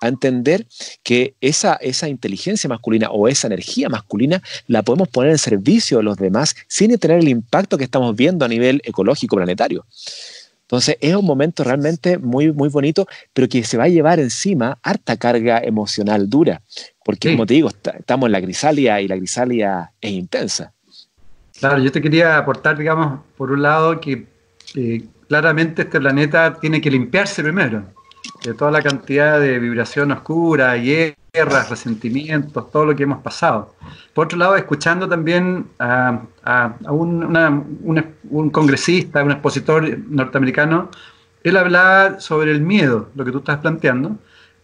a 0.00 0.08
entender 0.08 0.66
que 1.02 1.34
esa, 1.40 1.74
esa 1.74 2.08
inteligencia 2.08 2.68
masculina 2.68 3.10
o 3.10 3.28
esa 3.28 3.48
energía 3.48 3.88
masculina 3.88 4.42
la 4.66 4.82
podemos 4.82 5.08
poner 5.08 5.32
en 5.32 5.38
servicio 5.38 5.98
de 5.98 6.04
los 6.04 6.16
demás 6.16 6.54
sin 6.68 6.96
tener 6.98 7.18
el 7.18 7.28
impacto 7.28 7.76
que 7.76 7.84
estamos 7.84 8.14
viendo 8.16 8.44
a 8.44 8.48
nivel 8.48 8.80
ecológico 8.84 9.36
planetario. 9.36 9.84
Entonces 10.70 10.98
es 11.00 11.16
un 11.16 11.24
momento 11.24 11.64
realmente 11.64 12.16
muy, 12.16 12.52
muy 12.52 12.68
bonito, 12.68 13.08
pero 13.32 13.48
que 13.48 13.64
se 13.64 13.76
va 13.76 13.84
a 13.84 13.88
llevar 13.88 14.20
encima 14.20 14.78
harta 14.84 15.16
carga 15.16 15.58
emocional 15.58 16.30
dura, 16.30 16.62
porque 17.04 17.32
como 17.32 17.44
te 17.44 17.54
digo, 17.54 17.70
estamos 17.70 18.28
en 18.28 18.32
la 18.32 18.38
grisalia 18.38 19.00
y 19.00 19.08
la 19.08 19.16
grisalia 19.16 19.90
es 20.00 20.12
intensa. 20.12 20.72
Claro, 21.58 21.82
yo 21.82 21.90
te 21.90 22.00
quería 22.00 22.38
aportar, 22.38 22.78
digamos, 22.78 23.18
por 23.36 23.50
un 23.50 23.62
lado 23.62 24.00
que 24.00 24.26
claramente 25.26 25.82
este 25.82 25.98
planeta 25.98 26.56
tiene 26.60 26.80
que 26.80 26.92
limpiarse 26.92 27.42
primero 27.42 27.86
de 28.44 28.54
toda 28.54 28.70
la 28.70 28.80
cantidad 28.80 29.40
de 29.40 29.58
vibración 29.58 30.12
oscura 30.12 30.76
y 30.76 31.14
guerras, 31.32 31.70
resentimientos, 31.70 32.70
todo 32.70 32.86
lo 32.86 32.96
que 32.96 33.04
hemos 33.04 33.22
pasado. 33.22 33.74
Por 34.14 34.26
otro 34.26 34.38
lado, 34.38 34.56
escuchando 34.56 35.08
también 35.08 35.66
a, 35.78 36.22
un, 36.88 38.50
congresista, 38.52 39.22
un 39.22 39.30
expositor 39.30 39.98
norteamericano, 40.08 40.90
él 41.42 41.56
hablaba 41.56 42.20
sobre 42.20 42.50
el 42.50 42.60
miedo, 42.60 43.08
lo 43.14 43.24
que 43.24 43.32
tú 43.32 43.38
estás 43.38 43.58
planteando, 43.58 44.18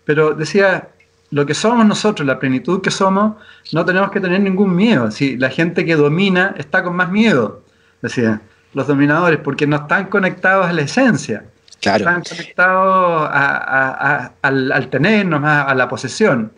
pero 0.04 0.34
decía, 0.34 0.88
lo 1.30 1.46
que 1.46 1.54
somos 1.54 1.86
nosotros, 1.86 2.26
la 2.26 2.38
plenitud 2.38 2.80
que 2.82 2.90
somos, 2.90 3.36
no 3.72 3.84
tenemos 3.84 4.10
que 4.10 4.20
tener 4.20 4.40
ningún 4.40 4.74
miedo. 4.74 5.10
Si 5.10 5.36
la 5.36 5.50
gente 5.50 5.84
que 5.84 5.96
domina 5.96 6.54
está 6.58 6.82
con 6.82 6.94
más 6.96 7.10
miedo, 7.10 7.62
decía, 8.02 8.42
los 8.74 8.86
dominadores, 8.86 9.40
porque 9.40 9.66
no 9.66 9.76
están 9.76 10.06
conectados 10.06 10.66
a 10.66 10.72
la 10.72 10.82
esencia. 10.82 11.44
Están 11.80 12.22
conectados 12.22 13.28
al, 13.32 14.88
tenernos, 14.90 15.42
a, 15.44 15.74
la 15.74 15.88
posesión. 15.88 16.52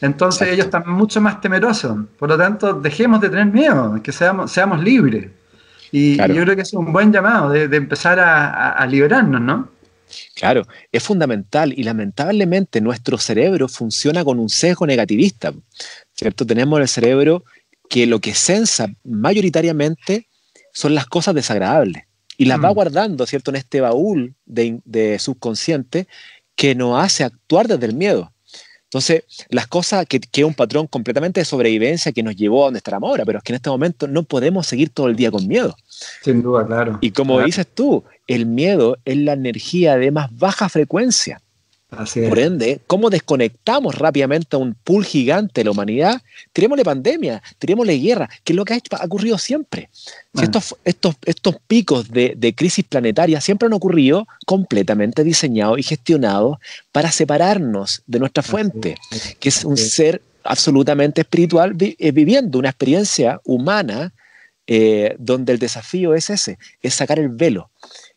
Entonces 0.00 0.48
ellos 0.48 0.66
están 0.66 0.88
mucho 0.88 1.20
más 1.20 1.40
temerosos. 1.40 1.98
Por 2.18 2.28
lo 2.30 2.38
tanto, 2.38 2.72
dejemos 2.74 3.20
de 3.20 3.28
tener 3.28 3.46
miedo, 3.46 4.00
que 4.02 4.12
seamos, 4.12 4.50
seamos 4.50 4.82
libres. 4.82 5.28
Y, 5.92 6.16
yo 6.16 6.42
creo 6.42 6.56
que 6.56 6.62
es 6.62 6.72
un 6.72 6.92
buen 6.92 7.12
llamado 7.12 7.50
de, 7.50 7.76
empezar 7.76 8.18
a, 8.18 8.84
liberarnos, 8.86 9.40
¿no? 9.40 9.68
Claro, 10.34 10.66
es 10.92 11.02
fundamental 11.02 11.72
y 11.76 11.82
lamentablemente 11.82 12.80
nuestro 12.80 13.18
cerebro 13.18 13.68
funciona 13.68 14.24
con 14.24 14.38
un 14.38 14.48
sesgo 14.48 14.86
negativista, 14.86 15.52
¿cierto? 16.14 16.46
Tenemos 16.46 16.80
el 16.80 16.88
cerebro 16.88 17.44
que 17.88 18.06
lo 18.06 18.20
que 18.20 18.34
sensa 18.34 18.88
mayoritariamente 19.04 20.28
son 20.72 20.94
las 20.94 21.06
cosas 21.06 21.34
desagradables 21.34 22.04
y 22.36 22.46
las 22.46 22.62
va 22.62 22.70
mm. 22.70 22.74
guardando, 22.74 23.26
¿cierto?, 23.26 23.50
en 23.50 23.56
este 23.56 23.80
baúl 23.80 24.34
de, 24.44 25.18
subconsciente 25.18 26.08
que 26.56 26.74
nos 26.74 27.02
hace 27.02 27.24
actuar 27.24 27.68
desde 27.68 27.86
el 27.86 27.94
miedo. 27.94 28.32
Entonces, 28.84 29.24
las 29.48 29.66
cosas 29.66 30.06
que, 30.06 30.20
que, 30.20 30.42
es 30.42 30.46
un 30.46 30.54
patrón 30.54 30.86
completamente 30.86 31.40
de 31.40 31.44
sobrevivencia 31.44 32.12
que 32.12 32.22
nos 32.22 32.36
llevó 32.36 32.62
a 32.62 32.64
donde 32.66 32.78
estamos 32.78 33.08
ahora, 33.08 33.24
pero 33.24 33.38
es 33.38 33.44
que 33.44 33.52
en 33.52 33.56
este 33.56 33.70
momento 33.70 34.06
no 34.06 34.22
podemos 34.22 34.68
seguir 34.68 34.90
todo 34.90 35.08
el 35.08 35.16
día 35.16 35.32
con 35.32 35.48
miedo. 35.48 35.74
Sin 36.22 36.42
duda, 36.42 36.64
claro. 36.64 36.98
Y 37.00 37.10
como 37.10 37.40
dices 37.40 37.66
tú, 37.66 38.04
el 38.28 38.46
miedo 38.46 38.96
es 39.04 39.16
la 39.16 39.32
energía 39.32 39.96
de 39.96 40.12
más 40.12 40.28
baja 40.36 40.68
frecuencia. 40.68 41.40
Por 42.28 42.38
ende, 42.38 42.80
¿cómo 42.86 43.10
desconectamos 43.10 43.94
rápidamente 43.94 44.56
a 44.56 44.58
un 44.58 44.74
pool 44.74 45.04
gigante 45.04 45.60
de 45.60 45.64
la 45.64 45.70
humanidad? 45.70 46.22
Tirémosle 46.52 46.84
pandemia, 46.84 47.42
tirémosle 47.58 47.98
guerra, 47.98 48.28
que 48.42 48.52
es 48.52 48.56
lo 48.56 48.64
que 48.64 48.74
ha 48.74 49.04
ocurrido 49.04 49.38
siempre. 49.38 49.88
estos, 50.40 50.76
estos, 50.84 51.16
estos 51.24 51.56
picos 51.66 52.10
de, 52.10 52.34
de, 52.36 52.54
crisis 52.54 52.84
planetaria 52.84 53.40
siempre 53.40 53.66
han 53.66 53.72
ocurrido 53.72 54.26
completamente 54.46 55.24
diseñados 55.24 55.78
y 55.78 55.82
gestionados 55.82 56.58
para 56.92 57.10
separarnos 57.10 58.02
de 58.06 58.18
nuestra 58.18 58.42
fuente, 58.42 58.96
que 59.38 59.48
es 59.48 59.64
un 59.64 59.76
ser 59.76 60.20
absolutamente 60.44 61.22
espiritual 61.22 61.74
eh, 61.80 62.12
viviendo 62.12 62.58
una 62.58 62.68
experiencia 62.68 63.40
humana 63.44 64.12
eh, 64.66 65.16
donde 65.18 65.52
el 65.52 65.58
desafío 65.58 66.14
es 66.14 66.30
ese, 66.30 66.58
es 66.80 66.94
sacar 66.94 67.18
el 67.18 67.28
velo. 67.28 67.70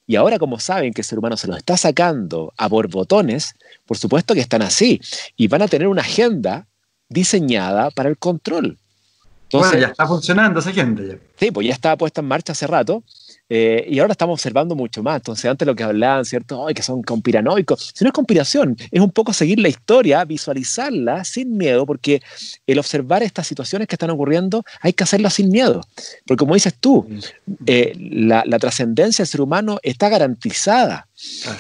Y 0.10 0.16
ahora, 0.16 0.40
como 0.40 0.58
saben 0.58 0.94
que 0.94 1.02
el 1.02 1.06
ser 1.06 1.20
humano 1.20 1.36
se 1.36 1.48
lo 1.48 1.58
está 1.58 1.76
sacando 1.76 2.54
a 2.56 2.70
borbotones, 2.70 3.56
por 3.86 3.98
supuesto 3.98 4.34
que 4.34 4.40
están 4.40 4.62
así. 4.62 5.02
Y 5.36 5.50
van 5.50 5.62
a 5.62 5.68
tener 5.68 5.90
una 5.90 6.02
agenda 6.02 6.66
diseñada 7.10 7.92
para 7.92 8.08
el 8.08 8.18
control. 8.18 8.78
bueno, 9.52 9.78
ya 9.78 9.88
está 9.88 10.08
funcionando 10.08 10.62
esa 10.62 10.70
agenda. 10.70 11.04
Ya. 11.04 11.18
Sí, 11.38 11.52
pues 11.52 11.68
ya 11.68 11.74
estaba 11.74 11.98
puesta 11.98 12.22
en 12.22 12.28
marcha 12.28 12.54
hace 12.54 12.66
rato. 12.68 13.04
Eh, 13.50 13.86
y 13.90 14.00
ahora 14.00 14.12
estamos 14.12 14.34
observando 14.34 14.76
mucho 14.76 15.02
más. 15.04 15.18
Entonces, 15.18 15.46
antes 15.46 15.66
lo 15.66 15.76
que 15.76 15.84
hablaban, 15.84 16.26
¿cierto? 16.26 16.68
Ay, 16.68 16.74
que 16.74 16.82
son 16.82 17.02
conspiranoicos. 17.02 17.92
Si 17.94 18.04
no 18.04 18.10
es 18.10 18.14
conspiración, 18.14 18.76
es 18.92 19.02
un 19.02 19.12
poco 19.12 19.34
seguir 19.34 19.60
la 19.60 19.70
historia, 19.70 20.24
visualizarla 20.26 21.24
sin 21.24 21.58
miedo, 21.58 21.86
porque 21.86 22.22
el 22.66 22.80
observar 22.80 23.24
estas 23.24 23.48
situaciones 23.48 23.88
que 23.88 23.96
están 23.96 24.10
ocurriendo 24.10 24.64
hay 24.82 24.94
que 24.94 25.04
hacerlo 25.04 25.30
sin 25.30 25.50
miedo. 25.50 25.82
Porque, 26.26 26.40
como 26.40 26.56
dices 26.56 26.76
tú, 26.80 27.08
eh, 27.66 27.94
la, 27.98 28.44
la 28.46 28.60
trascendencia 28.60 29.24
del 29.24 29.30
ser 29.30 29.42
humano 29.42 29.80
está 29.82 30.10
garantizada. 30.10 31.07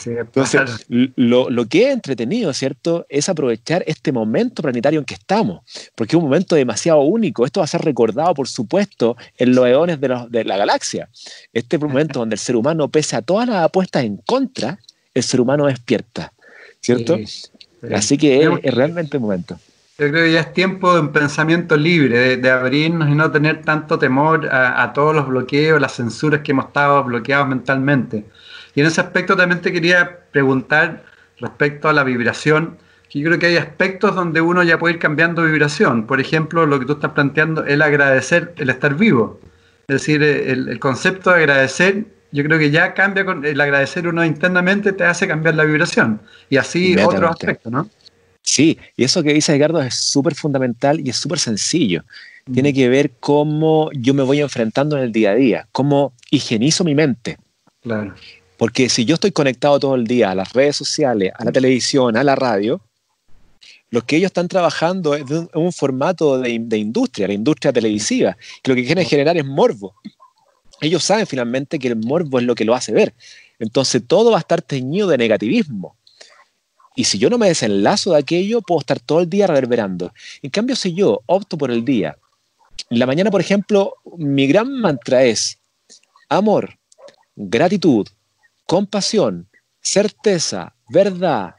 Entonces, 0.05 0.85
lo, 0.87 1.49
lo, 1.49 1.65
que 1.65 1.87
es 1.87 1.93
entretenido, 1.93 2.53
¿cierto? 2.53 3.07
Es 3.09 3.27
aprovechar 3.27 3.83
este 3.87 4.11
momento 4.11 4.61
planetario 4.61 4.99
en 4.99 5.05
que 5.05 5.15
estamos, 5.15 5.63
porque 5.95 6.15
es 6.15 6.17
un 6.17 6.25
momento 6.25 6.55
demasiado 6.55 7.01
único. 7.01 7.43
Esto 7.43 7.61
va 7.61 7.63
a 7.63 7.67
ser 7.67 7.81
recordado, 7.81 8.35
por 8.35 8.47
supuesto, 8.47 9.17
en 9.35 9.55
los 9.55 9.65
eones 9.65 9.99
de, 9.99 10.27
de 10.29 10.43
la 10.43 10.57
galaxia. 10.57 11.09
Este 11.53 11.79
momento 11.79 12.19
donde 12.19 12.35
el 12.35 12.39
ser 12.39 12.55
humano, 12.55 12.87
pese 12.89 13.15
a 13.15 13.23
todas 13.23 13.49
las 13.49 13.63
apuestas 13.63 14.03
en 14.03 14.17
contra, 14.17 14.77
el 15.15 15.23
ser 15.23 15.41
humano 15.41 15.65
despierta, 15.65 16.33
¿cierto? 16.79 17.17
Así 17.91 18.17
que 18.17 18.43
es, 18.61 18.75
realmente 18.75 19.17
el 19.17 19.21
momento. 19.21 19.59
Yo 19.97 20.09
creo 20.09 20.25
que 20.25 20.33
ya 20.33 20.41
es 20.41 20.53
tiempo 20.53 20.93
de 20.93 20.99
un 20.99 21.11
pensamiento 21.11 21.75
libre, 21.75 22.37
de, 22.37 22.51
abrirnos 22.51 23.09
y 23.09 23.15
no 23.15 23.31
tener 23.31 23.63
tanto 23.63 23.97
temor 23.97 24.47
a, 24.47 24.83
a, 24.83 24.93
todos 24.93 25.15
los 25.15 25.27
bloqueos, 25.27 25.81
las 25.81 25.95
censuras 25.95 26.41
que 26.41 26.51
hemos 26.51 26.67
estado 26.67 27.03
bloqueados 27.03 27.47
mentalmente. 27.47 28.25
Y 28.77 28.81
en 28.81 28.85
ese 28.85 29.01
aspecto 29.01 29.35
también 29.35 29.59
te 29.59 29.73
quería 29.73 30.19
preguntar 30.31 31.03
respecto 31.39 31.89
a 31.89 31.93
la 31.93 32.03
vibración, 32.03 32.77
que 33.09 33.17
yo 33.17 33.25
creo 33.25 33.39
que 33.39 33.47
hay 33.47 33.57
aspectos 33.57 34.13
donde 34.13 34.39
uno 34.39 34.61
ya 34.61 34.77
puede 34.77 34.93
ir 34.93 34.99
cambiando 34.99 35.43
vibración. 35.45 36.05
Por 36.05 36.21
ejemplo, 36.21 36.63
lo 36.67 36.79
que 36.79 36.85
tú 36.85 36.93
estás 36.93 37.13
planteando, 37.13 37.65
el 37.65 37.81
agradecer, 37.81 38.53
el 38.57 38.69
estar 38.69 38.93
vivo. 38.93 39.39
Es 39.87 39.95
decir, 39.95 40.21
el, 40.21 40.79
concepto 40.79 41.31
de 41.31 41.37
agradecer, 41.37 42.05
yo 42.31 42.43
creo 42.43 42.59
que 42.59 42.69
ya 42.69 42.93
cambia 42.93 43.25
con 43.25 43.43
el 43.43 43.59
agradecer 43.59 44.07
uno 44.07 44.23
internamente, 44.23 44.93
te 44.93 45.05
hace 45.05 45.27
cambiar 45.27 45.55
la 45.55 45.63
vibración. 45.63 46.21
Y 46.51 46.57
así 46.57 46.95
otros 46.99 47.31
aspectos, 47.31 47.71
¿no? 47.71 47.89
Sí, 48.43 48.77
y 48.95 49.05
eso 49.05 49.23
que 49.23 49.33
dice 49.33 49.55
Edgardo 49.55 49.81
es 49.81 49.95
súper 49.95 50.35
fundamental 50.35 50.99
y 50.99 51.09
es 51.09 51.15
súper 51.15 51.39
sencillo. 51.39 52.03
Tiene 52.53 52.73
mm. 52.73 52.75
que 52.75 52.89
ver 52.89 53.11
cómo 53.19 53.89
yo 53.93 54.13
me 54.13 54.21
voy 54.21 54.39
enfrentando 54.39 54.97
en 54.97 55.03
el 55.03 55.11
día 55.11 55.31
a 55.31 55.35
día, 55.35 55.67
cómo 55.71 56.13
higienizo 56.29 56.83
mi 56.83 56.93
mente. 56.93 57.39
Claro. 57.81 58.13
Porque 58.57 58.89
si 58.89 59.05
yo 59.05 59.15
estoy 59.15 59.31
conectado 59.31 59.79
todo 59.79 59.95
el 59.95 60.05
día 60.05 60.31
a 60.31 60.35
las 60.35 60.51
redes 60.53 60.75
sociales, 60.75 61.31
a 61.37 61.45
la 61.45 61.51
televisión, 61.51 62.17
a 62.17 62.23
la 62.23 62.35
radio, 62.35 62.81
lo 63.89 64.05
que 64.05 64.17
ellos 64.17 64.27
están 64.29 64.47
trabajando 64.47 65.15
es 65.15 65.23
un, 65.53 65.71
formato 65.71 66.39
de, 66.39 66.49
industria, 66.49 67.27
la 67.27 67.33
industria 67.33 67.71
televisiva, 67.71 68.35
que 68.61 68.71
lo 68.71 68.75
que 68.75 68.85
quieren 68.85 69.05
generar 69.05 69.37
es 69.37 69.45
morbo. 69.45 69.95
Ellos 70.81 71.03
saben 71.03 71.25
finalmente 71.25 71.79
que 71.79 71.87
el 71.87 71.95
morbo 71.95 72.39
es 72.39 72.45
lo 72.45 72.55
que 72.55 72.65
lo 72.65 72.75
hace 72.75 72.91
ver. 72.91 73.13
Entonces 73.59 74.03
todo 74.05 74.31
va 74.31 74.37
a 74.37 74.41
estar 74.41 74.61
teñido 74.61 75.07
de 75.07 75.17
negativismo. 75.17 75.95
Y 76.95 77.03
si 77.03 77.19
yo 77.19 77.29
no 77.29 77.37
me 77.37 77.47
desenlazo 77.47 78.11
de 78.11 78.19
aquello, 78.19 78.61
puedo 78.61 78.79
estar 78.79 78.99
todo 78.99 79.21
el 79.21 79.29
día 79.29 79.47
reverberando. 79.47 80.13
En 80.41 80.49
cambio, 80.49 80.75
si 80.75 80.93
yo 80.93 81.21
opto 81.27 81.57
por 81.57 81.71
el 81.71 81.85
día, 81.85 82.17
en 82.89 82.99
la 82.99 83.05
mañana, 83.05 83.31
por 83.31 83.41
ejemplo, 83.41 83.95
mi 84.17 84.47
gran 84.47 84.81
mantra 84.81 85.23
es 85.23 85.59
amor, 86.27 86.77
gratitud, 87.35 88.07
compasión, 88.67 89.49
certeza, 89.81 90.75
verdad, 90.89 91.55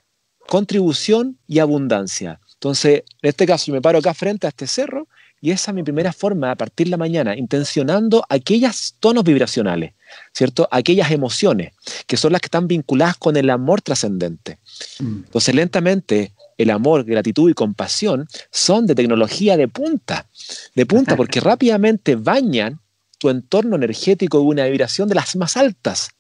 contribución 0.47 1.39
y 1.49 1.59
abundancia. 1.59 2.39
Entonces, 2.55 3.03
en 3.23 3.29
este 3.29 3.47
caso, 3.47 3.67
yo 3.67 3.73
me 3.73 3.83
paro 3.83 3.99
acá 3.99 4.15
frente 4.15 4.47
a 4.47 4.51
este 4.51 4.67
cerro 4.67 5.09
y 5.41 5.51
esa 5.51 5.71
es 5.71 5.75
mi 5.75 5.83
primera 5.83 6.13
forma 6.13 6.51
de 6.51 6.57
partir 6.57 6.89
la 6.89 6.97
mañana, 6.97 7.37
intencionando 7.37 8.25
aquellas 8.29 8.97
tonos 9.01 9.25
vibracionales, 9.25 9.95
¿cierto? 10.33 10.69
Aquellas 10.71 11.11
emociones 11.11 11.73
que 12.07 12.17
son 12.17 12.33
las 12.33 12.41
que 12.41 12.47
están 12.47 12.69
vinculadas 12.69 13.17
con 13.17 13.37
el 13.37 13.49
amor 13.51 13.81
trascendente. 13.81 14.59
Mm. 14.99 15.25
Entonces, 15.27 15.55
lentamente, 15.55 16.33
el 16.59 16.71
amor, 16.71 17.05
gratitud 17.05 17.51
y 17.51 17.55
compasión 17.55 18.29
son 18.51 18.87
de 18.87 18.95
tecnología 18.95 19.57
de 19.57 19.69
punta, 19.69 20.27
de 20.75 20.87
punta, 20.87 21.17
porque 21.17 21.41
rápidamente 21.41 22.17
bañan 22.17 22.81
tu 23.19 23.31
entorno 23.31 23.77
energético 23.77 24.39
de 24.39 24.45
una 24.45 24.67
vibración 24.67 25.09
de 25.09 25.15
las 25.15 25.37
más 25.37 25.57
altas 25.57 26.11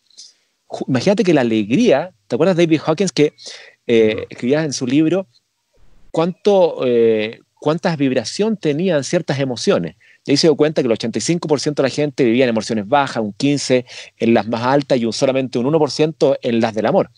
imagínate 0.86 1.24
que 1.24 1.34
la 1.34 1.42
alegría, 1.42 2.12
¿te 2.26 2.36
acuerdas 2.36 2.56
de 2.56 2.66
David 2.66 2.80
Hawkins 2.84 3.12
que 3.12 3.34
eh, 3.86 4.26
escribía 4.28 4.64
en 4.64 4.72
su 4.72 4.86
libro 4.86 5.26
cuánto, 6.10 6.86
eh, 6.86 7.40
cuántas 7.54 7.96
vibración 7.96 8.56
tenían 8.56 9.04
ciertas 9.04 9.38
emociones? 9.38 9.96
Y 10.26 10.32
ahí 10.32 10.36
se 10.36 10.46
dio 10.46 10.56
cuenta 10.56 10.82
que 10.82 10.88
el 10.88 10.94
85% 10.94 11.74
de 11.74 11.82
la 11.82 11.88
gente 11.88 12.24
vivía 12.24 12.44
en 12.44 12.50
emociones 12.50 12.86
bajas, 12.86 13.22
un 13.22 13.32
15% 13.32 13.84
en 14.18 14.34
las 14.34 14.46
más 14.46 14.62
altas 14.62 14.98
y 14.98 15.04
un, 15.06 15.12
solamente 15.12 15.58
un 15.58 15.66
1% 15.66 16.38
en 16.42 16.60
las 16.60 16.74
del 16.74 16.86
amor. 16.86 17.10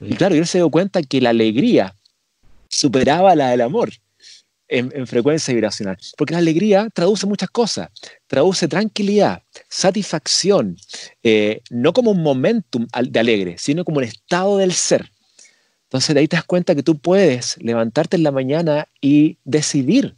Y 0.00 0.14
claro, 0.14 0.34
él 0.34 0.46
se 0.46 0.58
dio 0.58 0.68
cuenta 0.68 1.02
que 1.02 1.20
la 1.20 1.30
alegría 1.30 1.94
superaba 2.68 3.34
la 3.36 3.50
del 3.50 3.60
amor 3.60 3.90
en, 4.68 5.06
frecuencia 5.06 5.52
vibracional. 5.52 5.98
Porque 6.16 6.32
la 6.32 6.38
alegría 6.38 6.88
traduce 6.92 7.26
muchas 7.26 7.50
cosas. 7.50 7.88
Traduce 8.26 8.68
tranquilidad, 8.68 9.42
satisfacción, 9.68 10.76
eh, 11.22 11.62
no 11.70 11.92
como 11.92 12.10
un 12.12 12.22
momentum 12.22 12.86
de 13.08 13.20
alegre, 13.20 13.56
sino 13.58 13.84
como 13.84 13.98
un 13.98 14.04
estado 14.04 14.58
del 14.58 14.72
ser. 14.72 15.10
Entonces 15.84 16.14
de 16.14 16.20
ahí 16.20 16.28
te 16.28 16.36
das 16.36 16.44
cuenta 16.44 16.74
que 16.74 16.82
tú 16.82 16.98
puedes 16.98 17.56
levantarte 17.58 18.16
en 18.16 18.22
la 18.22 18.30
mañana 18.30 18.88
y 19.00 19.36
decidir, 19.44 20.16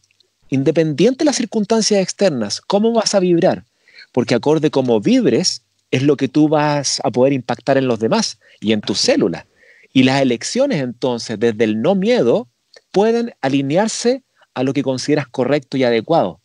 independiente 0.48 1.18
de 1.18 1.24
las 1.24 1.36
circunstancias 1.36 2.00
externas, 2.00 2.60
cómo 2.60 2.92
vas 2.92 3.14
a 3.14 3.20
vibrar. 3.20 3.64
Porque 4.12 4.36
acorde 4.36 4.70
como 4.70 5.00
vibres 5.00 5.62
es 5.90 6.04
lo 6.04 6.16
que 6.16 6.28
tú 6.28 6.48
vas 6.48 7.00
a 7.02 7.10
poder 7.10 7.32
impactar 7.32 7.76
en 7.76 7.88
los 7.88 7.98
demás 7.98 8.38
y 8.60 8.72
en 8.72 8.80
tus 8.80 9.00
células. 9.00 9.46
Y 9.92 10.04
las 10.04 10.22
elecciones 10.22 10.80
entonces, 10.80 11.38
desde 11.38 11.64
el 11.64 11.82
no 11.82 11.94
miedo, 11.94 12.48
pueden 12.92 13.34
alinearse 13.40 14.22
a 14.54 14.62
lo 14.62 14.72
que 14.72 14.82
consideras 14.82 15.28
correcto 15.28 15.76
y 15.76 15.84
adecuado. 15.84 16.40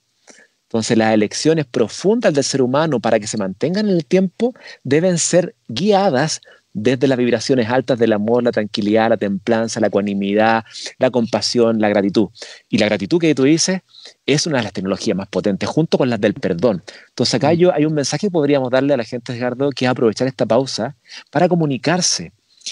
Entonces 0.64 0.97
las 0.97 1.14
elecciones 1.14 1.66
profundas 1.66 2.34
del 2.34 2.43
ser 2.43 2.62
humano 2.62 2.99
para 2.99 3.20
que 3.20 3.28
se 3.28 3.38
mantengan 3.38 3.89
en 3.89 3.95
el 3.95 4.05
tiempo 4.05 4.53
deben 4.84 5.18
ser 5.18 5.55
guiadas 5.68 6.41
desde 6.74 7.07
las 7.07 7.18
vibraciones 7.18 7.70
altas 7.70 7.97
del 7.97 8.14
amor, 8.14 8.43
la 8.43 8.51
tranquilidad, 8.51 9.10
la 9.10 9.18
templanza, 9.18 9.80
la 9.80 9.88
ecuanimidad, 9.88 10.64
la 10.97 11.10
compasión, 11.10 11.80
la 11.80 11.89
gratitud. 11.89 12.30
Y 12.70 12.78
la 12.78 12.86
gratitud 12.86 13.20
que 13.20 13.34
tú 13.34 13.43
dices 13.43 13.82
es 14.26 14.45
una 14.45 14.57
de 14.57 14.64
las 14.64 14.74
tecnologías 14.74 15.18
más 15.18 15.28
potentes, 15.28 15.68
junto 15.68 15.97
con 15.97 16.10
las 16.10 16.22
del 16.22 16.36
perdón. 16.36 16.84
Entonces 17.10 17.34
acá 17.34 17.51
mm. 17.51 17.57
yo, 17.57 17.74
hay 17.74 17.86
un 17.86 17.93
mensaje 17.93 18.28
que 18.28 18.32
podríamos 18.32 18.70
darle 18.70 18.93
a 18.93 18.97
la 18.97 19.03
gente, 19.03 19.34
Edgardo, 19.34 19.72
que 19.72 19.86
es 19.86 19.91
aprovechar 19.91 20.28
esta 20.28 20.45
pausa 20.45 20.95
para 21.32 21.49
comunicarse, 21.49 22.32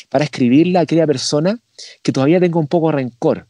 para 0.10 0.24
escribirle 0.24 0.78
a 0.78 0.82
aquella 0.82 1.08
persona 1.08 1.60
que 2.04 2.12
todavía 2.12 2.40
tenga 2.40 2.60
un 2.60 2.68
poco 2.68 2.92
de 2.92 2.98
rencor, 2.98 3.48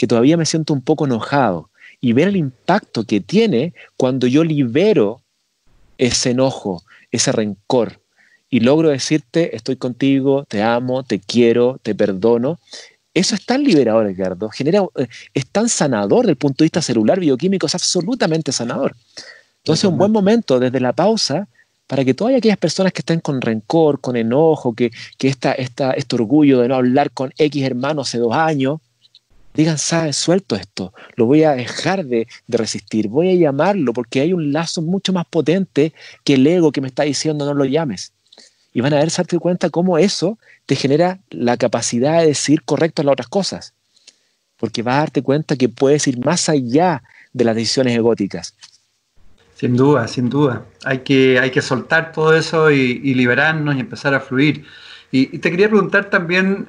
que 0.00 0.06
todavía 0.06 0.38
me 0.38 0.46
siento 0.46 0.72
un 0.72 0.80
poco 0.80 1.04
enojado, 1.04 1.68
y 2.00 2.14
ver 2.14 2.28
el 2.28 2.36
impacto 2.36 3.04
que 3.04 3.20
tiene 3.20 3.74
cuando 3.98 4.26
yo 4.26 4.44
libero 4.44 5.20
ese 5.98 6.30
enojo, 6.30 6.82
ese 7.10 7.32
rencor, 7.32 8.00
y 8.48 8.60
logro 8.60 8.88
decirte, 8.88 9.54
estoy 9.54 9.76
contigo, 9.76 10.46
te 10.48 10.62
amo, 10.62 11.02
te 11.02 11.18
quiero, 11.20 11.78
te 11.82 11.94
perdono. 11.94 12.58
Eso 13.12 13.34
es 13.34 13.44
tan 13.44 13.62
liberador, 13.62 14.06
Edgardo. 14.06 14.48
Genera, 14.48 14.86
eh, 14.96 15.06
es 15.34 15.46
tan 15.48 15.68
sanador 15.68 16.20
desde 16.22 16.30
el 16.30 16.36
punto 16.38 16.64
de 16.64 16.66
vista 16.66 16.80
celular, 16.80 17.20
bioquímico, 17.20 17.66
es 17.66 17.74
absolutamente 17.74 18.52
sanador. 18.52 18.96
Entonces, 19.58 19.84
un 19.84 19.98
buen 19.98 20.12
momento 20.12 20.58
desde 20.58 20.80
la 20.80 20.94
pausa 20.94 21.46
para 21.86 22.06
que 22.06 22.14
todas 22.14 22.34
aquellas 22.34 22.56
personas 22.56 22.94
que 22.94 23.00
estén 23.00 23.20
con 23.20 23.42
rencor, 23.42 24.00
con 24.00 24.16
enojo, 24.16 24.74
que, 24.74 24.92
que 25.18 25.28
esta, 25.28 25.52
esta, 25.52 25.90
este 25.90 26.14
orgullo 26.14 26.60
de 26.60 26.68
no 26.68 26.76
hablar 26.76 27.10
con 27.10 27.34
X 27.36 27.62
hermano 27.62 28.00
hace 28.00 28.16
dos 28.16 28.34
años, 28.34 28.80
digan, 29.54 29.78
sabes, 29.78 30.16
suelto 30.16 30.56
esto, 30.56 30.92
lo 31.16 31.26
voy 31.26 31.44
a 31.44 31.52
dejar 31.52 32.04
de, 32.04 32.26
resistir, 32.48 33.08
voy 33.08 33.30
a 33.30 33.34
llamarlo 33.34 33.92
porque 33.92 34.20
hay 34.20 34.32
un 34.32 34.52
lazo 34.52 34.82
mucho 34.82 35.12
más 35.12 35.26
potente 35.26 35.92
que 36.24 36.34
el 36.34 36.46
ego 36.46 36.72
que 36.72 36.80
me 36.80 36.88
está 36.88 37.02
diciendo 37.02 37.44
no 37.44 37.54
lo 37.54 37.64
llames. 37.64 38.12
Y 38.72 38.80
van 38.80 38.92
a 38.92 38.98
ver, 38.98 39.10
darte 39.10 39.38
cuenta 39.38 39.68
cómo 39.68 39.98
eso 39.98 40.38
te 40.66 40.76
genera 40.76 41.18
la 41.30 41.56
capacidad 41.56 42.20
de 42.20 42.28
decir 42.28 42.62
correcto 42.62 43.02
las 43.02 43.14
otras 43.14 43.28
cosas. 43.28 43.74
Porque 44.56 44.82
vas 44.82 44.94
a 44.94 44.98
darte 44.98 45.22
cuenta 45.22 45.56
que 45.56 45.68
puedes 45.68 46.06
ir 46.06 46.24
más 46.24 46.48
allá 46.48 47.02
de 47.32 47.44
las 47.44 47.56
decisiones 47.56 47.96
egóticas. 47.96 48.54
Sin 49.56 49.76
duda, 49.76 50.06
sin 50.06 50.28
duda. 50.28 50.64
Hay 50.84 50.98
que, 50.98 51.40
hay 51.40 51.50
que 51.50 51.62
soltar 51.62 52.12
todo 52.12 52.36
eso 52.36 52.70
y, 52.70 53.14
liberarnos 53.14 53.74
y 53.74 53.80
empezar 53.80 54.14
a 54.14 54.20
fluir. 54.20 54.64
y 55.10 55.38
te 55.38 55.50
quería 55.50 55.68
preguntar 55.68 56.08
también 56.08 56.68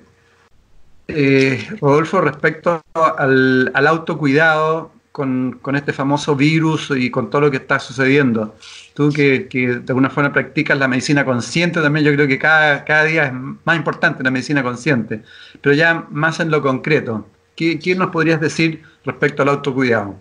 eh, 1.15 1.67
Rodolfo, 1.79 2.21
respecto 2.21 2.81
al, 2.93 3.71
autocuidado 3.87 4.91
con, 5.11 5.59
este 5.75 5.93
famoso 5.93 6.35
virus 6.35 6.91
y 6.95 7.09
con 7.11 7.29
todo 7.29 7.41
lo 7.41 7.51
que 7.51 7.57
está 7.57 7.79
sucediendo. 7.79 8.55
Tú 8.93 9.11
que, 9.11 9.47
de 9.51 9.83
alguna 9.87 10.09
forma 10.09 10.31
practicas 10.31 10.77
la 10.77 10.87
medicina 10.87 11.25
consciente 11.25 11.81
también, 11.81 12.05
yo 12.05 12.13
creo 12.13 12.27
que 12.27 12.37
cada, 12.37 13.05
día 13.05 13.25
es 13.25 13.33
más 13.33 13.77
importante 13.77 14.23
la 14.23 14.31
medicina 14.31 14.63
consciente, 14.63 15.21
pero 15.61 15.75
ya 15.75 16.07
más 16.09 16.39
en 16.39 16.51
lo 16.51 16.61
concreto. 16.61 17.27
¿Qué, 17.55 17.79
nos 17.95 18.09
podrías 18.09 18.41
decir 18.41 18.81
respecto 19.05 19.43
al 19.43 19.49
autocuidado? 19.49 20.15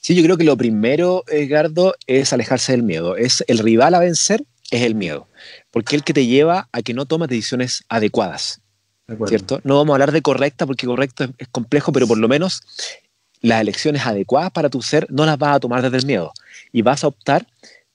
Sí, 0.00 0.14
yo 0.14 0.22
creo 0.22 0.38
que 0.38 0.44
lo 0.44 0.56
primero, 0.56 1.24
Edgardo, 1.28 1.94
es 2.06 2.32
alejarse 2.32 2.72
del 2.72 2.82
miedo. 2.82 3.16
Es 3.16 3.44
el 3.46 3.58
rival 3.58 3.94
a 3.94 3.98
vencer 3.98 4.44
es 4.72 4.82
el 4.82 4.94
miedo, 4.94 5.28
porque 5.70 5.94
el 5.94 6.02
que 6.02 6.14
te 6.14 6.26
lleva 6.26 6.68
a 6.72 6.82
que 6.82 6.94
no 6.94 7.04
tomes 7.04 7.28
decisiones 7.28 7.84
adecuadas. 7.88 8.61
¿Cierto? 9.26 9.60
No 9.64 9.76
vamos 9.76 9.92
a 9.92 9.94
hablar 9.94 10.12
de 10.12 10.22
correcta 10.22 10.66
porque 10.66 10.86
correcto 10.86 11.26
es, 11.38 11.48
complejo, 11.48 11.92
pero 11.92 12.06
por 12.06 12.18
lo 12.18 12.28
menos 12.28 12.62
las 13.40 13.60
elecciones 13.60 14.06
adecuadas 14.06 14.52
para 14.52 14.68
tu 14.68 14.82
ser 14.82 15.06
no 15.10 15.26
las 15.26 15.38
vas 15.38 15.56
a 15.56 15.60
tomar 15.60 15.82
desde 15.82 15.96
el 15.98 16.06
miedo 16.06 16.32
y 16.72 16.82
vas 16.82 17.04
a 17.04 17.08
optar 17.08 17.46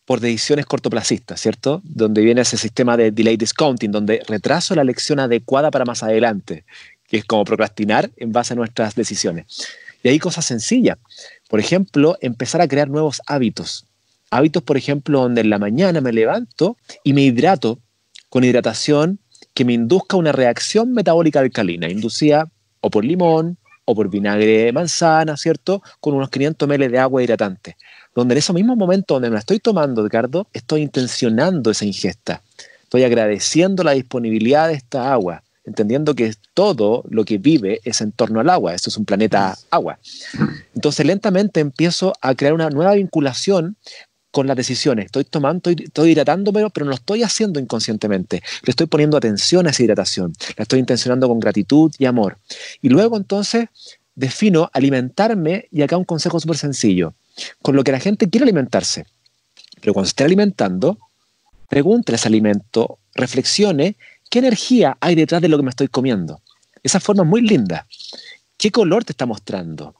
por 0.05 0.19
decisiones 0.19 0.65
cortoplacistas, 0.65 1.41
¿cierto? 1.41 1.81
Donde 1.83 2.21
viene 2.21 2.41
ese 2.41 2.57
sistema 2.57 2.95
de 2.95 3.11
delay 3.11 3.35
discounting, 3.35 3.91
donde 3.91 4.21
retraso 4.27 4.73
la 4.73 4.81
elección 4.81 5.19
adecuada 5.19 5.69
para 5.69 5.83
más 5.83 6.01
adelante, 6.01 6.63
que 7.07 7.17
es 7.17 7.25
como 7.25 7.43
procrastinar 7.43 8.09
en 8.15 8.31
base 8.31 8.53
a 8.53 8.55
nuestras 8.55 8.95
decisiones. 8.95 9.67
Y 10.03 10.09
hay 10.09 10.19
cosas 10.19 10.45
sencillas. 10.45 10.97
Por 11.49 11.59
ejemplo, 11.59 12.17
empezar 12.21 12.61
a 12.61 12.67
crear 12.67 12.89
nuevos 12.89 13.21
hábitos. 13.27 13.85
Hábitos, 14.29 14.63
por 14.63 14.77
ejemplo, 14.77 15.21
donde 15.21 15.41
en 15.41 15.49
la 15.49 15.59
mañana 15.59 15.99
me 15.99 16.13
levanto 16.13 16.77
y 17.03 17.11
me 17.13 17.23
hidrato 17.23 17.79
con 18.29 18.43
hidratación 18.43 19.19
que 19.57 19.65
me 19.65 19.73
induzca 19.73 20.17
una 20.17 20.31
reacción 20.31 20.93
metabólica 20.93 21.39
alcalina, 21.39 21.89
inducida 21.89 22.47
o 22.79 22.91
por 22.91 23.03
limón 23.03 23.57
o 23.85 23.95
por 23.95 24.07
vinagre 24.07 24.65
de 24.65 24.71
manzana, 24.71 25.35
¿cierto? 25.35 25.81
Con 25.99 26.13
unos 26.13 26.29
500 26.29 26.69
ml 26.69 26.91
de 26.91 26.99
agua 26.99 27.23
hidratante. 27.23 27.75
Donde 28.13 28.35
en 28.35 28.37
ese 28.37 28.53
mismo 28.53 28.75
momento 28.75 29.15
donde 29.15 29.31
me 29.31 29.33
la 29.33 29.39
estoy 29.39 29.57
tomando, 29.57 30.03
Ricardo, 30.03 30.45
estoy 30.53 30.83
intencionando 30.83 31.71
esa 31.71 31.85
ingesta. 31.85 32.43
Estoy 32.83 33.03
agradeciendo 33.03 33.83
la 33.83 33.93
disponibilidad 33.93 34.67
de 34.67 34.75
esta 34.75 35.11
agua, 35.11 35.41
entendiendo 35.65 36.13
que 36.13 36.35
todo 36.53 37.03
lo 37.09 37.25
que 37.25 37.39
vive 37.39 37.81
es 37.83 38.01
en 38.01 38.11
torno 38.11 38.39
al 38.39 38.51
agua. 38.51 38.75
Esto 38.75 38.91
es 38.91 38.97
un 38.97 39.05
planeta 39.05 39.57
agua. 39.71 39.97
Entonces 40.75 41.03
lentamente 41.03 41.61
empiezo 41.61 42.13
a 42.21 42.35
crear 42.35 42.53
una 42.53 42.69
nueva 42.69 42.93
vinculación 42.93 43.75
con 44.37 44.45
las 44.45 44.55
decisiones. 44.55 45.07
Estoy 45.07 45.23
tomando, 45.23 45.71
estoy, 45.71 45.85
estoy 45.85 46.11
hidratándome, 46.11 46.69
pero 46.69 46.85
no 46.85 46.91
lo 46.91 46.95
estoy 46.95 47.23
haciendo 47.23 47.59
inconscientemente. 47.59 48.43
Le 48.61 48.69
estoy 48.69 48.85
poniendo 48.85 49.17
atención 49.17 49.65
a 49.65 49.71
esa 49.71 49.81
hidratación. 49.81 50.31
La 50.55 50.61
estoy 50.61 50.77
intencionando 50.77 51.27
con 51.27 51.39
gratitud 51.39 51.91
y 51.97 52.05
amor. 52.05 52.37
Y 52.83 52.89
luego 52.89 53.17
entonces 53.17 53.69
defino 54.13 54.69
alimentarme, 54.73 55.67
y 55.71 55.81
acá 55.81 55.97
un 55.97 56.03
consejo 56.03 56.39
súper 56.39 56.55
sencillo, 56.55 57.15
con 57.63 57.75
lo 57.75 57.83
que 57.83 57.91
la 57.91 57.99
gente 57.99 58.29
quiere 58.29 58.43
alimentarse. 58.43 59.07
Pero 59.81 59.93
cuando 59.93 60.05
se 60.05 60.11
esté 60.11 60.23
alimentando, 60.23 60.99
pregúntele 61.67 62.17
ese 62.17 62.27
alimento, 62.27 62.99
reflexione 63.15 63.95
qué 64.29 64.37
energía 64.37 64.99
hay 65.01 65.15
detrás 65.15 65.41
de 65.41 65.47
lo 65.47 65.57
que 65.57 65.63
me 65.63 65.71
estoy 65.71 65.87
comiendo. 65.87 66.43
Esa 66.83 66.99
forma 66.99 67.23
es 67.23 67.29
muy 67.29 67.41
linda. 67.41 67.87
¿Qué 68.55 68.69
color 68.69 69.03
te 69.03 69.13
está 69.13 69.25
mostrando? 69.25 69.95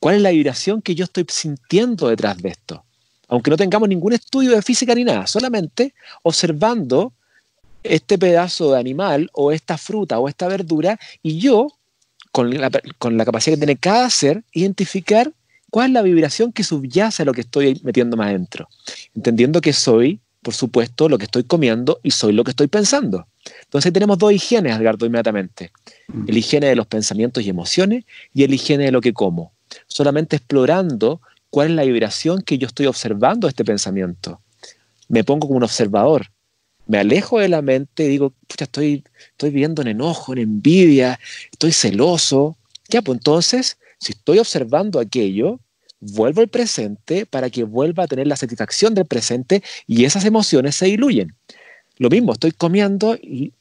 ¿Cuál 0.00 0.16
es 0.16 0.22
la 0.22 0.30
vibración 0.30 0.82
que 0.82 0.96
yo 0.96 1.04
estoy 1.04 1.24
sintiendo 1.28 2.08
detrás 2.08 2.38
de 2.38 2.48
esto? 2.48 2.85
Aunque 3.28 3.50
no 3.50 3.56
tengamos 3.56 3.88
ningún 3.88 4.12
estudio 4.12 4.52
de 4.52 4.62
física 4.62 4.94
ni 4.94 5.04
nada, 5.04 5.26
solamente 5.26 5.94
observando 6.22 7.12
este 7.82 8.18
pedazo 8.18 8.72
de 8.72 8.80
animal 8.80 9.30
o 9.32 9.52
esta 9.52 9.78
fruta 9.78 10.18
o 10.18 10.28
esta 10.28 10.48
verdura 10.48 10.98
y 11.22 11.38
yo, 11.38 11.68
con 12.32 12.50
la, 12.58 12.70
con 12.98 13.16
la 13.16 13.24
capacidad 13.24 13.54
que 13.54 13.60
tiene 13.60 13.76
cada 13.76 14.10
ser, 14.10 14.44
identificar 14.52 15.32
cuál 15.70 15.88
es 15.88 15.92
la 15.92 16.02
vibración 16.02 16.52
que 16.52 16.64
subyace 16.64 17.22
a 17.22 17.24
lo 17.24 17.32
que 17.32 17.42
estoy 17.42 17.80
metiendo 17.82 18.16
más 18.16 18.28
adentro, 18.28 18.68
entendiendo 19.14 19.60
que 19.60 19.72
soy, 19.72 20.20
por 20.42 20.54
supuesto, 20.54 21.08
lo 21.08 21.18
que 21.18 21.24
estoy 21.24 21.44
comiendo 21.44 22.00
y 22.02 22.10
soy 22.10 22.32
lo 22.32 22.44
que 22.44 22.50
estoy 22.50 22.68
pensando. 22.68 23.26
Entonces 23.64 23.92
tenemos 23.92 24.18
dos 24.18 24.32
higienes, 24.32 24.76
Edgardo, 24.76 25.06
inmediatamente. 25.06 25.70
Mm. 26.08 26.28
El 26.28 26.38
higiene 26.38 26.66
de 26.68 26.76
los 26.76 26.86
pensamientos 26.86 27.44
y 27.44 27.50
emociones 27.50 28.04
y 28.34 28.44
el 28.44 28.54
higiene 28.54 28.84
de 28.84 28.92
lo 28.92 29.00
que 29.00 29.12
como. 29.12 29.52
Solamente 29.86 30.36
explorando 30.36 31.20
cuál 31.56 31.70
es 31.70 31.74
la 31.74 31.84
vibración 31.84 32.42
que 32.42 32.58
yo 32.58 32.66
estoy 32.66 32.84
observando 32.84 33.48
este 33.48 33.64
pensamiento. 33.64 34.42
Me 35.08 35.24
pongo 35.24 35.46
como 35.46 35.56
un 35.56 35.62
observador. 35.62 36.26
Me 36.86 36.98
alejo 36.98 37.38
de 37.38 37.48
la 37.48 37.62
mente 37.62 38.04
y 38.04 38.08
digo, 38.08 38.34
pucha, 38.46 38.64
estoy, 38.64 39.02
estoy 39.30 39.48
viviendo 39.48 39.80
en 39.80 39.88
enojo, 39.88 40.34
en 40.34 40.40
envidia, 40.40 41.18
estoy 41.50 41.72
celoso. 41.72 42.58
Ya, 42.90 43.00
pues 43.00 43.16
entonces, 43.16 43.78
si 43.98 44.12
estoy 44.12 44.38
observando 44.38 45.00
aquello, 45.00 45.58
vuelvo 45.98 46.42
al 46.42 46.48
presente 46.48 47.24
para 47.24 47.48
que 47.48 47.64
vuelva 47.64 48.02
a 48.02 48.06
tener 48.06 48.26
la 48.26 48.36
satisfacción 48.36 48.92
del 48.92 49.06
presente 49.06 49.62
y 49.86 50.04
esas 50.04 50.26
emociones 50.26 50.76
se 50.76 50.84
diluyen. 50.84 51.34
Lo 51.96 52.10
mismo, 52.10 52.34
estoy 52.34 52.52
comiendo 52.52 53.14
y 53.14 53.54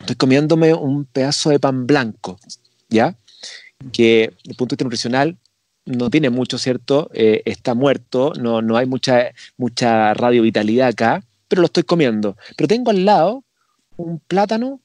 estoy 0.00 0.16
comiéndome 0.16 0.74
un 0.74 1.04
pedazo 1.04 1.50
de 1.50 1.60
pan 1.60 1.86
blanco, 1.86 2.40
¿ya? 2.88 3.16
Que 3.92 4.32
desde 4.38 4.50
el 4.50 4.56
punto 4.56 4.72
de 4.72 4.74
vista 4.74 4.84
nutricional 4.84 5.36
no 5.90 6.10
tiene 6.10 6.30
mucho, 6.30 6.58
¿cierto? 6.58 7.10
Eh, 7.12 7.42
está 7.44 7.74
muerto, 7.74 8.32
no, 8.38 8.62
no 8.62 8.76
hay 8.76 8.86
mucha, 8.86 9.30
mucha 9.56 10.14
radiovitalidad 10.14 10.88
acá, 10.88 11.24
pero 11.48 11.62
lo 11.62 11.66
estoy 11.66 11.82
comiendo. 11.82 12.36
Pero 12.56 12.68
tengo 12.68 12.90
al 12.90 13.04
lado 13.04 13.44
un 13.96 14.20
plátano, 14.20 14.80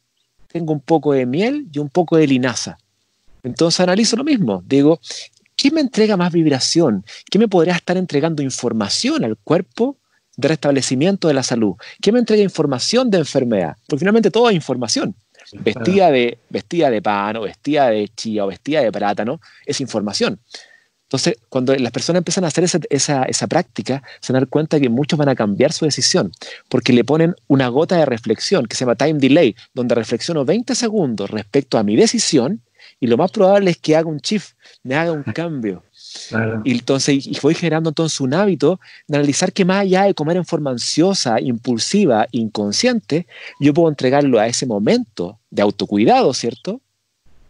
tengo 0.47 0.73
un 0.73 0.81
poco 0.81 1.13
de 1.13 1.25
miel 1.25 1.67
y 1.71 1.79
un 1.79 1.89
poco 1.89 2.17
de 2.17 2.27
linaza. 2.27 2.77
Entonces 3.43 3.79
analizo 3.79 4.15
lo 4.15 4.23
mismo. 4.23 4.63
Digo, 4.65 4.99
¿qué 5.55 5.71
me 5.71 5.81
entrega 5.81 6.17
más 6.17 6.31
vibración? 6.31 7.05
¿Qué 7.29 7.37
me 7.37 7.47
podría 7.47 7.75
estar 7.75 7.97
entregando 7.97 8.41
información 8.41 9.23
al 9.23 9.37
cuerpo 9.37 9.97
de 10.35 10.47
restablecimiento 10.47 11.27
de 11.27 11.35
la 11.35 11.43
salud? 11.43 11.75
¿Qué 12.01 12.11
me 12.11 12.19
entrega 12.19 12.41
información 12.41 13.09
de 13.11 13.19
enfermedad? 13.19 13.75
Porque 13.87 13.99
finalmente 13.99 14.31
todo 14.31 14.49
es 14.49 14.55
información. 14.55 15.15
Vestida 15.53 16.09
de, 16.09 16.39
vestida 16.49 16.89
de 16.89 17.01
pan 17.01 17.37
o 17.37 17.41
vestida 17.41 17.89
de 17.89 18.07
chía 18.07 18.45
o 18.45 18.47
vestida 18.47 18.81
de 18.81 18.91
plátano 18.91 19.39
es 19.65 19.79
información. 19.79 20.39
Entonces, 21.05 21.37
cuando 21.49 21.75
las 21.75 21.91
personas 21.91 22.21
empiezan 22.21 22.45
a 22.45 22.47
hacer 22.47 22.63
esa, 22.89 23.47
práctica, 23.47 24.01
se 24.21 24.33
dan 24.33 24.45
cuenta 24.47 24.79
que 24.79 24.89
muchos 24.89 25.19
van 25.19 25.29
a 25.29 25.35
cambiar 25.35 25.71
su 25.71 25.85
decisión, 25.85 26.31
porque 26.67 26.93
le 26.93 27.03
ponen 27.03 27.35
una 27.47 27.67
gota 27.67 27.95
de 27.97 28.05
reflexión 28.05 28.65
que 28.65 28.75
se 28.75 28.85
llama 28.85 28.95
time 28.95 29.19
delay, 29.19 29.55
donde 29.73 29.93
reflexiono 29.93 30.45
20 30.45 30.73
segundos 30.73 31.29
respecto 31.29 31.77
a 31.77 31.83
mi 31.83 31.95
decisión 31.95 32.61
Y 32.99 33.07
lo 33.07 33.17
más 33.17 33.31
probable 33.31 33.71
es 33.71 33.77
que 33.77 33.95
haga 33.95 34.07
un 34.07 34.17
shift, 34.17 34.55
me 34.83 34.95
haga 34.95 35.11
un 35.11 35.23
cambio. 35.41 35.83
Y 36.63 36.71
entonces 36.71 37.27
y 37.27 37.37
voy 37.41 37.53
generando 37.53 37.89
entonces 37.89 38.19
un 38.19 38.33
hábito 38.33 38.79
de 39.07 39.17
analizar 39.17 39.51
que 39.51 39.65
más 39.65 39.81
allá 39.81 40.03
de 40.03 40.13
comer 40.13 40.37
en 40.37 40.45
forma 40.45 40.71
ansiosa, 40.71 41.39
impulsiva, 41.39 42.27
inconsciente, 42.31 43.27
yo 43.59 43.73
puedo 43.73 43.89
entregarlo 43.89 44.39
a 44.39 44.47
ese 44.47 44.65
momento 44.65 45.39
de 45.51 45.61
autocuidado, 45.61 46.33
¿cierto? 46.33 46.81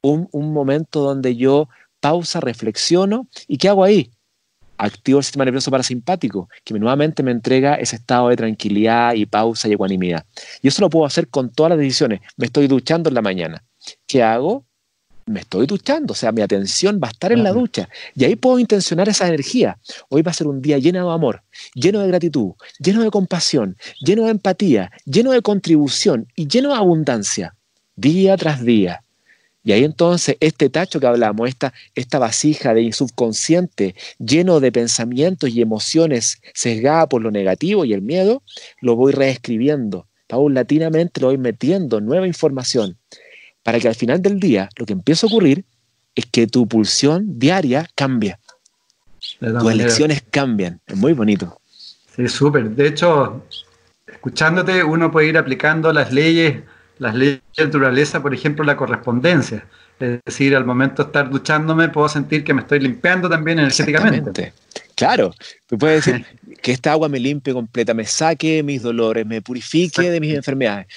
Un, 0.01 0.27
un 0.31 0.51
momento 0.51 1.01
donde 1.01 1.35
yo 1.35 1.69
pausa, 2.05 2.39
reflexiono 2.39 3.27
y 3.47 3.57
¿qué 3.57 3.67
hago 3.67 3.83
ahí? 3.83 4.11
activo 4.77 5.17
el 5.17 5.23
sistema 5.23 5.45
nervioso 5.45 5.71
parasimpático, 5.71 6.49
que 6.63 6.77
nuevamente 6.77 7.23
me 7.23 7.31
entrega 7.31 7.75
ese 7.75 7.95
estado 7.95 8.29
de 8.29 8.35
tranquilidad 8.35 9.15
y 9.15 9.25
pausa 9.25 9.67
y 9.67 9.73
ecuanimidad. 9.73 10.23
Y 10.61 10.67
eso 10.67 10.81
lo 10.81 10.89
puedo 10.91 11.05
hacer 11.05 11.29
con 11.29 11.49
todas 11.49 11.71
las 11.71 11.79
decisiones. 11.79 12.19
Me 12.37 12.45
estoy 12.45 12.67
duchando 12.67 13.09
en 13.09 13.15
la 13.15 13.23
mañana. 13.23 13.63
¿Qué 14.05 14.21
hago? 14.21 14.65
Me 15.25 15.39
estoy 15.39 15.65
duchando, 15.65 16.11
o 16.11 16.15
sea, 16.15 16.31
mi 16.31 16.43
atención 16.43 16.99
va 17.03 17.07
a 17.07 17.11
estar 17.11 17.31
en 17.31 17.41
la 17.41 17.53
ducha. 17.53 17.89
Y 18.13 18.25
ahí 18.25 18.35
puedo 18.35 18.59
intencionar 18.59 19.09
esa 19.09 19.27
energía. 19.27 19.79
Hoy 20.09 20.21
va 20.21 20.29
a 20.29 20.35
ser 20.35 20.45
un 20.45 20.61
día 20.61 20.77
lleno 20.77 21.07
de 21.07 21.13
amor, 21.15 21.41
lleno 21.73 22.01
de 22.01 22.07
gratitud, 22.09 22.51
lleno 22.77 23.01
de 23.01 23.09
compasión, 23.09 23.77
lleno 24.01 24.25
de 24.25 24.31
empatía, 24.31 24.91
lleno 25.05 25.31
de 25.31 25.41
contribución 25.41 26.27
y 26.35 26.47
lleno 26.47 26.69
de 26.69 26.75
abundancia, 26.75 27.55
día 27.95 28.37
tras 28.37 28.63
día. 28.63 29.04
Y 29.65 29.71
ahí 29.71 29.83
entonces 29.83 30.37
este 30.39 30.69
tacho 30.69 30.99
que 30.99 31.07
hablamos, 31.07 31.49
esta, 31.49 31.73
esta 31.95 32.19
vasija 32.19 32.75
de 32.75 32.93
subconsciente 32.93 33.95
lleno 34.19 34.59
de 34.59 34.71
pensamientos 34.71 35.49
y 35.49 35.61
emociones 35.61 36.39
sesgada 36.53 37.09
por 37.09 37.23
lo 37.23 37.31
negativo 37.31 37.83
y 37.83 37.91
el 37.91 38.03
miedo, 38.03 38.43
lo 38.79 38.95
voy 38.95 39.11
reescribiendo. 39.11 40.07
Paulatinamente 40.27 41.19
lo 41.19 41.27
voy 41.27 41.39
metiendo 41.39 41.99
nueva 41.99 42.27
información 42.27 42.97
para 43.63 43.79
que 43.79 43.87
al 43.87 43.95
final 43.95 44.21
del 44.21 44.39
día 44.39 44.69
lo 44.77 44.85
que 44.85 44.93
empieza 44.93 45.25
a 45.25 45.29
ocurrir 45.29 45.65
es 46.13 46.27
que 46.27 46.45
tu 46.45 46.67
pulsión 46.67 47.39
diaria 47.39 47.89
cambia. 47.95 48.39
Tus 49.39 49.71
elecciones 49.71 50.23
cambian. 50.29 50.79
Es 50.85 50.95
muy 50.95 51.13
bonito. 51.13 51.59
Sí, 52.15 52.27
súper. 52.27 52.69
De 52.69 52.87
hecho, 52.87 53.43
escuchándote, 54.05 54.83
uno 54.83 55.11
puede 55.11 55.27
ir 55.29 55.37
aplicando 55.39 55.91
las 55.91 56.13
leyes 56.13 56.61
las 56.99 57.15
leyes 57.15 57.41
de 57.57 57.65
naturaleza, 57.65 58.21
por 58.21 58.33
ejemplo, 58.33 58.63
la 58.63 58.77
correspondencia. 58.77 59.65
Es 59.99 60.19
decir, 60.25 60.55
al 60.55 60.65
momento 60.65 61.03
de 61.03 61.07
estar 61.07 61.29
duchándome, 61.29 61.89
puedo 61.89 62.09
sentir 62.09 62.43
que 62.43 62.53
me 62.53 62.61
estoy 62.61 62.79
limpiando 62.79 63.29
también 63.29 63.59
energéticamente. 63.59 64.53
Claro, 64.95 65.33
tú 65.67 65.77
puedes 65.77 66.05
decir 66.05 66.25
que 66.61 66.71
esta 66.71 66.91
agua 66.91 67.09
me 67.09 67.19
limpie 67.19 67.53
completa, 67.53 67.93
me 67.93 68.05
saque 68.05 68.63
mis 68.63 68.81
dolores, 68.81 69.25
me 69.25 69.41
purifique 69.41 70.09
de 70.09 70.19
mis 70.19 70.33
enfermedades. 70.33 70.87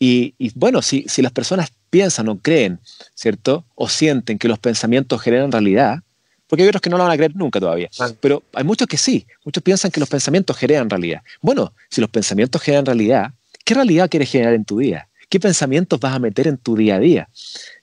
Y, 0.00 0.34
bueno, 0.54 0.80
si, 0.80 1.04
si 1.08 1.22
las 1.22 1.32
personas 1.32 1.72
piensan 1.90 2.28
o 2.28 2.38
creen, 2.38 2.78
¿cierto? 3.14 3.64
O 3.74 3.88
sienten 3.88 4.38
que 4.38 4.46
los 4.46 4.58
pensamientos 4.58 5.20
generan 5.20 5.50
realidad, 5.50 5.98
porque 6.46 6.62
hay 6.62 6.68
otros 6.68 6.80
que 6.80 6.90
no 6.90 6.96
lo 6.96 7.04
van 7.04 7.12
a 7.12 7.16
creer 7.16 7.34
nunca 7.34 7.60
todavía, 7.60 7.90
pero 8.20 8.42
hay 8.54 8.64
muchos 8.64 8.86
que 8.86 8.96
sí, 8.96 9.26
muchos 9.44 9.62
piensan 9.62 9.90
que 9.90 10.00
los 10.00 10.08
pensamientos 10.08 10.56
generan 10.56 10.88
realidad. 10.88 11.22
Bueno, 11.42 11.72
si 11.90 12.00
los 12.00 12.10
pensamientos 12.10 12.62
generan 12.62 12.86
realidad, 12.86 13.32
¿qué 13.64 13.74
realidad 13.74 14.08
quieres 14.08 14.30
generar 14.30 14.54
en 14.54 14.64
tu 14.64 14.76
vida? 14.76 15.07
¿Qué 15.28 15.38
pensamientos 15.38 16.00
vas 16.00 16.14
a 16.14 16.18
meter 16.18 16.46
en 16.48 16.56
tu 16.56 16.76
día 16.76 16.96
a 16.96 16.98
día? 16.98 17.28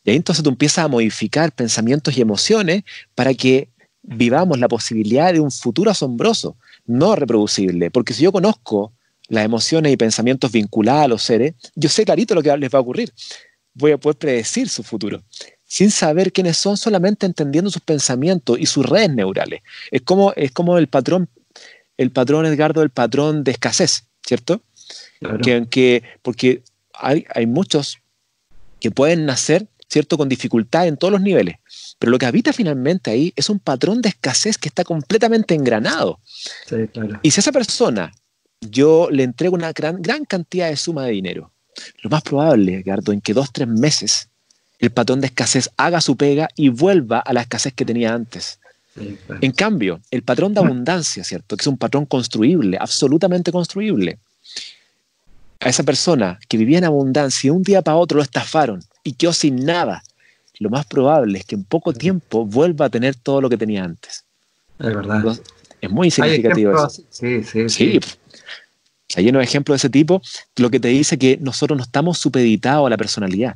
Y 0.04 0.12
ahí 0.12 0.16
entonces 0.16 0.44
tú 0.44 0.50
empiezas 0.50 0.86
a 0.86 0.88
modificar 0.88 1.52
pensamientos 1.52 2.18
y 2.18 2.22
emociones 2.22 2.84
para 3.14 3.34
que 3.34 3.70
vivamos 4.02 4.60
la 4.60 4.68
posibilidad 4.68 5.34
de 5.34 5.40
un 5.40 5.52
futuro 5.52 5.92
asombroso, 5.92 6.58
no 6.86 7.16
reproducible. 7.16 7.92
Porque 7.92 8.14
si 8.14 8.24
yo 8.24 8.32
conozco 8.32 8.94
las 9.28 9.46
emociones 9.46 9.92
y 9.92 9.98
pensamientos 9.98 10.52
vinculados 10.52 11.06
a 11.06 11.08
los 11.08 11.24
seres, 11.24 11.54
yo 11.76 11.90
sé 11.90 12.06
clarito 12.06 12.36
lo 12.36 12.44
que 12.44 12.56
les 12.58 12.70
va 12.70 12.80
a 12.80 12.82
ocurrir. 12.82 13.12
Voy 13.74 13.92
a 13.92 13.98
poder 13.98 14.18
predecir 14.18 14.70
su 14.70 14.84
futuro 14.84 15.22
sin 15.66 15.92
saber 15.92 16.32
quiénes 16.32 16.58
son, 16.58 16.78
solamente 16.78 17.26
entendiendo 17.26 17.70
sus 17.70 17.82
pensamientos 17.82 18.58
y 18.60 18.66
sus 18.66 18.86
redes 18.86 19.10
neurales. 19.10 19.62
Es 19.92 20.02
como, 20.02 20.32
es 20.36 20.52
como 20.52 20.78
el 20.78 20.88
patrón, 20.88 21.28
el 21.98 22.12
patrón, 22.12 22.46
Edgardo, 22.46 22.82
el 22.82 22.92
patrón 22.92 23.44
de 23.44 23.52
escasez, 23.52 24.06
¿cierto? 24.26 24.62
Que, 25.44 25.66
que, 25.70 26.04
porque 26.22 26.62
hay, 27.00 27.46
muchos 27.46 28.00
que 28.80 28.92
pueden 28.92 29.26
nacer, 29.26 29.68
¿cierto?, 29.90 30.18
con 30.18 30.30
dificultad 30.30 30.88
en 30.88 30.98
todos 30.98 31.12
los 31.12 31.22
niveles. 31.22 31.58
Pero 32.00 32.12
lo 32.12 32.18
que 32.18 32.26
habita 32.26 32.54
finalmente 32.54 33.12
ahí 33.12 33.34
es 33.36 33.50
un 33.50 33.60
patrón 33.60 34.02
de 34.02 34.10
escasez 34.10 34.58
que 34.58 34.68
está 34.68 34.84
completamente 34.84 35.56
engranado. 35.56 36.20
Y 37.22 37.32
si 37.32 37.40
a 37.40 37.42
esa 37.42 37.52
persona 37.52 38.12
yo 38.62 39.10
le 39.12 39.24
entrego 39.24 39.56
una 39.56 39.72
gran, 39.74 40.02
gran 40.02 40.26
cantidad 40.26 40.70
de 40.70 40.78
suma 40.78 41.06
de 41.06 41.12
dinero, 41.12 41.52
lo 42.02 42.10
más 42.10 42.24
probable, 42.24 42.82
Gardo, 42.84 43.12
en 43.12 43.22
que 43.22 43.34
dos, 43.34 43.52
tres 43.52 43.68
meses 43.68 44.30
el 44.80 44.92
patrón 44.92 45.22
de 45.22 45.28
escasez 45.28 45.70
haga 45.78 46.02
su 46.02 46.18
pega 46.18 46.50
y 46.56 46.70
vuelva 46.70 47.20
a 47.20 47.34
la 47.34 47.42
escasez 47.42 47.74
que 47.74 47.86
tenía 47.86 48.14
antes. 48.14 48.60
En 49.42 49.52
cambio, 49.52 50.00
el 50.12 50.24
patrón 50.24 50.54
de 50.54 50.62
abundancia, 50.62 51.24
¿cierto? 51.24 51.58
Que 51.58 51.64
es 51.64 51.68
un 51.68 51.78
patrón 51.78 52.06
construible, 52.06 52.78
absolutamente 52.80 53.52
construible 53.52 54.20
a 55.60 55.70
esa 55.70 55.84
persona 55.84 56.40
que 56.48 56.58
vivía 56.58 56.78
en 56.78 56.86
abundancia 56.86 57.48
y 57.48 57.52
un 57.52 57.64
día 57.64 57.82
para 57.82 57.98
otro 57.98 58.18
lo 58.18 58.24
estafaron 58.24 58.82
y 59.04 59.14
quedó 59.14 59.34
sin 59.34 59.66
nada, 59.66 60.04
lo 60.60 60.70
más 60.70 60.86
probable 60.86 61.40
es 61.40 61.46
que 61.46 61.56
en 61.56 61.64
poco 61.64 61.94
tiempo 61.94 62.46
vuelva 62.46 62.86
a 62.86 62.90
tener 62.90 63.16
todo 63.16 63.42
lo 63.42 63.50
que 63.50 63.58
tenía 63.58 63.84
antes. 63.84 64.24
Es 64.80 64.86
verdad. 64.86 65.38
es 65.82 65.90
muy 65.90 66.12
significativo 66.12 66.74
eso. 66.74 67.04
Sí, 67.10 67.44
sí, 67.44 67.70
sí. 67.70 68.00
Está 69.08 69.22
lleno 69.22 69.40
de 69.40 69.46
ejemplos 69.46 69.76
de 69.76 69.78
ese 69.78 69.90
tipo, 69.90 70.22
lo 70.58 70.70
que 70.70 70.80
te 70.80 70.88
dice 70.90 71.18
que 71.18 71.38
nosotros 71.38 71.78
no 71.78 71.84
estamos 71.84 72.18
supeditados 72.18 72.88
a 72.88 72.90
la 72.90 72.98
personalidad. 72.98 73.56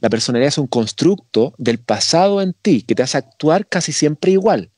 La 0.00 0.10
personalidad 0.10 0.48
es 0.48 0.58
un 0.58 0.66
constructo 0.66 1.54
del 1.56 1.78
pasado 1.78 2.42
en 2.42 2.52
ti 2.52 2.82
que 2.82 2.94
te 2.94 3.02
hace 3.02 3.18
actuar 3.18 3.66
casi 3.66 3.92
siempre 3.92 4.32
igual. 4.32 4.70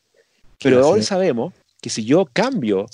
Pero 0.62 0.88
hoy 0.88 1.02
sabemos 1.02 1.52
que 1.80 1.90
si 1.90 2.04
yo 2.04 2.26
cambio 2.32 2.86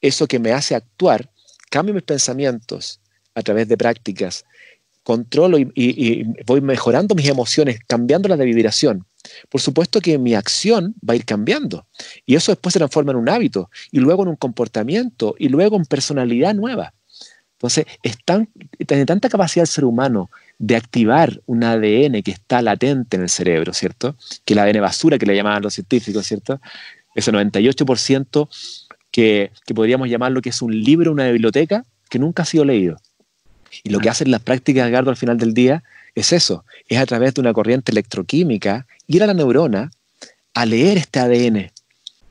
eso 0.00 0.26
que 0.26 0.40
me 0.40 0.52
hace 0.52 0.74
actuar, 0.74 1.30
cambio 1.70 1.94
mis 1.94 2.02
pensamientos, 2.02 3.00
a 3.34 3.42
través 3.42 3.68
de 3.68 3.76
prácticas, 3.76 4.44
controlo 5.02 5.58
y, 5.58 6.24
voy 6.46 6.60
mejorando 6.60 7.14
mis 7.14 7.28
emociones, 7.28 7.78
cambiándolas 7.86 8.38
de 8.38 8.44
vibración, 8.44 9.04
por 9.48 9.60
supuesto 9.60 10.00
que 10.00 10.18
mi 10.18 10.34
acción 10.34 10.94
va 11.08 11.14
a 11.14 11.16
ir 11.16 11.24
cambiando. 11.24 11.86
Y 12.26 12.34
eso 12.34 12.52
después 12.52 12.72
se 12.72 12.78
transforma 12.78 13.12
en 13.12 13.18
un 13.18 13.28
hábito, 13.28 13.70
y 13.90 14.00
luego 14.00 14.22
en 14.22 14.30
un 14.30 14.36
comportamiento, 14.36 15.34
y 15.38 15.48
luego 15.48 15.76
en 15.76 15.84
personalidad 15.84 16.54
nueva. 16.54 16.92
Entonces, 17.54 17.86
es 18.02 18.16
tiene 18.88 19.06
tanta 19.06 19.28
capacidad 19.28 19.62
el 19.62 19.68
ser 19.68 19.84
humano 19.84 20.30
de 20.58 20.74
activar 20.74 21.40
un 21.46 21.62
ADN 21.62 22.22
que 22.22 22.32
está 22.32 22.60
latente 22.60 23.16
en 23.16 23.22
el 23.22 23.28
cerebro, 23.28 23.72
¿cierto? 23.72 24.16
Que 24.44 24.54
el 24.54 24.58
ADN 24.58 24.80
basura 24.80 25.16
que 25.16 25.26
le 25.26 25.36
llamaban 25.36 25.62
los 25.62 25.74
científicos, 25.74 26.26
¿cierto? 26.26 26.60
Ese 27.14 27.30
98% 27.30 28.48
que, 29.12 29.52
que 29.64 29.74
podríamos 29.74 30.08
llamar 30.08 30.32
lo 30.32 30.42
que 30.42 30.48
es 30.48 30.60
un 30.60 30.76
libro, 30.76 31.12
una 31.12 31.30
biblioteca, 31.30 31.84
que 32.10 32.18
nunca 32.18 32.42
ha 32.42 32.46
sido 32.46 32.64
leído. 32.64 32.98
Y 33.82 33.90
lo 33.90 33.98
que 33.98 34.10
hacen 34.10 34.30
las 34.30 34.42
prácticas 34.42 34.84
de 34.84 34.90
Gardo 34.90 35.10
al 35.10 35.16
final 35.16 35.38
del 35.38 35.54
día 35.54 35.82
es 36.14 36.32
eso, 36.32 36.64
es 36.88 36.98
a 36.98 37.06
través 37.06 37.34
de 37.34 37.40
una 37.40 37.52
corriente 37.52 37.92
electroquímica 37.92 38.86
ir 39.06 39.22
a 39.22 39.26
la 39.26 39.34
neurona 39.34 39.90
a 40.54 40.66
leer 40.66 40.98
este 40.98 41.20
ADN, 41.20 41.72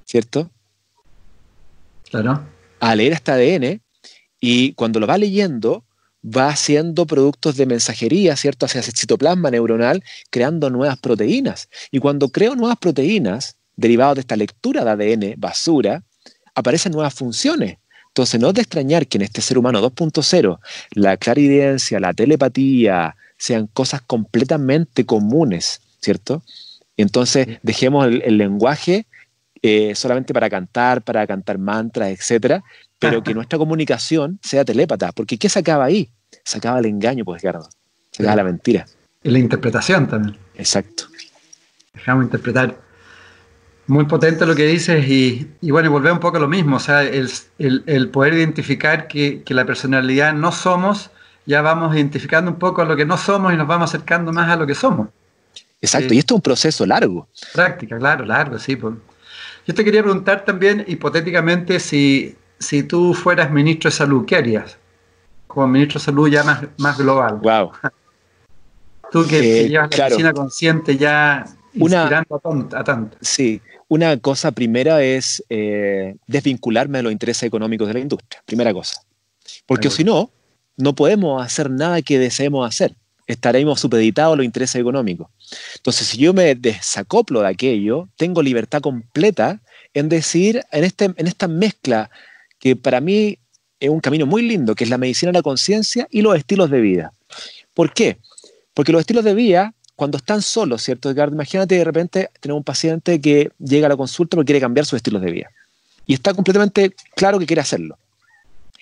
¿cierto? 0.05 0.51
Claro. 2.09 2.45
A 2.79 2.95
leer 2.95 3.13
este 3.13 3.31
ADN 3.31 3.81
y 4.39 4.73
cuando 4.73 4.99
lo 4.99 5.07
va 5.07 5.17
leyendo 5.17 5.83
va 6.23 6.49
haciendo 6.49 7.05
productos 7.07 7.57
de 7.57 7.65
mensajería, 7.65 8.35
¿cierto? 8.35 8.65
Hacia 8.65 8.79
el 8.79 8.85
citoplasma 8.85 9.49
neuronal, 9.49 10.03
creando 10.29 10.69
nuevas 10.69 10.99
proteínas. 10.99 11.69
Y 11.89 11.99
cuando 11.99 12.29
creo 12.29 12.55
nuevas 12.55 12.77
proteínas 12.77 13.57
derivadas 13.75 14.15
de 14.15 14.21
esta 14.21 14.35
lectura 14.35 14.83
de 14.83 14.91
ADN 14.91 15.33
basura, 15.37 16.03
aparecen 16.53 16.91
nuevas 16.91 17.13
funciones. 17.13 17.77
Entonces, 18.11 18.41
no 18.41 18.49
es 18.49 18.55
de 18.55 18.61
extrañar 18.61 19.07
que 19.07 19.17
en 19.17 19.21
este 19.21 19.41
ser 19.41 19.57
humano 19.57 19.81
2.0 19.81 20.59
la 20.91 21.15
claridencia, 21.15 21.97
la 21.99 22.13
telepatía 22.13 23.15
sean 23.37 23.67
cosas 23.67 24.01
completamente 24.01 25.05
comunes, 25.05 25.81
¿cierto? 26.01 26.43
Entonces, 26.97 27.59
dejemos 27.63 28.07
el, 28.07 28.37
lenguaje 28.37 29.05
eh, 29.61 29.95
solamente 29.95 30.33
para 30.33 30.49
cantar, 30.49 31.01
para 31.03 31.25
cantar 31.25 31.57
mantras, 31.57 32.09
etcétera, 32.09 32.61
pero 32.99 33.23
que 33.23 33.33
nuestra 33.33 33.57
comunicación 33.57 34.39
sea 34.43 34.65
telépata, 34.65 35.13
porque 35.13 35.37
¿qué 35.37 35.47
se 35.47 35.59
acaba 35.59 35.85
ahí? 35.85 36.09
Se 36.43 36.57
acaba 36.57 36.79
el 36.79 36.87
engaño, 36.87 37.23
pues, 37.23 37.41
Ricardo. 37.41 37.69
Se 38.11 38.23
acaba 38.23 38.35
la 38.35 38.43
mentira. 38.43 38.85
Y 39.23 39.29
la 39.29 39.39
interpretación 39.39 40.09
también. 40.09 40.37
Exacto. 40.55 41.05
Dejamos 41.93 42.25
interpretar 42.25 42.77
muy 43.87 44.05
potente 44.05 44.45
lo 44.45 44.55
que 44.55 44.65
dices 44.65 45.05
y, 45.07 45.47
bueno, 45.61 45.87
y 45.87 45.91
volver 45.91 46.13
un 46.13 46.19
poco 46.19 46.37
a 46.37 46.39
lo 46.39 46.47
mismo, 46.47 46.77
o 46.77 46.79
sea, 46.79 47.03
el, 47.03 48.09
poder 48.09 48.33
identificar 48.35 49.07
que, 49.07 49.43
la 49.47 49.65
personalidad 49.65 50.33
no 50.33 50.51
somos, 50.51 51.11
ya 51.45 51.61
vamos 51.61 51.95
identificando 51.95 52.51
un 52.51 52.57
poco 52.57 52.81
a 52.81 52.85
lo 52.85 52.95
que 52.95 53.05
no 53.05 53.17
somos 53.17 53.53
y 53.53 53.57
nos 53.57 53.67
vamos 53.67 53.89
acercando 53.89 54.31
más 54.31 54.49
a 54.49 54.55
lo 54.55 54.67
que 54.67 54.75
somos. 54.75 55.09
Exacto, 55.81 56.13
y 56.13 56.19
esto 56.19 56.35
es 56.35 56.37
un 56.37 56.41
proceso 56.41 56.85
largo. 56.85 57.27
Práctica, 57.53 57.97
claro, 57.97 58.23
largo, 58.25 58.59
sí. 58.59 58.75
Pues. 58.75 58.93
Yo 59.65 59.73
te 59.73 59.83
quería 59.83 60.03
preguntar 60.03 60.45
también, 60.45 60.85
hipotéticamente, 60.87 61.79
si, 61.79 62.35
si 62.59 62.83
tú 62.83 63.13
fueras 63.13 63.51
ministro 63.51 63.89
de 63.89 63.95
salud, 63.95 64.25
¿qué 64.25 64.35
harías? 64.37 64.77
Como 65.47 65.67
ministro 65.67 65.99
de 65.99 66.05
salud 66.05 66.29
ya 66.29 66.43
más, 66.77 66.97
global. 66.97 67.39
Wow. 67.41 67.71
Tú 69.11 69.27
que, 69.27 69.65
eh, 69.65 69.69
llevas 69.69 69.97
la 69.97 70.05
medicina 70.05 70.33
consciente 70.33 70.95
ya 70.95 71.45
Una, 71.75 72.07
a 72.07 72.83
tanto. 72.83 73.17
Sí, 73.21 73.61
una 73.87 74.17
cosa 74.17 74.51
primera 74.51 75.03
es 75.03 75.43
eh, 75.49 76.15
desvincularme 76.27 76.99
de 76.99 77.03
los 77.03 77.11
intereses 77.11 77.43
económicos 77.43 77.87
de 77.87 77.93
la 77.93 77.99
industria, 77.99 78.41
primera 78.45 78.73
cosa. 78.73 79.01
Porque 79.65 79.89
si 79.89 80.03
no, 80.03 80.31
no 80.77 80.95
podemos 80.95 81.43
hacer 81.43 81.69
nada 81.69 82.01
que 82.01 82.19
deseemos 82.19 82.67
hacer. 82.67 82.95
Estaremos 83.27 83.79
supeditados 83.79 84.33
a 84.33 84.35
los 84.37 84.45
intereses 84.45 84.79
económicos. 84.79 85.27
Entonces, 85.75 86.07
si 86.07 86.17
yo 86.17 86.33
me 86.33 86.55
desacoplo 86.55 87.41
de 87.41 87.47
aquello, 87.47 88.09
tengo 88.17 88.41
libertad 88.41 88.81
completa 88.81 89.61
en 89.93 90.09
decir, 90.09 90.63
en, 90.71 90.83
este, 90.83 91.05
en 91.05 91.27
esta 91.27 91.47
mezcla 91.47 92.09
que 92.59 92.75
para 92.75 92.99
mí 92.99 93.39
es 93.79 93.89
un 93.89 93.99
camino 93.99 94.25
muy 94.25 94.41
lindo, 94.41 94.75
que 94.75 94.83
es 94.83 94.89
la 94.89 94.97
medicina 94.97 95.31
de 95.31 95.39
la 95.39 95.43
conciencia 95.43 96.07
y 96.11 96.21
los 96.21 96.37
estilos 96.37 96.69
de 96.69 96.81
vida. 96.81 97.13
¿Por 97.73 97.93
qué? 97.93 98.17
Porque 98.73 98.91
los 98.91 99.01
estilos 99.01 99.23
de 99.23 99.33
vida 99.33 99.73
cuando 100.01 100.17
están 100.17 100.41
solos, 100.41 100.81
¿cierto, 100.81 101.11
Edgardo? 101.11 101.35
Imagínate 101.35 101.75
de 101.75 101.83
repente 101.83 102.31
tener 102.39 102.55
un 102.55 102.63
paciente 102.63 103.21
que 103.21 103.51
llega 103.59 103.85
a 103.85 103.89
la 103.89 103.95
consulta 103.95 104.35
porque 104.35 104.47
quiere 104.47 104.59
cambiar 104.59 104.83
sus 104.83 104.97
estilos 104.97 105.21
de 105.21 105.31
vida. 105.31 105.51
Y 106.07 106.15
está 106.15 106.33
completamente 106.33 106.95
claro 107.15 107.37
que 107.37 107.45
quiere 107.45 107.61
hacerlo. 107.61 107.99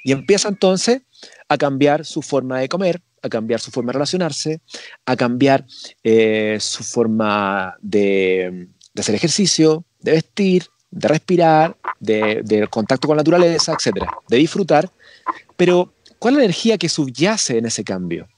Y 0.02 0.14
empieza 0.14 0.48
entonces 0.48 1.02
a 1.50 1.58
cambiar 1.58 2.06
su 2.06 2.22
forma 2.22 2.60
de 2.60 2.70
comer, 2.70 3.02
a 3.22 3.28
cambiar 3.28 3.60
su 3.60 3.70
forma 3.70 3.90
de 3.90 3.96
relacionarse, 3.96 4.62
a 5.06 5.18
cambiar 5.18 5.66
eh, 6.06 6.56
su 6.62 6.86
forma 6.86 7.76
de, 7.82 8.70
hacer 8.98 9.14
ejercicio, 9.14 9.84
de 10.00 10.14
vestir, 10.14 10.68
de 10.90 11.08
respirar, 11.10 11.76
de, 12.00 12.44
de, 12.46 12.66
contacto 12.68 13.10
con 13.10 13.18
la 13.18 13.24
naturaleza, 13.24 13.74
etcétera, 13.74 14.10
de 14.30 14.38
disfrutar. 14.38 14.90
Pero, 15.58 15.94
¿cuál 16.18 16.36
es 16.36 16.38
la 16.38 16.44
energía 16.46 16.78
que 16.78 16.88
subyace 16.88 17.58
en 17.58 17.66
ese 17.66 17.84
cambio? 17.84 18.30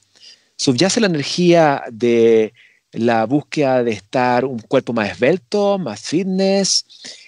Subyace 0.56 1.00
la 1.00 1.08
energía 1.08 1.84
de 1.92 2.54
la 2.94 3.26
búsqueda 3.26 3.84
de 3.84 3.92
estar 3.92 4.46
un 4.46 4.60
cuerpo 4.60 4.94
más 4.94 5.12
esbelto, 5.12 5.78
más 5.78 6.02
fitness. 6.02 6.86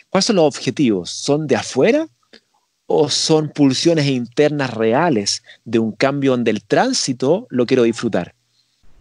¿Cuáles 0.09 0.25
son 0.25 0.35
los 0.35 0.45
objetivos? 0.45 1.09
¿Son 1.09 1.47
de 1.47 1.55
afuera 1.55 2.07
o 2.85 3.09
son 3.09 3.49
pulsiones 3.49 4.07
internas 4.07 4.73
reales 4.73 5.43
de 5.63 5.79
un 5.79 5.93
cambio 5.93 6.31
donde 6.31 6.51
el 6.51 6.63
tránsito 6.63 7.47
lo 7.49 7.65
quiero 7.65 7.83
disfrutar? 7.83 8.35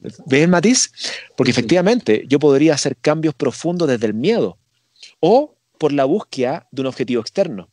¿Ves 0.00 0.42
el 0.42 0.48
matiz? 0.48 0.92
Porque 1.36 1.50
efectivamente 1.50 2.24
yo 2.28 2.38
podría 2.38 2.74
hacer 2.74 2.96
cambios 2.96 3.34
profundos 3.34 3.88
desde 3.88 4.06
el 4.06 4.14
miedo 4.14 4.58
o 5.20 5.54
por 5.78 5.92
la 5.92 6.04
búsqueda 6.04 6.66
de 6.70 6.82
un 6.82 6.86
objetivo 6.86 7.20
externo, 7.20 7.68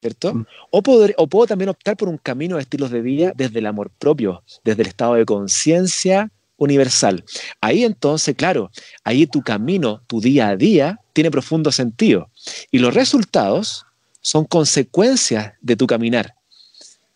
¿cierto? 0.00 0.34
Mm. 0.34 0.46
O, 0.70 0.82
o 1.16 1.26
puedo 1.26 1.46
también 1.46 1.68
optar 1.68 1.96
por 1.96 2.08
un 2.08 2.18
camino 2.18 2.56
de 2.56 2.62
estilos 2.62 2.90
de 2.90 3.02
vida 3.02 3.32
desde 3.36 3.58
el 3.58 3.66
amor 3.66 3.90
propio, 3.98 4.42
desde 4.64 4.82
el 4.82 4.88
estado 4.88 5.14
de 5.14 5.24
conciencia 5.24 6.30
universal. 6.60 7.24
Ahí 7.60 7.84
entonces, 7.84 8.36
claro, 8.36 8.70
ahí 9.02 9.26
tu 9.26 9.42
camino, 9.42 10.02
tu 10.06 10.20
día 10.20 10.48
a 10.48 10.56
día, 10.56 11.00
tiene 11.12 11.30
profundo 11.30 11.72
sentido. 11.72 12.30
Y 12.70 12.78
los 12.78 12.94
resultados 12.94 13.86
son 14.20 14.44
consecuencias 14.44 15.54
de 15.60 15.74
tu 15.74 15.86
caminar. 15.86 16.34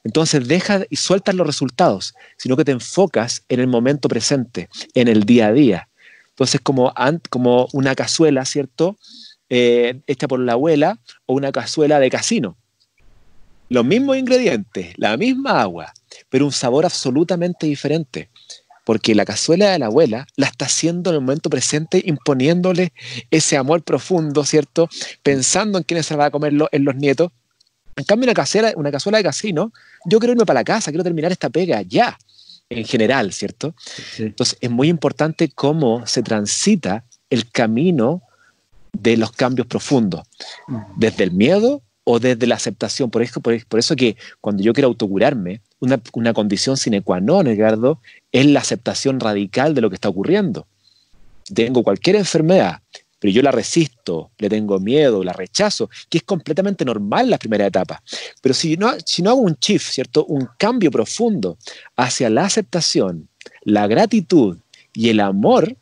Entonces 0.03 0.49
deja 0.49 0.85
y 0.91 0.97
sueltas 0.97 1.35
los 1.35 1.47
resultados, 1.47 2.15
sino 2.37 2.57
que 2.57 2.65
te 2.65 2.73
enfocas 2.73 3.45
en 3.49 3.61
el 3.61 3.69
momento 3.69 4.09
presente, 4.09 4.69
en 4.95 5.09
el 5.09 5.25
día 5.25 5.49
a 5.49 5.53
día. 5.53 5.89
Entonces, 6.31 6.61
como, 6.61 6.93
como 7.31 7.69
una 7.73 7.95
cazuela, 7.95 8.45
¿cierto? 8.45 8.99
Eh, 9.51 10.01
hecha 10.07 10.27
por 10.27 10.41
la 10.41 10.55
abuela 10.55 10.99
o 11.27 11.35
una 11.35 11.53
cazuela 11.53 12.01
de 12.01 12.11
casino. 12.11 12.57
Los 13.69 13.85
mismos 13.85 14.17
ingredientes, 14.17 14.95
la 14.97 15.17
misma 15.17 15.61
agua, 15.61 15.93
pero 16.29 16.45
un 16.45 16.53
sabor 16.53 16.85
absolutamente 16.85 17.67
diferente 17.67 18.31
porque 18.85 19.14
la 19.14 19.24
cazuela 19.24 19.70
de 19.70 19.78
la 19.78 19.87
abuela 19.87 20.26
la 20.37 20.47
está 20.47 20.66
haciendo 20.66 21.11
en 21.11 21.16
el 21.16 21.22
momento 21.22 21.51
presente, 21.51 22.03
imponiéndole 22.05 22.93
ese 23.30 23.57
amor 23.57 23.82
profundo, 23.82 24.45
¿cierto? 24.45 24.89
Pensando 25.22 25.78
en 25.78 25.85
quiénes 25.85 26.07
se 26.07 26.16
va 26.16 26.26
a 26.26 26.30
comer 26.30 26.53
en 26.70 26.85
los 26.85 26.95
nietos. 26.95 27.32
En 27.97 28.05
cambio, 28.05 28.26
una, 28.26 28.35
casera, 28.35 28.72
una 28.76 28.91
cazuela 28.91 29.18
de 29.18 29.24
casino, 29.24 29.72
yo 30.05 30.18
quiero 30.18 30.32
irme 30.32 30.45
para 30.45 30.61
la 30.61 30.64
casa, 30.64 30.91
quiero 30.91 31.05
terminar 31.05 31.32
esta 31.32 31.49
pega 31.49 31.80
ya, 31.82 32.18
en 32.68 32.85
general, 32.85 33.32
¿cierto? 33.32 33.74
Entonces, 34.18 34.59
es 34.61 34.70
muy 34.70 34.89
importante 34.89 35.51
cómo 35.55 36.07
se 36.07 36.22
transita 36.22 37.05
el 37.30 37.51
camino 37.51 38.22
de 38.93 39.16
los 39.16 39.32
cambios 39.32 39.66
profundos, 39.66 40.22
desde 40.97 41.24
el 41.24 41.32
miedo 41.32 41.82
o 42.05 42.18
desde 42.18 42.47
la 42.47 42.55
aceptación. 42.57 43.11
Por 43.11 43.22
eso, 43.22 43.41
por, 43.41 43.78
eso 43.78 43.97
que 43.97 44.16
cuando 44.41 44.62
yo 44.62 44.72
quiero 44.72 44.89
autocurarme, 44.89 45.62
una, 45.80 46.01
una, 46.12 46.32
condición 46.32 46.76
sine 46.76 47.03
qua 47.03 47.20
non, 47.20 47.47
Edgardo, 47.47 48.01
es 48.35 48.47
la 48.47 48.59
aceptación 48.59 49.20
radical 49.20 49.74
de 49.74 49.80
lo 49.80 49.89
que 49.89 49.95
está 49.95 50.09
ocurriendo. 50.09 50.66
Tengo 51.55 51.85
cualquier 51.85 52.16
enfermedad, 52.16 52.80
pero 53.20 53.32
yo 53.32 53.43
la 53.43 53.53
resisto, 53.53 54.32
le 54.39 54.49
tengo 54.49 54.80
miedo, 54.80 55.22
la 55.22 55.32
rechazo, 55.32 55.89
que 56.09 56.18
es 56.18 56.24
completamente 56.24 56.85
normal 56.85 57.26
en 57.26 57.30
la 57.30 57.39
primera 57.39 57.64
etapa. 57.64 58.03
Pero 58.43 58.53
si 58.53 58.76
no, 58.76 58.93
si 59.07 59.22
no 59.22 59.30
hago 59.30 59.41
un 59.41 59.57
shift, 59.61 59.89
¿cierto? 59.89 60.24
Un 60.24 60.49
cambio 60.59 60.91
profundo 60.91 61.57
hacia 61.95 62.28
la 62.28 62.45
aceptación, 62.45 63.28
la 63.62 63.87
gratitud 63.87 64.59
y 64.93 65.11
el 65.11 65.20
amor, 65.20 65.76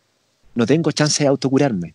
no 0.55 0.67
tengo 0.67 0.93
chance 0.93 1.25
de 1.25 1.29
autocurarme 1.29 1.95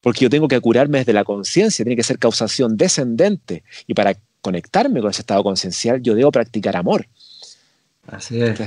porque 0.00 0.20
yo 0.20 0.30
tengo 0.30 0.46
que 0.46 0.60
curarme 0.60 0.98
desde 0.98 1.12
la 1.12 1.24
conciencia, 1.24 1.84
tiene 1.84 1.96
que 1.96 2.04
ser 2.04 2.20
causación 2.20 2.76
descendente. 2.76 3.64
Y 3.88 3.94
para 3.94 4.16
conectarme 4.40 5.00
con 5.00 5.10
ese 5.10 5.22
estado 5.22 5.42
conciencial, 5.42 6.00
yo 6.00 6.14
debo 6.14 6.30
practicar 6.30 6.76
amor. 6.76 7.08
Así 8.06 8.40
es. 8.40 8.60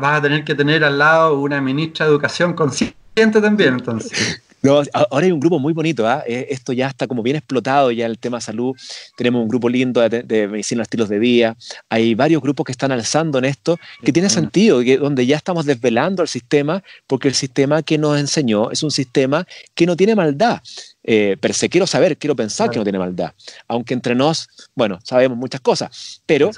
Vas 0.00 0.18
a 0.18 0.22
tener 0.22 0.44
que 0.44 0.54
tener 0.54 0.84
al 0.84 0.98
lado 0.98 1.40
una 1.40 1.60
ministra 1.60 2.06
de 2.06 2.12
educación 2.12 2.54
consciente 2.54 3.40
también, 3.40 3.74
entonces. 3.74 4.42
No, 4.62 4.82
ahora 4.92 5.24
hay 5.24 5.32
un 5.32 5.40
grupo 5.40 5.58
muy 5.58 5.72
bonito, 5.72 6.06
¿ah? 6.06 6.22
Eh, 6.26 6.48
esto 6.50 6.74
ya 6.74 6.88
está 6.88 7.06
como 7.06 7.22
bien 7.22 7.36
explotado 7.36 7.90
ya 7.92 8.04
el 8.04 8.18
tema 8.18 8.42
salud. 8.42 8.76
Tenemos 9.16 9.42
un 9.42 9.48
grupo 9.48 9.70
lindo 9.70 10.06
de, 10.06 10.22
de 10.22 10.48
medicina 10.48 10.82
estilos 10.82 11.08
de 11.08 11.18
vida. 11.18 11.56
Hay 11.88 12.14
varios 12.14 12.42
grupos 12.42 12.66
que 12.66 12.72
están 12.72 12.92
alzando 12.92 13.38
en 13.38 13.46
esto, 13.46 13.78
que 14.04 14.12
tiene 14.12 14.28
sentido, 14.28 14.82
que, 14.82 14.98
donde 14.98 15.24
ya 15.24 15.36
estamos 15.36 15.64
desvelando 15.64 16.22
el 16.22 16.28
sistema, 16.28 16.82
porque 17.06 17.28
el 17.28 17.34
sistema 17.34 17.82
que 17.82 17.96
nos 17.96 18.20
enseñó 18.20 18.70
es 18.70 18.82
un 18.82 18.90
sistema 18.90 19.46
que 19.74 19.86
no 19.86 19.96
tiene 19.96 20.14
maldad. 20.14 20.60
Eh, 21.04 21.38
pero 21.40 21.54
se 21.54 21.70
quiero 21.70 21.86
saber, 21.86 22.18
quiero 22.18 22.36
pensar 22.36 22.68
que 22.68 22.78
no 22.78 22.84
tiene 22.84 22.98
maldad. 22.98 23.32
Aunque 23.66 23.94
entre 23.94 24.14
nos, 24.14 24.46
bueno, 24.74 24.98
sabemos 25.02 25.38
muchas 25.38 25.62
cosas, 25.62 26.20
pero 26.26 26.50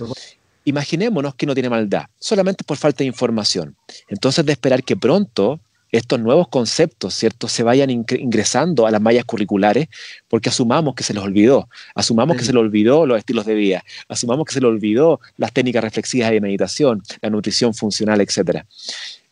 imaginémonos 0.64 1.34
que 1.34 1.46
no 1.46 1.54
tiene 1.54 1.68
maldad, 1.68 2.04
solamente 2.18 2.64
por 2.64 2.76
falta 2.76 2.98
de 2.98 3.06
información. 3.06 3.76
Entonces, 4.08 4.44
de 4.44 4.52
esperar 4.52 4.82
que 4.82 4.96
pronto 4.96 5.60
estos 5.92 6.18
nuevos 6.18 6.48
conceptos, 6.48 7.12
¿cierto?, 7.14 7.48
se 7.48 7.62
vayan 7.62 7.90
ingresando 7.90 8.86
a 8.86 8.90
las 8.90 9.00
mallas 9.00 9.26
curriculares 9.26 9.88
porque 10.26 10.48
asumamos 10.48 10.94
que 10.94 11.04
se 11.04 11.12
les 11.12 11.22
olvidó, 11.22 11.68
asumamos 11.94 12.38
que 12.38 12.44
se 12.44 12.52
les 12.52 12.60
olvidó 12.60 13.04
los 13.04 13.18
estilos 13.18 13.44
de 13.44 13.54
vida, 13.54 13.84
asumamos 14.08 14.46
que 14.46 14.54
se 14.54 14.60
les 14.60 14.68
olvidó 14.68 15.20
las 15.36 15.52
técnicas 15.52 15.84
reflexivas 15.84 16.30
de 16.30 16.40
meditación, 16.40 17.02
la 17.20 17.28
nutrición 17.28 17.74
funcional, 17.74 18.22
etc. 18.22 18.64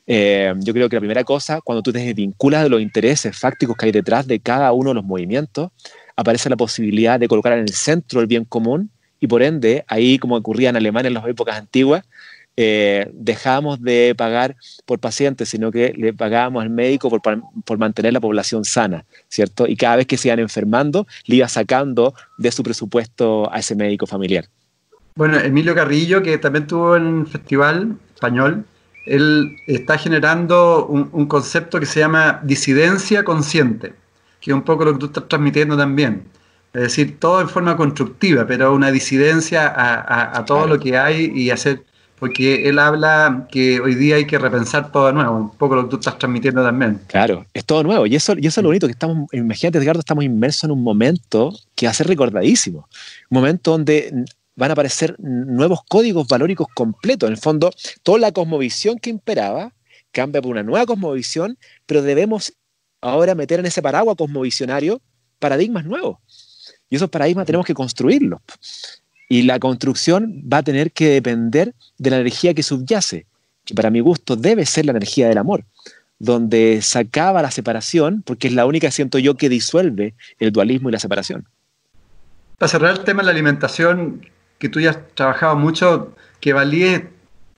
Eh, 0.07 0.53
yo 0.59 0.75
creo 0.75 0.91
que 0.91 0.97
la 0.97 1.01
primera 1.01 1.25
cosa, 1.25 1.63
cuando 1.63 1.83
tú 1.83 1.93
te 1.93 2.01
desvinculas 2.01 2.65
de 2.65 2.69
los 2.69 2.83
intereses 2.83 3.37
fácticos 3.37 3.75
que 3.77 3.87
hay 3.87 3.93
detrás 3.93 4.27
de 4.27 4.39
cada 4.39 4.71
uno 4.73 4.91
de 4.91 4.97
los 4.97 5.05
movimientos, 5.05 5.71
aparece 6.15 6.51
la 6.51 6.57
posibilidad 6.57 7.19
de 7.19 7.27
colocar 7.27 7.55
en 7.55 7.61
el 7.61 7.73
centro 7.73 8.21
el 8.21 8.27
bien 8.27 8.45
común 8.45 8.91
y 9.21 9.27
por 9.27 9.43
ende, 9.43 9.85
ahí 9.87 10.19
como 10.19 10.37
ocurría 10.37 10.71
en 10.71 10.77
Alemania 10.77 11.09
en 11.09 11.15
las 11.15 11.27
épocas 11.27 11.57
antiguas, 11.57 12.05
eh, 12.57 13.11
dejamos 13.15 13.81
de 13.81 14.15
pagar 14.17 14.57
por 14.85 14.99
pacientes, 14.99 15.49
sino 15.49 15.71
que 15.71 15.95
le 15.97 16.13
pagábamos 16.13 16.63
al 16.63 16.71
médico 16.71 17.09
por, 17.09 17.79
mantener 17.79 18.13
la 18.13 18.21
población 18.21 18.65
sana, 18.65 19.05
¿cierto? 19.29 19.67
Y 19.67 19.77
cada 19.77 19.97
vez 19.97 20.07
que 20.07 20.17
se 20.17 20.29
iban 20.29 20.41
enfermando, 20.41 21.07
le 21.27 21.37
iba 21.37 21.49
sacando 21.49 22.15
de 22.39 22.51
su 22.51 22.63
presupuesto 22.63 23.51
a 23.53 23.61
ese 23.61 23.75
médico 23.75 24.07
familiar. 24.07 24.47
Bueno, 25.15 25.39
Emilio 25.39 25.75
Carrillo, 25.75 26.23
que 26.23 26.39
también 26.39 26.67
tuvo 26.67 26.97
en 26.97 27.07
un 27.07 27.27
festival 27.27 27.97
español, 28.15 28.65
él 29.07 29.57
está 29.67 29.97
generando 29.97 30.87
un, 30.87 31.09
un, 31.13 31.27
concepto 31.27 31.81
que 31.81 31.87
se 31.87 32.01
llama 32.01 32.41
disidencia 32.43 33.25
consciente, 33.25 33.95
que 34.41 34.51
es 34.51 34.55
un 34.55 34.63
poco 34.63 34.85
lo 34.85 34.93
que 34.93 34.99
tú 34.99 35.07
estás 35.07 35.29
transmitiendo 35.29 35.77
también. 35.77 36.25
Es 36.73 36.83
decir, 36.83 37.19
todo 37.19 37.41
en 37.41 37.49
forma 37.49 37.77
constructiva, 37.77 38.47
pero 38.47 38.73
una 38.73 38.93
disidencia 38.93 39.67
a, 39.67 40.39
a, 40.39 40.45
todo 40.45 40.67
lo 40.67 40.79
que 40.79 40.97
hay 40.97 41.33
y 41.35 41.51
hacer 41.51 41.85
porque 42.21 42.69
él 42.69 42.79
habla 42.79 43.49
que 43.51 43.81
hoy 43.81 43.95
día 43.95 44.17
hay 44.17 44.27
que 44.27 44.39
repensar 44.39 44.93
todo 44.93 45.07
de 45.07 45.15
nuevo, 45.15 45.37
un 45.37 45.51
poco 45.57 45.75
lo 45.75 45.85
que 45.85 45.91
tú 45.91 45.97
estás 45.97 46.19
transmitiendo 46.19 46.63
también. 46.63 47.01
Claro, 47.07 47.47
es 47.55 47.65
todo 47.65 47.83
nuevo, 47.83 48.07
y 48.07 48.15
eso, 48.15 48.35
y 48.39 48.47
eso 48.47 48.61
es 48.61 48.63
lo 48.63 48.69
bonito, 48.69 48.87
que 48.87 48.93
estamos, 48.93 49.27
imagínate 49.33 49.79
Edgardo, 49.79 50.01
estamos 50.01 50.23
inmersos 50.23 50.65
en 50.65 50.73
un 50.73 50.83
momento 50.83 51.51
que 51.75 51.87
va 51.87 51.93
a 51.93 51.95
ser 51.95 52.07
recordadísimo, 52.07 52.89
un 53.31 53.35
momento 53.35 53.71
donde 53.71 54.27
van 54.55 54.71
a 54.71 54.75
aparecer 54.75 55.17
nuevos 55.19 55.81
códigos 55.89 56.29
valóricos 56.29 56.67
completos, 56.75 57.27
en 57.27 57.33
el 57.33 57.41
fondo, 57.41 57.71
toda 58.03 58.19
la 58.19 58.33
cosmovisión 58.33 58.99
que 58.99 59.09
imperaba 59.09 59.73
cambia 60.13 60.43
por 60.43 60.51
una 60.51 60.63
nueva 60.63 60.85
cosmovisión, 60.85 61.57
pero 61.87 62.03
debemos 62.03 62.53
ahora 63.01 63.35
meter 63.35 63.61
en 63.61 63.67
ese 63.67 63.81
paraguas 63.81 64.17
cosmovisionario 64.17 65.01
paradigmas 65.39 65.87
nuevos. 65.87 66.19
Y 66.91 66.97
esos 66.97 67.09
paradigmas 67.09 67.47
tenemos 67.47 67.65
que 67.65 67.73
construirlos. 67.73 68.41
Y 69.29 69.43
la 69.43 69.61
construcción 69.61 70.43
va 70.53 70.59
a 70.59 70.63
tener 70.65 70.91
que 70.91 71.09
depender 71.09 71.73
de 71.99 72.11
la 72.11 72.17
energía 72.17 72.53
que 72.53 72.65
subyace, 72.65 73.27
que 73.65 73.75
para 73.75 73.91
mi 73.91 74.01
gusto 74.01 74.35
debe 74.35 74.67
ser 74.67 74.87
la 74.87 74.91
energía 74.91 75.29
del 75.29 75.39
amor. 75.39 75.65
donde 76.23 76.83
sacaba 76.83 77.41
la 77.41 77.51
separación, 77.51 78.21
porque 78.21 78.49
es 78.49 78.53
la 78.53 78.67
única, 78.67 78.91
siento 78.91 79.19
yo, 79.19 79.37
que 79.37 79.49
disuelve 79.49 80.13
el 80.39 80.53
dualismo 80.53 80.91
y 80.91 80.93
la 80.93 80.99
separación. 80.99 81.47
Para 82.59 82.69
cerrar 82.69 82.91
el 82.91 83.05
tema 83.05 83.23
de 83.23 83.27
la 83.27 83.33
alimentación, 83.33 84.21
que 84.59 84.69
tú 84.69 84.81
ya 84.81 84.91
has 84.91 84.99
trabajado 85.15 85.57
mucho, 85.57 86.15
que 86.39 86.53
valíe, 86.53 87.09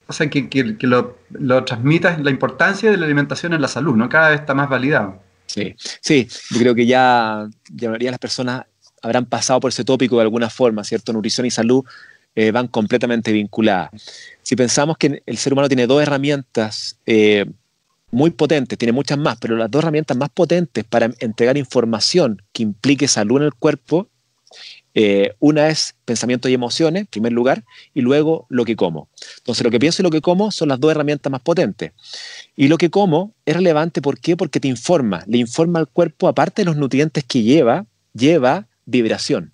o 0.07 0.13
sea, 0.13 0.29
que, 0.29 0.77
lo, 0.79 1.17
lo, 1.31 1.65
transmitas 1.65 2.21
la 2.21 2.31
importancia 2.31 2.89
de 2.89 2.95
la 2.95 3.05
alimentación 3.05 3.51
en 3.51 3.61
la 3.61 3.67
salud, 3.67 3.97
¿no? 3.97 4.07
Cada 4.07 4.29
vez 4.29 4.39
está 4.39 4.53
más 4.53 4.69
validado. 4.69 5.21
Sí, 5.45 5.75
sí, 5.77 6.29
yo 6.51 6.59
creo 6.59 6.73
que 6.73 6.85
ya, 6.85 7.45
mayoría 7.81 8.07
de 8.07 8.11
las 8.11 8.19
personas 8.19 8.63
habrán 9.03 9.25
pasado 9.25 9.59
por 9.59 9.69
ese 9.69 9.83
tópico 9.83 10.15
de 10.15 10.23
alguna 10.23 10.49
forma, 10.49 10.83
¿cierto? 10.83 11.13
Nutrición 11.13 11.45
y 11.45 11.51
salud 11.51 11.83
eh, 12.35 12.51
van 12.51 12.67
completamente 12.67 13.31
vinculadas. 13.31 13.91
Si 14.41 14.55
pensamos 14.55 14.97
que 14.97 15.21
el 15.25 15.37
ser 15.37 15.53
humano 15.53 15.67
tiene 15.67 15.85
dos 15.85 16.01
herramientas 16.01 16.97
eh, 17.05 17.45
muy 18.09 18.31
potentes, 18.31 18.77
tiene 18.77 18.91
muchas 18.91 19.17
más, 19.17 19.37
pero 19.39 19.55
las 19.55 19.69
dos 19.69 19.83
herramientas 19.83 20.17
más 20.17 20.29
potentes 20.29 20.83
para 20.83 21.11
entregar 21.19 21.57
información 21.57 22.41
que 22.51 22.63
implique 22.63 23.07
salud 23.07 23.37
en 23.37 23.43
el 23.43 23.53
cuerpo 23.53 24.07
eh, 24.95 25.33
una 25.39 25.69
es 25.69 25.95
pensamiento 26.05 26.47
y 26.47 26.53
emociones, 26.53 27.01
en 27.01 27.07
primer 27.07 27.33
lugar, 27.33 27.63
y 27.93 28.01
luego 28.01 28.45
lo 28.49 28.63
que 28.63 28.75
como. 28.75 29.09
Entonces, 29.37 29.63
lo 29.63 29.71
que 29.71 29.79
pienso 29.79 30.01
y 30.01 30.03
lo 30.03 30.11
que 30.11 30.21
como 30.21 30.51
son 30.51 30.69
las 30.69 30.79
dos 30.79 30.91
herramientas 30.91 31.31
más 31.31 31.41
potentes. 31.41 31.91
Y 32.55 32.67
lo 32.67 32.77
que 32.77 32.89
como 32.91 33.33
es 33.45 33.55
relevante, 33.55 34.01
¿por 34.01 34.19
qué? 34.19 34.37
Porque 34.37 34.59
te 34.59 34.67
informa, 34.67 35.23
le 35.27 35.39
informa 35.39 35.79
al 35.79 35.87
cuerpo, 35.87 36.27
aparte 36.27 36.61
de 36.61 36.65
los 36.65 36.75
nutrientes 36.75 37.23
que 37.23 37.41
lleva, 37.41 37.85
lleva 38.13 38.67
vibración. 38.85 39.53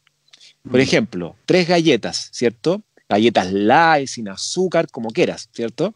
Por 0.64 0.80
mm. 0.80 0.84
ejemplo, 0.84 1.36
tres 1.46 1.68
galletas, 1.68 2.30
¿cierto? 2.32 2.84
Galletas 3.08 3.52
light, 3.52 4.08
sin 4.08 4.30
azúcar, 4.30 4.88
como 4.90 5.10
quieras, 5.10 5.50
¿cierto? 5.54 5.96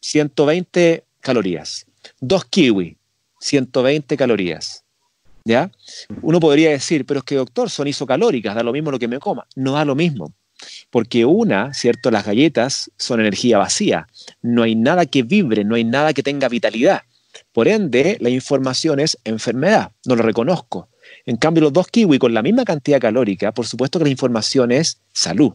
120 0.00 1.04
calorías. 1.20 1.86
Dos 2.20 2.44
kiwi, 2.44 2.96
120 3.40 4.16
calorías. 4.16 4.84
¿Ya? 5.44 5.70
Uno 6.20 6.40
podría 6.40 6.70
decir, 6.70 7.06
pero 7.06 7.18
es 7.18 7.24
que 7.24 7.36
doctor, 7.36 7.70
son 7.70 7.88
isocalóricas, 7.88 8.54
da 8.54 8.62
lo 8.62 8.72
mismo 8.72 8.90
lo 8.90 8.98
que 8.98 9.08
me 9.08 9.18
coma. 9.18 9.46
No 9.56 9.72
da 9.72 9.84
lo 9.84 9.94
mismo. 9.94 10.34
Porque 10.90 11.24
una, 11.24 11.72
¿cierto? 11.72 12.10
Las 12.10 12.26
galletas 12.26 12.90
son 12.98 13.20
energía 13.20 13.58
vacía. 13.58 14.08
No 14.42 14.62
hay 14.62 14.74
nada 14.74 15.06
que 15.06 15.22
vibre, 15.22 15.64
no 15.64 15.76
hay 15.76 15.84
nada 15.84 16.12
que 16.12 16.22
tenga 16.22 16.48
vitalidad. 16.48 17.02
Por 17.52 17.68
ende, 17.68 18.18
la 18.20 18.30
información 18.30 19.00
es 19.00 19.18
enfermedad, 19.24 19.92
no 20.04 20.16
lo 20.16 20.22
reconozco. 20.22 20.88
En 21.26 21.36
cambio, 21.36 21.62
los 21.62 21.72
dos 21.72 21.88
kiwi 21.88 22.18
con 22.18 22.34
la 22.34 22.42
misma 22.42 22.64
cantidad 22.64 23.00
calórica, 23.00 23.52
por 23.52 23.66
supuesto 23.66 23.98
que 23.98 24.06
la 24.06 24.10
información 24.10 24.72
es 24.72 25.00
salud. 25.12 25.52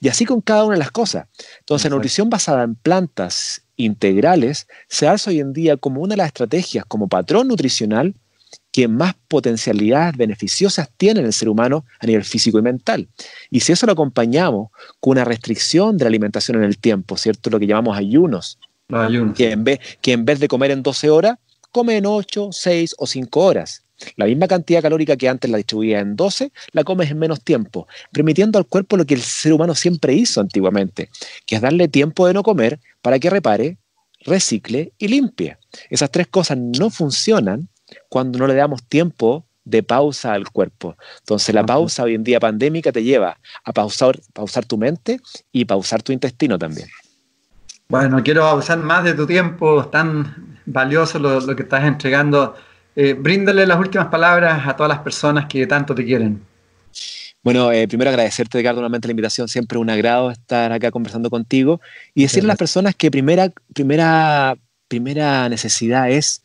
Y 0.00 0.08
así 0.08 0.24
con 0.24 0.40
cada 0.40 0.64
una 0.64 0.74
de 0.74 0.80
las 0.80 0.90
cosas. 0.90 1.26
Entonces, 1.60 1.90
la 1.90 1.96
nutrición 1.96 2.28
basada 2.30 2.64
en 2.64 2.74
plantas 2.74 3.62
integrales 3.76 4.66
se 4.88 5.06
alza 5.06 5.30
hoy 5.30 5.40
en 5.40 5.52
día 5.52 5.76
como 5.76 6.00
una 6.00 6.12
de 6.12 6.18
las 6.18 6.28
estrategias, 6.28 6.84
como 6.86 7.08
patrón 7.08 7.48
nutricional 7.48 8.14
que 8.72 8.88
más 8.88 9.14
potencialidades 9.28 10.16
beneficiosas 10.16 10.88
tiene 10.96 11.20
el 11.20 11.32
ser 11.32 11.48
humano 11.48 11.84
a 11.98 12.06
nivel 12.06 12.24
físico 12.24 12.58
y 12.58 12.62
mental. 12.62 13.08
Y 13.50 13.60
si 13.60 13.72
eso 13.72 13.86
lo 13.86 13.92
acompañamos 13.92 14.70
con 15.00 15.12
una 15.12 15.24
restricción 15.24 15.96
de 15.96 16.04
la 16.04 16.08
alimentación 16.08 16.58
en 16.58 16.64
el 16.64 16.78
tiempo, 16.78 17.16
¿cierto? 17.16 17.50
Lo 17.50 17.58
que 17.58 17.66
llamamos 17.66 17.96
ayunos. 17.96 18.58
Que, 19.34 19.52
en 19.52 19.64
vez, 19.64 19.80
que 20.00 20.12
en 20.12 20.24
vez 20.24 20.40
de 20.40 20.48
comer 20.48 20.70
en 20.70 20.82
12 20.82 21.10
horas, 21.10 21.36
come 21.70 21.96
en 21.96 22.06
8, 22.06 22.50
6 22.52 22.96
o 22.98 23.06
5 23.06 23.40
horas. 23.40 23.84
La 24.16 24.26
misma 24.26 24.48
cantidad 24.48 24.82
calórica 24.82 25.16
que 25.16 25.28
antes 25.28 25.50
la 25.50 25.58
distribuía 25.58 26.00
en 26.00 26.16
12, 26.16 26.52
la 26.72 26.84
comes 26.84 27.10
en 27.10 27.18
menos 27.18 27.42
tiempo, 27.42 27.86
permitiendo 28.12 28.58
al 28.58 28.66
cuerpo 28.66 28.96
lo 28.96 29.04
que 29.04 29.14
el 29.14 29.22
ser 29.22 29.52
humano 29.52 29.74
siempre 29.74 30.14
hizo 30.14 30.40
antiguamente, 30.40 31.10
que 31.46 31.56
es 31.56 31.60
darle 31.60 31.88
tiempo 31.88 32.26
de 32.26 32.34
no 32.34 32.42
comer 32.42 32.80
para 33.02 33.18
que 33.18 33.30
repare, 33.30 33.78
recicle 34.20 34.92
y 34.98 35.08
limpie. 35.08 35.56
Esas 35.88 36.10
tres 36.10 36.26
cosas 36.26 36.58
no 36.58 36.90
funcionan 36.90 37.68
cuando 38.08 38.38
no 38.38 38.46
le 38.46 38.54
damos 38.54 38.82
tiempo 38.84 39.46
de 39.64 39.82
pausa 39.82 40.32
al 40.32 40.50
cuerpo. 40.50 40.96
Entonces 41.20 41.54
la 41.54 41.64
pausa 41.64 42.02
hoy 42.02 42.14
en 42.14 42.24
día 42.24 42.40
pandémica 42.40 42.92
te 42.92 43.02
lleva 43.02 43.38
a 43.64 43.72
pausar, 43.72 44.18
pausar 44.32 44.64
tu 44.64 44.78
mente 44.78 45.20
y 45.52 45.64
pausar 45.64 46.02
tu 46.02 46.12
intestino 46.12 46.58
también. 46.58 46.88
Bueno, 47.88 48.22
quiero 48.22 48.46
abusar 48.46 48.78
más 48.78 49.04
de 49.04 49.14
tu 49.14 49.26
tiempo, 49.26 49.86
tan 49.86 50.58
valioso 50.64 51.18
lo, 51.18 51.56
que 51.56 51.62
estás 51.62 51.84
entregando. 51.84 52.54
Eh, 52.96 53.14
bríndale 53.14 53.66
las 53.66 53.78
últimas 53.78 54.08
palabras 54.08 54.66
a 54.66 54.76
todas 54.76 54.88
las 54.88 55.00
personas 55.00 55.46
que 55.46 55.66
tanto 55.66 55.94
te 55.94 56.04
quieren. 56.04 56.42
Bueno, 57.42 57.72
eh, 57.72 57.88
primero 57.88 58.10
agradecerte, 58.10 58.58
Ricardo, 58.58 58.80
nuevamente 58.80 59.08
la 59.08 59.12
invitación. 59.12 59.48
Siempre 59.48 59.78
un 59.78 59.88
agrado 59.88 60.30
estar 60.30 60.72
acá 60.72 60.90
conversando 60.90 61.30
contigo 61.30 61.80
y 62.14 62.22
decirle 62.22 62.48
a 62.48 62.52
las 62.52 62.58
personas 62.58 62.94
que 62.94 63.10
primera, 63.10 63.50
primera, 63.72 64.56
primera 64.88 65.48
necesidad 65.48 66.10
es 66.10 66.42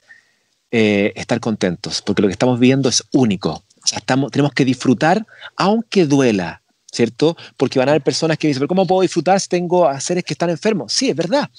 eh, 0.72 1.12
estar 1.16 1.40
contentos, 1.40 2.02
porque 2.02 2.22
lo 2.22 2.28
que 2.30 2.34
estamos 2.34 2.60
viendo 2.60 2.88
es 2.88 3.04
único. 3.12 3.64
estamos, 3.94 4.32
tenemos 4.32 4.54
que 4.54 4.64
disfrutar, 4.64 5.26
aunque 5.58 6.06
duela, 6.06 6.62
¿cierto? 6.92 7.36
Porque 7.58 7.78
van 7.78 7.90
a 7.90 7.92
haber 7.92 8.02
personas 8.02 8.38
que 8.38 8.48
dicen, 8.48 8.62
pero 8.62 8.70
¿cómo 8.70 8.88
puedo 8.88 9.02
disfrutar 9.02 9.40
si 9.42 9.50
tengo 9.50 9.88
a 9.88 10.00
seres 10.00 10.24
que 10.24 10.34
están 10.34 10.50
enfermos? 10.50 10.94
Sí, 10.94 11.10
es 11.10 11.16
verdad. 11.16 11.50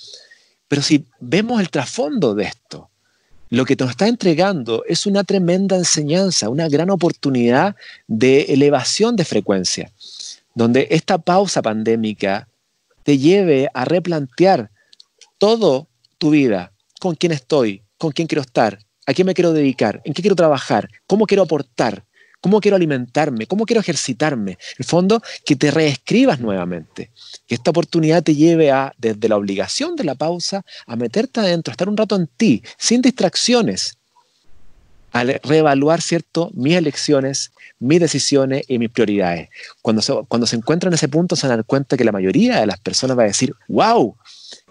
Pero 0.67 0.81
si 0.81 1.07
vemos 1.21 1.61
el 1.61 1.69
trasfondo 1.69 2.35
de 2.35 2.45
esto, 2.45 2.91
lo 3.51 3.65
que 3.65 3.77
nos 3.77 3.91
está 3.91 4.09
entregando 4.09 4.85
es 4.87 5.07
una 5.07 5.25
tremenda 5.25 5.77
enseñanza, 5.77 6.49
una 6.49 6.69
gran 6.69 6.91
oportunidad 6.91 7.77
de 8.07 8.43
elevación 8.43 9.17
de 9.17 9.25
frecuencia, 9.25 9.93
donde 10.55 10.89
esta 10.91 11.19
pausa 11.19 11.63
pandémica 11.63 12.49
te 13.03 13.19
lleve 13.19 13.69
a 13.73 13.85
replantear 13.85 14.71
todo 15.39 15.89
tu 16.19 16.31
vida, 16.31 16.73
con 17.01 17.15
quién 17.15 17.33
estoy, 17.33 17.83
con 17.99 18.11
quién 18.13 18.27
quiero 18.27 18.43
estar, 18.43 18.79
¿A 19.07 19.15
qué 19.15 19.23
me 19.23 19.35
quiero 19.35 19.53
dedicar? 19.53 20.03
¿En 20.05 20.13
qué 20.13 20.21
quiero 20.21 20.35
trabajar? 20.35 20.91
¿Cómo 21.07 21.27
quiero 21.27 21.45
aportar? 21.45 22.05
¿Cómo 22.47 22.61
quiero 22.61 22.77
alimentarme? 22.77 23.49
¿Cómo 23.49 23.67
quiero 23.67 23.81
ejercitarme? 23.81 24.53
En 24.53 24.59
el 24.79 24.85
fondo, 24.85 25.21
que 25.45 25.57
te 25.57 25.73
reescribas 25.73 26.39
nuevamente. 26.39 27.11
Que 27.45 27.57
esta 27.57 27.73
oportunidad 27.73 28.23
te 28.23 28.37
lleve 28.37 28.71
a, 28.71 28.95
desde 28.99 29.29
la 29.29 29.37
obligación 29.37 29.97
de 29.97 30.05
la 30.05 30.15
pausa, 30.15 30.65
a 30.87 30.95
meterte 30.95 31.41
adentro, 31.41 31.73
a 31.73 31.75
estar 31.75 31.89
un 31.89 31.97
rato 31.97 32.15
en 32.15 32.29
ti, 32.29 32.63
sin 32.79 33.03
distracciones, 33.03 33.99
a 35.11 35.25
reevaluar, 35.25 36.01
¿cierto?, 36.01 36.53
mis 36.55 36.77
elecciones, 36.77 37.51
mis 37.81 37.99
decisiones 37.99 38.63
y 38.69 38.79
mis 38.79 38.91
prioridades. 38.91 39.49
Cuando 39.83 40.01
se, 40.01 40.15
cuando 40.29 40.47
se 40.47 40.55
encuentran 40.55 40.93
en 40.93 40.95
ese 40.95 41.09
punto, 41.09 41.35
se 41.35 41.49
dan 41.49 41.65
cuenta 41.65 41.97
que 41.97 42.05
la 42.05 42.13
mayoría 42.13 42.61
de 42.61 42.67
las 42.67 42.79
personas 42.79 43.19
va 43.19 43.25
a 43.25 43.27
decir, 43.27 43.55
wow, 43.67 44.15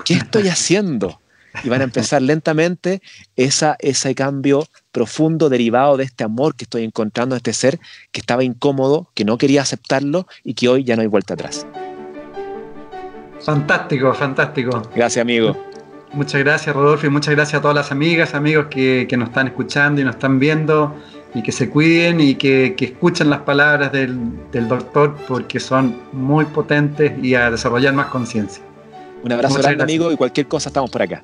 ¿qué 0.05 0.13
estoy 0.13 0.47
haciendo? 0.47 1.19
Y 1.64 1.70
van 1.70 1.82
a 1.82 1.86
empezar 1.86 2.22
lentamente 2.22 3.01
esa, 3.36 3.76
ese 3.80 4.16
cambio 4.16 4.68
profundo 4.91 5.49
derivado 5.49 5.97
de 5.97 6.03
este 6.03 6.24
amor 6.24 6.56
que 6.56 6.64
estoy 6.66 6.84
encontrando 6.84 7.36
en 7.36 7.38
este 7.38 7.53
ser 7.53 7.80
que 8.12 8.22
estaba 8.22 8.43
incómodo, 8.43 9.10
que 9.14 9.26
no 9.26 9.38
quería 9.38 9.62
aceptarlo 9.62 10.28
y 10.43 10.53
que 10.53 10.70
hoy 10.70 10.84
ya 10.84 10.95
no 10.95 11.01
hay 11.01 11.08
vuelta 11.08 11.34
atrás. 11.34 11.66
Fantástico, 13.41 14.14
fantástico. 14.14 14.82
Gracias, 14.95 15.22
amigo. 15.22 15.56
Muchas 16.14 16.41
gracias, 16.41 16.74
Rodolfo, 16.74 17.06
y 17.06 17.10
muchas 17.10 17.36
gracias 17.36 17.60
a 17.60 17.62
todas 17.62 17.76
las 17.76 17.91
amigas, 17.91 18.34
amigos 18.34 18.68
que, 18.70 19.08
nos 19.18 19.30
están 19.30 19.47
escuchando 19.47 19.99
y 19.99 20.06
nos 20.06 20.16
están 20.16 20.39
viendo, 20.39 20.95
y 21.34 21.43
que 21.43 21.51
se 21.51 21.70
cuiden 21.70 22.22
y 22.22 22.36
que, 22.36 22.74
escuchen 22.80 23.30
las 23.30 23.41
palabras 23.41 23.91
del, 23.91 24.18
del 24.51 24.68
doctor 24.70 25.18
porque 25.28 25.60
son 25.60 25.97
muy 26.14 26.45
potentes 26.45 27.12
y 27.22 27.36
a 27.36 27.51
desarrollar 27.51 27.93
más 27.93 28.08
conciencia. 28.08 28.64
Un 29.24 29.32
abrazo 29.34 29.58
grande, 29.58 29.84
amigo, 29.84 30.12
y 30.12 30.16
cualquier 30.16 30.47
cosa 30.47 30.70
estamos 30.70 30.89
por 30.89 31.01
acá. 31.01 31.24